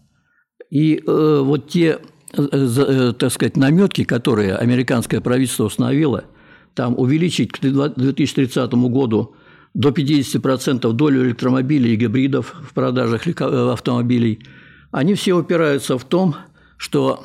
И 0.70 1.02
вот 1.06 1.70
те, 1.70 2.00
так 2.34 3.32
сказать, 3.32 3.56
наметки, 3.56 4.04
которые 4.04 4.58
американское 4.58 5.22
правительство 5.22 5.64
установило, 5.64 6.26
там 6.74 7.00
увеличить 7.00 7.54
к 7.54 7.62
2030 7.62 8.74
году 8.74 9.36
до 9.74 9.90
50% 9.90 10.92
долю 10.92 11.26
электромобилей 11.26 11.94
и 11.94 11.96
гибридов 11.96 12.54
в 12.70 12.74
продажах 12.74 13.26
автомобилей– 13.40 14.44
они 14.92 15.14
все 15.16 15.34
упираются 15.34 15.98
в 15.98 16.06
том, 16.06 16.36
что, 16.78 17.24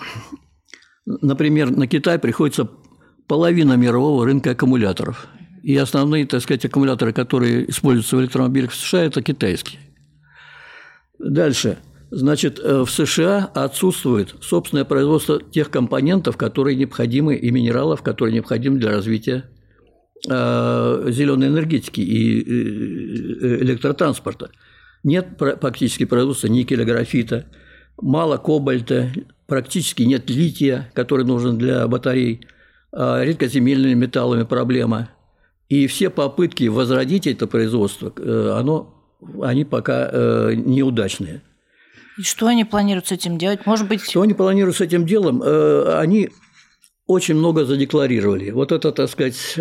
например, 1.06 1.70
на 1.70 1.86
Китай 1.86 2.18
приходится 2.18 2.68
половина 3.26 3.74
мирового 3.74 4.24
рынка 4.24 4.50
аккумуляторов. 4.50 5.28
И 5.62 5.76
основные, 5.76 6.26
так 6.26 6.42
сказать, 6.42 6.64
аккумуляторы, 6.64 7.12
которые 7.12 7.70
используются 7.70 8.16
в 8.16 8.20
электромобилях 8.20 8.70
в 8.70 8.74
США, 8.74 9.04
это 9.04 9.22
китайские. 9.22 9.80
Дальше. 11.18 11.78
Значит, 12.10 12.58
э, 12.58 12.82
в 12.82 12.90
США 12.90 13.50
отсутствует 13.54 14.34
собственное 14.42 14.84
производство 14.84 15.40
тех 15.40 15.70
компонентов, 15.70 16.36
которые 16.36 16.76
необходимы, 16.76 17.36
и 17.36 17.50
минералов, 17.50 18.02
которые 18.02 18.34
необходимы 18.34 18.78
для 18.78 18.90
развития 18.90 19.44
э, 20.28 21.06
зеленой 21.08 21.48
энергетики 21.48 22.00
и 22.00 22.42
э, 22.42 23.62
электротранспорта. 23.62 24.50
Нет 25.04 25.38
практически 25.38 26.04
производства 26.04 26.48
никеля, 26.48 26.84
графита, 26.84 27.46
мало 28.00 28.36
кобальта, 28.36 29.10
практически 29.52 30.02
нет 30.04 30.30
лития, 30.30 30.90
который 30.94 31.26
нужен 31.26 31.58
для 31.58 31.86
батарей, 31.86 32.40
а 32.90 33.22
редкоземельными 33.22 33.92
металлами 33.92 34.44
проблема. 34.44 35.10
И 35.68 35.86
все 35.88 36.08
попытки 36.08 36.68
возродить 36.68 37.26
это 37.26 37.46
производство, 37.46 38.14
э, 38.16 38.56
оно, 38.58 38.94
они 39.42 39.66
пока 39.66 40.08
э, 40.10 40.54
неудачные. 40.54 41.42
И 42.18 42.22
что 42.22 42.46
они 42.46 42.64
планируют 42.64 43.08
с 43.08 43.12
этим 43.12 43.36
делать? 43.36 43.66
Может 43.66 43.88
быть... 43.88 44.00
Что 44.00 44.22
они 44.22 44.32
планируют 44.32 44.78
с 44.78 44.80
этим 44.80 45.04
делом? 45.04 45.42
Э, 45.42 45.98
они 45.98 46.30
очень 47.06 47.34
много 47.34 47.66
задекларировали. 47.66 48.52
Вот 48.52 48.72
это, 48.72 48.90
так 48.90 49.10
сказать, 49.10 49.54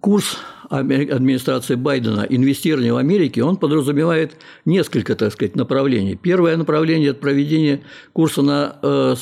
курс 0.00 0.38
администрации 0.70 1.74
Байдена 1.74 2.24
инвестирования 2.28 2.94
в 2.94 2.96
Америке, 2.96 3.42
он 3.42 3.56
подразумевает 3.56 4.36
несколько, 4.64 5.16
так 5.16 5.32
сказать, 5.32 5.56
направлений. 5.56 6.14
Первое 6.14 6.56
направление– 6.56 7.10
это 7.10 7.20
проведение 7.20 7.82
курса 8.12 8.42
на 8.42 8.78
э, 8.80 9.14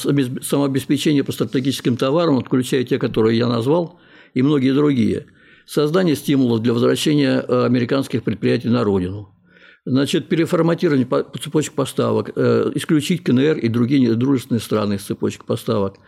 самообеспечение 0.43 1.25
по 1.25 1.33
стратегическим 1.33 1.97
товарам, 1.97 2.45
включая 2.45 2.85
те, 2.85 2.99
которые 2.99 3.39
я 3.39 3.49
назвал, 3.49 3.99
и 4.35 4.43
многие 4.43 4.75
другие. 4.75 5.27
Создание 5.67 6.17
стимулов 6.17 6.61
для 6.61 6.75
возвращения 6.75 7.43
э, 7.47 7.65
американских 7.65 8.25
предприятий 8.25 8.69
на 8.69 8.85
родину. 8.85 9.35
Значит, 9.87 10.29
переформатирование 10.29 11.09
цепочек 11.43 11.73
поставок, 11.73 12.31
э, 12.37 12.73
исключить 12.75 13.25
КНР 13.25 13.57
и 13.57 13.69
другие 13.69 14.15
дружественные 14.15 14.61
страны 14.61 14.95
из 14.95 15.03
цепочек 15.03 15.47
поставок– 15.47 15.97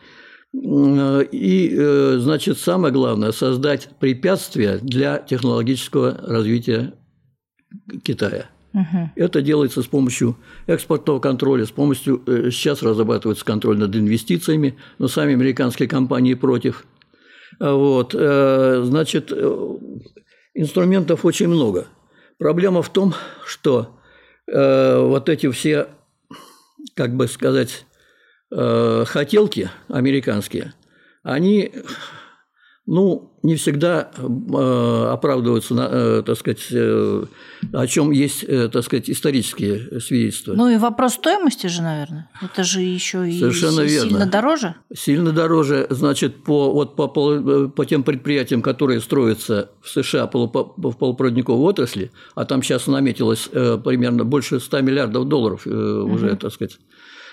и, 0.53 1.76
э, 1.78 2.16
значит, 2.18 2.59
самое 2.59 2.92
главное– 2.92 3.30
создать 3.32 3.88
препятствия 4.01 4.78
для 4.78 5.18
технологического 5.18 6.20
развития 6.26 6.94
Китая. 8.03 8.51
Угу. 8.74 9.11
Это 9.16 9.42
делается 9.42 9.82
с 9.82 9.86
помощью 9.86 10.36
экспортного 10.66 11.20
контроля, 11.20 11.66
с 11.66 11.70
помощью 11.70 12.22
э, 12.26 12.51
сейчас 12.51 12.82
разрабатывается 12.82 13.44
контроль 13.44 13.78
над 13.78 13.94
инвестициями, 13.94 14.76
но 14.98 15.07
сами 15.07 15.34
американские 15.34 15.88
компании 15.88 16.34
против. 16.34 16.84
Вот, 17.61 18.14
э, 18.18 18.82
значит, 18.84 19.32
инструментов 20.55 21.24
очень 21.24 21.48
много. 21.48 21.86
Проблема 22.38 22.82
в 22.82 22.88
том, 22.88 23.14
что 23.44 23.96
вот 24.53 25.28
эти 25.28 25.48
все, 25.53 25.86
как 26.96 27.14
бы 27.14 27.28
сказать, 27.28 27.86
э, 28.51 29.05
хотелки 29.07 29.70
американские, 29.88 30.74
они 31.22 31.72
ну, 32.86 33.38
не 33.44 33.55
всегда 33.55 34.11
э, 34.16 35.09
оправдываются, 35.12 35.74
на, 35.74 35.88
э, 35.90 36.22
так 36.26 36.36
сказать, 36.36 36.66
э, 36.72 37.24
о 37.72 37.86
чем 37.86 38.11
есть, 38.11 38.42
э, 38.42 38.68
так 38.68 38.84
сказать, 38.84 39.09
исторические 39.09 40.01
свидетельства. 40.01 40.55
Ну 40.55 40.68
и 40.68 40.76
вопрос 40.76 41.14
стоимости 41.14 41.68
же, 41.68 41.82
наверное. 41.82 42.28
Это 42.42 42.64
же 42.64 42.80
еще 42.80 43.30
и 43.30 43.38
Совершенно 43.38 43.86
сильно 43.88 44.18
верно. 44.18 44.26
дороже. 44.26 44.74
Сильно 44.92 45.30
дороже, 45.30 45.86
значит, 45.90 46.42
по, 46.42 46.72
вот 46.72 46.96
по, 46.96 47.07
по, 47.07 47.68
по 47.68 47.86
тем 47.86 48.03
предприятиям, 48.03 48.61
которые 48.61 49.01
строятся 49.01 49.70
в 49.80 49.88
США 49.88 50.26
в 50.26 50.30
полупроводниковой 50.30 51.61
отрасли, 51.61 52.11
а 52.34 52.44
там 52.44 52.61
сейчас 52.61 52.88
наметилось 52.88 53.48
э, 53.53 53.78
примерно 53.78 54.24
больше 54.24 54.59
100 54.59 54.80
миллиардов 54.80 55.28
долларов 55.28 55.62
э, 55.64 55.70
уже, 55.70 56.30
угу. 56.30 56.36
так 56.36 56.53
сказать, 56.53 56.78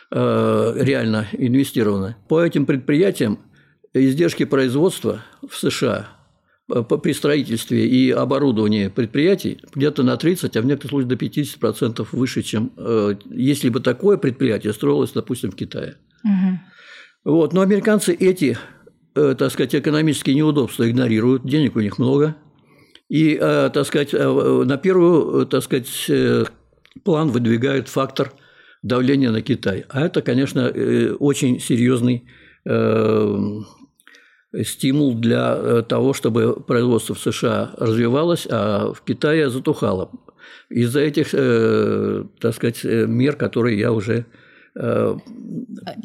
реально 0.10 1.28
инвестировано. 1.34 2.16
По 2.30 2.42
этим 2.42 2.66
предприятиям 2.66 3.40
издержки 3.94 4.46
производства 4.46 5.24
в 5.48 5.56
США 5.56 6.08
э, 6.72 6.84
при 6.84 7.14
строительстве 7.14 7.88
и 7.88 8.12
оборудовании 8.12 8.88
предприятий 8.88 9.60
где-то 9.74 10.04
на 10.04 10.18
30, 10.18 10.56
а 10.56 10.62
в 10.62 10.66
некоторых 10.66 10.92
случаях 10.92 11.10
до 11.10 11.16
50% 11.16 12.08
выше, 12.12 12.44
чем 12.44 12.72
э, 12.78 13.16
если 13.30 13.70
бы 13.70 13.80
такое 13.80 14.18
предприятие 14.18 14.74
строилось, 14.74 15.12
допустим, 15.12 15.52
в 15.52 15.56
Китае. 15.56 15.96
Угу. 16.24 16.60
Вот. 17.36 17.54
Но 17.54 17.62
американцы 17.62 18.14
эти, 18.14 18.58
так 19.14 19.52
сказать, 19.52 19.76
экономические 19.76 20.36
неудобства 20.36 20.90
игнорируют, 20.90 21.46
денег 21.46 21.76
у 21.76 21.82
них 21.82 21.98
много. 21.98 22.36
И, 23.10 23.36
так 23.36 23.86
сказать, 23.86 24.14
на 24.14 24.78
первую, 24.78 25.46
так 25.46 25.64
сказать, 25.64 25.90
план 27.04 27.30
выдвигают 27.30 27.90
фактор– 27.90 28.32
давление 28.88 29.32
на 29.32 29.42
Китай. 29.42 29.86
А 29.90 30.06
это, 30.06 30.22
конечно, 30.22 30.62
э, 30.62 31.12
очень 31.12 31.60
серьезный 31.60 32.26
э, 32.66 33.38
стимул 34.64 35.16
для 35.16 35.56
э, 35.58 35.84
того, 35.88 36.14
чтобы 36.14 36.60
производство 36.60 37.14
в 37.16 37.20
США 37.20 37.72
развивалось, 37.78 38.48
а 38.50 38.94
в 38.94 39.02
Китае 39.04 39.50
затухало. 39.50 40.12
Из-за 40.70 41.00
этих, 41.00 41.32
так 41.32 42.56
сказать, 42.56 42.84
мер, 42.84 43.38
которые 43.38 43.80
я 43.80 43.94
уже 43.94 44.26
а 44.80 45.18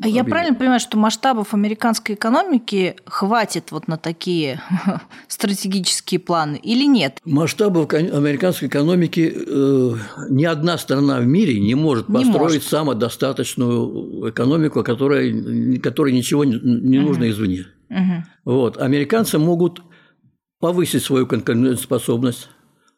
я 0.09 0.25
правильно 0.25 0.57
понимаю, 0.57 0.81
что 0.81 0.97
масштабов 0.97 1.53
американской 1.53 2.15
экономики 2.15 2.97
хватит 3.05 3.71
вот 3.71 3.87
на 3.89 3.99
такие 3.99 4.63
стратегические 5.29 6.21
планы 6.21 6.57
или 6.57 6.87
нет? 6.87 7.19
Масштабов 7.25 7.93
американской 7.93 8.69
экономики 8.69 9.33
э, 9.35 9.95
ни 10.31 10.45
одна 10.45 10.79
страна 10.79 11.19
в 11.19 11.27
мире 11.27 11.61
не 11.61 11.75
может 11.75 12.07
построить 12.07 12.33
не 12.33 12.39
может. 12.39 12.63
самодостаточную 12.63 14.31
экономику, 14.31 14.83
которая, 14.83 15.79
которой 15.81 16.13
ничего 16.13 16.45
не, 16.45 16.59
не 16.63 17.01
нужно 17.01 17.25
угу. 17.25 17.33
извне. 17.33 17.67
Угу. 17.91 18.25
Вот. 18.45 18.81
Американцы 18.81 19.39
могут 19.39 19.83
повысить 20.61 21.03
свою 21.03 21.27
конкурентоспособность, 21.27 22.49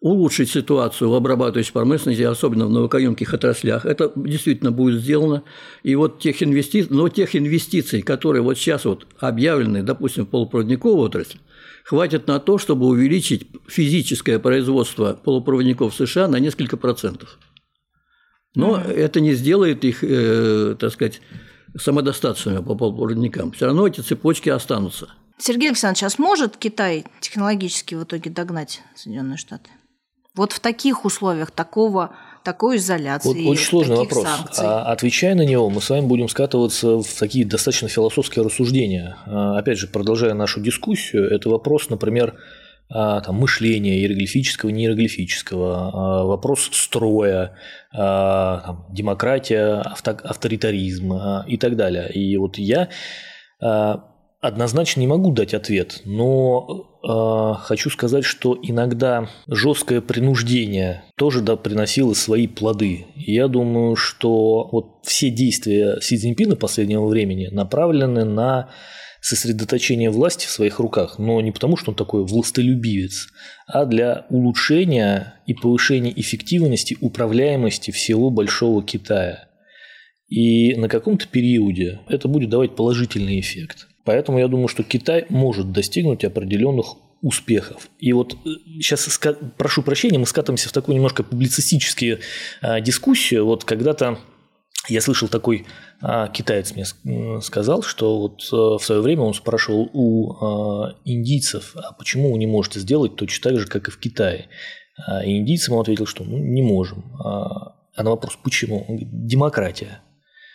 улучшить 0.04 0.50
ситуацию 0.50 1.08
в 1.08 1.14
обрабатывающей 1.14 1.72
промышленности, 1.72 2.20
особенно 2.20 2.66
в 2.66 2.70
новокаемких 2.70 3.32
отраслях. 3.32 3.86
Это 3.86 4.12
действительно 4.14 4.70
будет 4.70 5.00
сделано. 5.00 5.44
И 5.82 5.94
вот 5.94 6.18
тех 6.18 6.42
инвестиций, 6.42 6.94
но 6.94 7.08
тех 7.08 7.34
инвестиций, 7.34 8.02
которые 8.02 8.42
вот 8.42 8.58
сейчас 8.58 8.84
вот 8.84 9.06
объявлены, 9.18 9.82
допустим, 9.82 10.26
в 10.26 10.28
полупроводниковую 10.28 10.98
отрасль, 10.98 11.38
хватит 11.84 12.26
на 12.26 12.38
то, 12.38 12.58
чтобы 12.58 12.84
увеличить 12.86 13.48
физическое 13.66 14.38
производство 14.38 15.14
полупроводников 15.14 15.94
США 15.94 16.28
на 16.28 16.36
несколько 16.36 16.76
процентов. 16.76 17.38
Но 18.54 18.76
mm-hmm. 18.76 18.92
это 18.92 19.20
не 19.20 19.32
сделает 19.32 19.86
их, 19.86 20.04
э, 20.04 20.76
так 20.78 20.92
сказать, 20.92 21.22
самодостаточными 21.78 22.62
по 22.62 22.74
полупроводникам. 22.74 23.52
Все 23.52 23.64
равно 23.64 23.86
эти 23.86 24.02
цепочки 24.02 24.50
останутся. 24.50 25.08
Сергей 25.38 25.70
Александрович, 25.70 26.02
а 26.02 26.10
сможет 26.10 26.58
Китай 26.58 27.06
технологически 27.22 27.94
в 27.94 28.04
итоге 28.04 28.30
догнать 28.30 28.82
Соединенные 28.94 29.38
Штаты? 29.38 29.70
Вот 30.36 30.52
в 30.52 30.60
таких 30.60 31.04
условиях 31.04 31.50
такого 31.52 32.16
такой 32.42 32.76
изоляции. 32.76 33.28
Вот 33.28 33.52
очень 33.52 33.64
сложный 33.64 33.96
вопрос. 33.96 34.24
Санкций. 34.24 34.66
А, 34.66 34.82
отвечая 34.92 35.34
на 35.34 35.46
него, 35.46 35.70
мы 35.70 35.80
с 35.80 35.88
вами 35.88 36.06
будем 36.06 36.28
скатываться 36.28 36.98
в 36.98 37.06
такие 37.18 37.46
достаточно 37.46 37.88
философские 37.88 38.44
рассуждения. 38.44 39.16
А, 39.26 39.58
опять 39.58 39.78
же, 39.78 39.86
продолжая 39.86 40.34
нашу 40.34 40.60
дискуссию, 40.60 41.30
это 41.30 41.48
вопрос, 41.48 41.88
например, 41.88 42.34
а, 42.90 43.20
там, 43.20 43.36
мышления 43.36 43.98
иероглифического, 44.00 44.70
неиероглифического, 44.70 46.26
вопрос 46.26 46.68
строя, 46.72 47.56
там, 47.92 48.86
демократия, 48.90 49.80
авто, 49.80 50.10
авторитаризм 50.10 51.14
и 51.46 51.56
так 51.56 51.76
далее. 51.76 52.12
И 52.12 52.36
вот 52.36 52.58
я 52.58 52.90
однозначно 54.44 55.00
не 55.00 55.06
могу 55.06 55.32
дать 55.32 55.54
ответ, 55.54 56.02
но 56.04 56.86
э, 57.02 57.62
хочу 57.62 57.88
сказать, 57.88 58.24
что 58.24 58.58
иногда 58.62 59.30
жесткое 59.48 60.02
принуждение 60.02 61.02
тоже 61.16 61.40
да, 61.40 61.56
приносило 61.56 62.12
свои 62.12 62.46
плоды. 62.46 63.06
Я 63.16 63.48
думаю, 63.48 63.96
что 63.96 64.68
вот 64.70 64.98
все 65.04 65.30
действия 65.30 65.98
Си 66.02 66.18
Цзиньпина 66.18 66.56
последнего 66.56 67.06
времени 67.06 67.48
направлены 67.50 68.24
на 68.24 68.68
сосредоточение 69.22 70.10
власти 70.10 70.46
в 70.46 70.50
своих 70.50 70.78
руках, 70.78 71.18
но 71.18 71.40
не 71.40 71.50
потому, 71.50 71.78
что 71.78 71.92
он 71.92 71.96
такой 71.96 72.26
властолюбивец, 72.26 73.28
а 73.66 73.86
для 73.86 74.26
улучшения 74.28 75.40
и 75.46 75.54
повышения 75.54 76.12
эффективности 76.14 76.98
управляемости 77.00 77.92
всего 77.92 78.28
Большого 78.28 78.84
Китая. 78.84 79.48
И 80.28 80.74
на 80.74 80.90
каком-то 80.90 81.26
периоде 81.28 82.00
это 82.08 82.28
будет 82.28 82.50
давать 82.50 82.76
положительный 82.76 83.40
эффект. 83.40 83.88
Поэтому 84.04 84.38
я 84.38 84.48
думаю, 84.48 84.68
что 84.68 84.82
Китай 84.82 85.26
может 85.28 85.72
достигнуть 85.72 86.24
определенных 86.24 86.96
успехов. 87.22 87.88
И 87.98 88.12
вот 88.12 88.36
сейчас 88.80 89.18
э, 89.24 89.34
прошу 89.56 89.82
прощения, 89.82 90.18
мы 90.18 90.26
скатываемся 90.26 90.68
в 90.68 90.72
такую 90.72 90.96
немножко 90.96 91.22
публицистическую 91.22 92.20
а, 92.60 92.80
дискуссию. 92.80 93.46
Вот 93.46 93.64
когда-то 93.64 94.18
я 94.88 95.00
слышал 95.00 95.28
такой 95.28 95.64
а, 96.02 96.28
китаец 96.28 96.74
мне 96.74 96.84
сказал, 97.40 97.82
что 97.82 98.20
вот 98.20 98.46
а, 98.52 98.76
в 98.78 98.84
свое 98.84 99.00
время 99.00 99.22
он 99.22 99.32
спрашивал 99.32 99.88
у 99.94 100.32
а, 100.34 100.96
индийцев, 101.06 101.74
а 101.76 101.94
почему 101.94 102.32
вы 102.32 102.38
не 102.38 102.46
можете 102.46 102.80
сделать 102.80 103.16
точно 103.16 103.50
так 103.50 103.60
же, 103.60 103.66
как 103.66 103.88
и 103.88 103.90
в 103.90 103.98
Китае. 103.98 104.48
А, 105.06 105.24
и 105.24 105.38
индийцам 105.38 105.74
он 105.74 105.80
ответил, 105.80 106.06
что 106.06 106.24
ну, 106.24 106.36
не 106.36 106.60
можем. 106.60 107.04
А, 107.24 107.74
а 107.96 108.02
на 108.02 108.10
вопрос 108.10 108.38
почему? 108.42 108.80
Он 108.80 108.96
говорит, 108.96 109.26
демократия. 109.26 110.02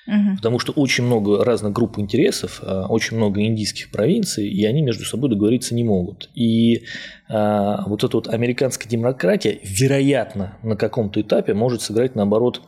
Угу. 0.10 0.38
Потому 0.38 0.58
что 0.58 0.72
очень 0.72 1.04
много 1.04 1.44
разных 1.46 1.72
групп 1.72 2.00
интересов, 2.00 2.62
а, 2.64 2.88
очень 2.88 3.16
много 3.18 3.42
индийских 3.42 3.92
провинций, 3.92 4.50
и 4.50 4.66
они 4.66 4.82
между 4.82 5.06
собой 5.06 5.30
договориться 5.30 5.76
не 5.76 5.84
могут. 5.84 6.32
И 6.34 6.86
а, 7.30 7.84
вот 7.88 8.04
эта 8.04 8.18
вот 8.18 8.28
американская 8.28 8.90
демократия, 8.90 9.60
вероятно, 9.64 10.58
на 10.64 10.76
каком-то 10.76 11.22
этапе 11.22 11.54
может 11.54 11.82
сыграть, 11.82 12.16
наоборот, 12.16 12.64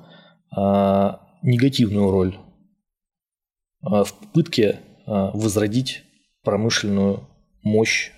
а, 0.56 1.22
негативную 1.42 2.12
роль 2.12 2.38
в 3.82 4.14
попытке 4.22 4.80
возродить 5.08 6.04
промышленную 6.44 7.28
мощь 7.64 8.12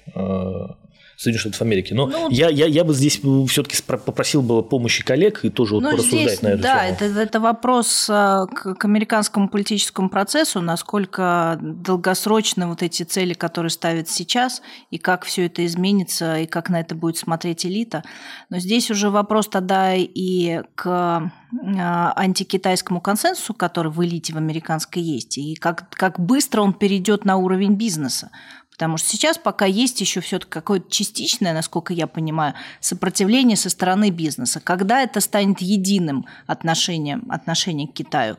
Соединенных 1.17 1.41
Штатов 1.41 1.61
Америки. 1.61 1.93
Но 1.93 2.07
ну, 2.07 2.29
я, 2.29 2.49
я, 2.49 2.65
я 2.65 2.83
бы 2.83 2.93
здесь 2.93 3.21
все-таки 3.49 3.81
попросил 3.83 4.41
бы 4.41 4.63
помощи 4.63 5.03
коллег 5.03 5.43
и 5.43 5.49
тоже 5.49 5.75
вот 5.75 5.83
ну, 5.83 5.91
порассуждать 5.91 6.27
здесь, 6.27 6.41
на 6.41 6.47
эту 6.49 6.63
да, 6.63 6.85
тему. 6.85 6.97
Да, 6.99 7.05
это, 7.05 7.19
это 7.19 7.39
вопрос 7.39 8.07
а, 8.09 8.47
к, 8.47 8.75
к 8.75 8.85
американскому 8.85 9.49
политическому 9.49 10.09
процессу, 10.09 10.61
насколько 10.61 11.57
долгосрочны 11.61 12.67
вот 12.67 12.81
эти 12.81 13.03
цели, 13.03 13.33
которые 13.33 13.69
ставят 13.69 14.09
сейчас, 14.09 14.61
и 14.91 14.97
как 14.97 15.25
все 15.25 15.45
это 15.45 15.65
изменится, 15.65 16.39
и 16.39 16.45
как 16.45 16.69
на 16.69 16.79
это 16.79 16.95
будет 16.95 17.17
смотреть 17.17 17.65
элита. 17.65 18.03
Но 18.49 18.59
здесь 18.59 18.89
уже 18.91 19.09
вопрос 19.09 19.47
тогда 19.47 19.93
и 19.95 20.61
к 20.75 21.31
а, 21.77 22.13
антикитайскому 22.15 23.01
консенсусу, 23.01 23.53
который 23.53 23.91
в 23.91 24.03
элите 24.03 24.33
в 24.33 24.37
американской 24.37 25.01
есть, 25.01 25.37
и 25.37 25.55
как, 25.55 25.89
как 25.91 26.19
быстро 26.19 26.61
он 26.61 26.73
перейдет 26.73 27.25
на 27.25 27.37
уровень 27.37 27.75
бизнеса. 27.75 28.31
Потому 28.73 28.97
что 28.97 29.09
сейчас 29.09 29.37
пока 29.37 29.65
есть 29.65 30.01
еще 30.01 30.19
все-таки 30.19 30.51
какое-то 30.51 30.89
частичное, 30.89 31.53
насколько 31.53 31.93
я 31.93 32.07
понимаю, 32.07 32.55
сопротивление 32.79 33.55
со 33.55 33.69
стороны 33.69 34.09
бизнеса. 34.09 34.59
Когда 34.59 35.01
это 35.01 35.21
станет 35.21 35.61
единым 35.61 36.25
отношением, 36.47 37.25
отношением 37.29 37.89
к 37.89 37.93
Китаю? 37.93 38.37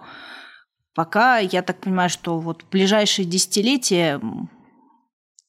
Пока, 0.95 1.39
я 1.39 1.63
так 1.63 1.81
понимаю, 1.81 2.11
что 2.11 2.39
вот 2.39 2.63
в 2.63 2.69
ближайшие 2.69 3.27
десятилетия 3.27 4.21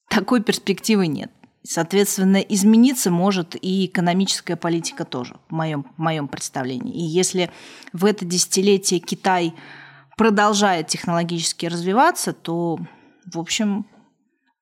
такой 0.09 0.41
перспективы 0.41 1.07
нет. 1.07 1.31
Соответственно, 1.63 2.37
измениться 2.37 3.09
может 3.09 3.55
и 3.59 3.87
экономическая 3.87 4.55
политика 4.55 5.03
тоже, 5.03 5.37
в 5.49 5.53
моем, 5.53 5.87
в 5.97 6.01
моем 6.01 6.27
представлении. 6.27 6.93
И 6.93 7.01
если 7.01 7.49
в 7.91 8.05
это 8.05 8.23
десятилетие 8.23 8.99
Китай 8.99 9.55
продолжает 10.15 10.87
технологически 10.87 11.65
развиваться, 11.65 12.33
то, 12.33 12.77
в 13.25 13.39
общем, 13.39 13.87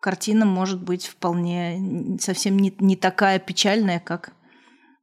картина 0.04 0.46
может 0.46 0.84
быть 0.84 1.06
вполне 1.06 2.18
совсем 2.20 2.60
не, 2.60 2.74
не 2.80 2.98
такая 2.98 3.40
печальная, 3.40 4.02
как, 4.02 4.34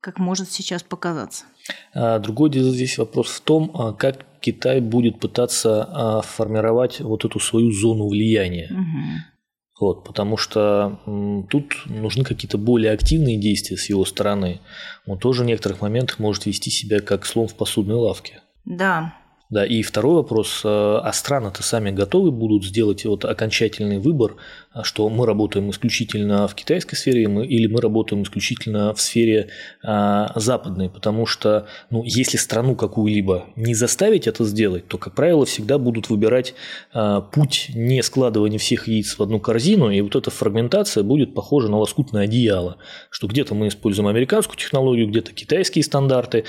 как 0.02 0.18
может 0.18 0.52
сейчас 0.52 0.82
показаться. 0.82 1.46
А, 1.94 2.18
другой 2.18 2.52
здесь 2.52 2.98
вопрос 2.98 3.28
в 3.28 3.40
том, 3.40 3.70
а, 3.72 3.92
как 3.94 4.26
Китай 4.40 4.82
будет 4.82 5.18
пытаться 5.18 5.84
а, 5.84 6.20
формировать 6.20 7.00
вот 7.00 7.24
эту 7.24 7.40
свою 7.40 7.72
зону 7.72 8.08
влияния. 8.08 8.68
Угу. 8.70 9.86
Вот, 9.86 10.04
потому 10.04 10.36
что 10.36 11.00
тут 11.48 11.72
нужны 11.86 12.22
какие-то 12.22 12.58
более 12.58 12.92
активные 12.92 13.38
действия 13.38 13.78
с 13.78 13.88
его 13.88 14.04
стороны. 14.04 14.60
Он 15.06 15.18
тоже 15.18 15.44
в 15.44 15.46
некоторых 15.46 15.80
моментах 15.80 16.18
может 16.18 16.44
вести 16.44 16.70
себя 16.70 17.00
как 17.00 17.24
слон 17.24 17.48
в 17.48 17.54
посудной 17.54 17.94
лавке. 17.94 18.42
Да, 18.66 19.14
да, 19.50 19.66
и 19.66 19.82
второй 19.82 20.14
вопрос, 20.16 20.62
а 20.64 21.10
страны-то 21.12 21.62
сами 21.62 21.90
готовы 21.90 22.30
будут 22.30 22.64
сделать 22.64 23.04
вот 23.04 23.24
окончательный 23.24 23.98
выбор 23.98 24.36
а 24.72 24.84
что 24.84 25.08
мы 25.08 25.26
работаем 25.26 25.68
исключительно 25.70 26.46
в 26.46 26.54
китайской 26.54 26.94
сфере 26.94 27.24
или 27.24 27.66
мы 27.66 27.80
работаем 27.80 28.22
исключительно 28.22 28.94
в 28.94 29.00
сфере 29.00 29.48
а, 29.82 30.30
западной, 30.36 30.88
потому 30.88 31.26
что 31.26 31.66
ну, 31.90 32.04
если 32.04 32.36
страну 32.36 32.76
какую-либо 32.76 33.46
не 33.56 33.74
заставить 33.74 34.28
это 34.28 34.44
сделать, 34.44 34.86
то, 34.86 34.96
как 34.96 35.16
правило, 35.16 35.44
всегда 35.44 35.76
будут 35.78 36.08
выбирать 36.08 36.54
а, 36.92 37.20
путь 37.20 37.72
не 37.74 38.00
складывания 38.04 38.60
всех 38.60 38.86
яиц 38.86 39.18
в 39.18 39.22
одну 39.24 39.40
корзину, 39.40 39.90
и 39.90 40.00
вот 40.02 40.14
эта 40.14 40.30
фрагментация 40.30 41.02
будет 41.02 41.34
похожа 41.34 41.66
на 41.66 41.78
лоскутное 41.78 42.24
одеяло, 42.24 42.76
что 43.10 43.26
где-то 43.26 43.56
мы 43.56 43.66
используем 43.66 44.06
американскую 44.06 44.56
технологию, 44.56 45.08
где-то 45.08 45.32
китайские 45.32 45.82
стандарты, 45.82 46.44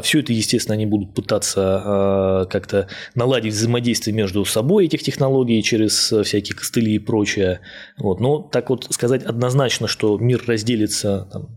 все 0.00 0.20
это, 0.20 0.32
естественно, 0.32 0.76
они 0.76 0.86
будут 0.86 1.12
пытаться 1.12 2.45
как-то 2.46 2.88
наладить 3.14 3.54
взаимодействие 3.54 4.14
между 4.14 4.44
собой 4.44 4.86
этих 4.86 5.02
технологий 5.02 5.62
через 5.62 6.12
всякие 6.12 6.56
костыли 6.56 6.94
и 6.94 6.98
прочее, 6.98 7.60
вот. 7.98 8.20
Но 8.20 8.38
так 8.38 8.70
вот 8.70 8.86
сказать 8.90 9.24
однозначно, 9.24 9.88
что 9.88 10.18
мир 10.18 10.42
разделится 10.46 11.28
там, 11.32 11.48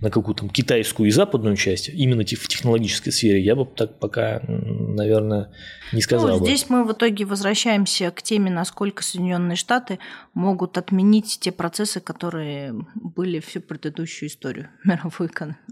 на 0.00 0.10
какую-то 0.10 0.48
китайскую 0.48 1.08
и 1.08 1.12
западную 1.12 1.56
часть, 1.56 1.88
именно 1.88 2.22
в 2.22 2.48
технологической 2.48 3.12
сфере, 3.12 3.40
я 3.40 3.54
бы 3.54 3.64
так 3.64 3.98
пока, 3.98 4.42
наверное, 4.46 5.50
не 5.92 6.00
сказал. 6.00 6.38
Ну, 6.38 6.44
здесь 6.44 6.64
бы. 6.64 6.76
мы 6.76 6.84
в 6.84 6.92
итоге 6.92 7.24
возвращаемся 7.24 8.10
к 8.10 8.22
теме, 8.22 8.50
насколько 8.50 9.02
Соединенные 9.02 9.56
Штаты 9.56 9.98
могут 10.34 10.78
отменить 10.78 11.38
те 11.40 11.52
процессы, 11.52 12.00
которые 12.00 12.74
были 12.94 13.40
всю 13.40 13.60
предыдущую 13.60 14.28
историю 14.28 14.68
мировой, 14.84 15.30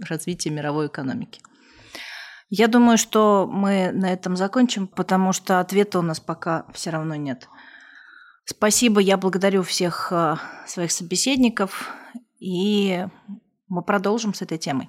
развития 0.09 0.51
мировой 0.51 0.87
экономики. 0.87 1.41
Я 2.55 2.69
думаю, 2.69 2.99
что 2.99 3.49
мы 3.51 3.93
на 3.93 4.13
этом 4.13 4.37
закончим, 4.37 4.87
потому 4.87 5.33
что 5.33 5.59
ответа 5.59 5.99
у 5.99 6.03
нас 6.03 6.21
пока 6.21 6.67
все 6.75 6.91
равно 6.91 7.15
нет. 7.15 7.49
Спасибо, 8.45 9.01
я 9.01 9.17
благодарю 9.17 9.63
всех 9.63 10.09
э, 10.13 10.35
своих 10.67 10.93
собеседников, 10.93 11.89
и 12.41 13.07
мы 13.69 13.81
продолжим 13.81 14.35
с 14.35 14.43
этой 14.43 14.59
темой. 14.59 14.87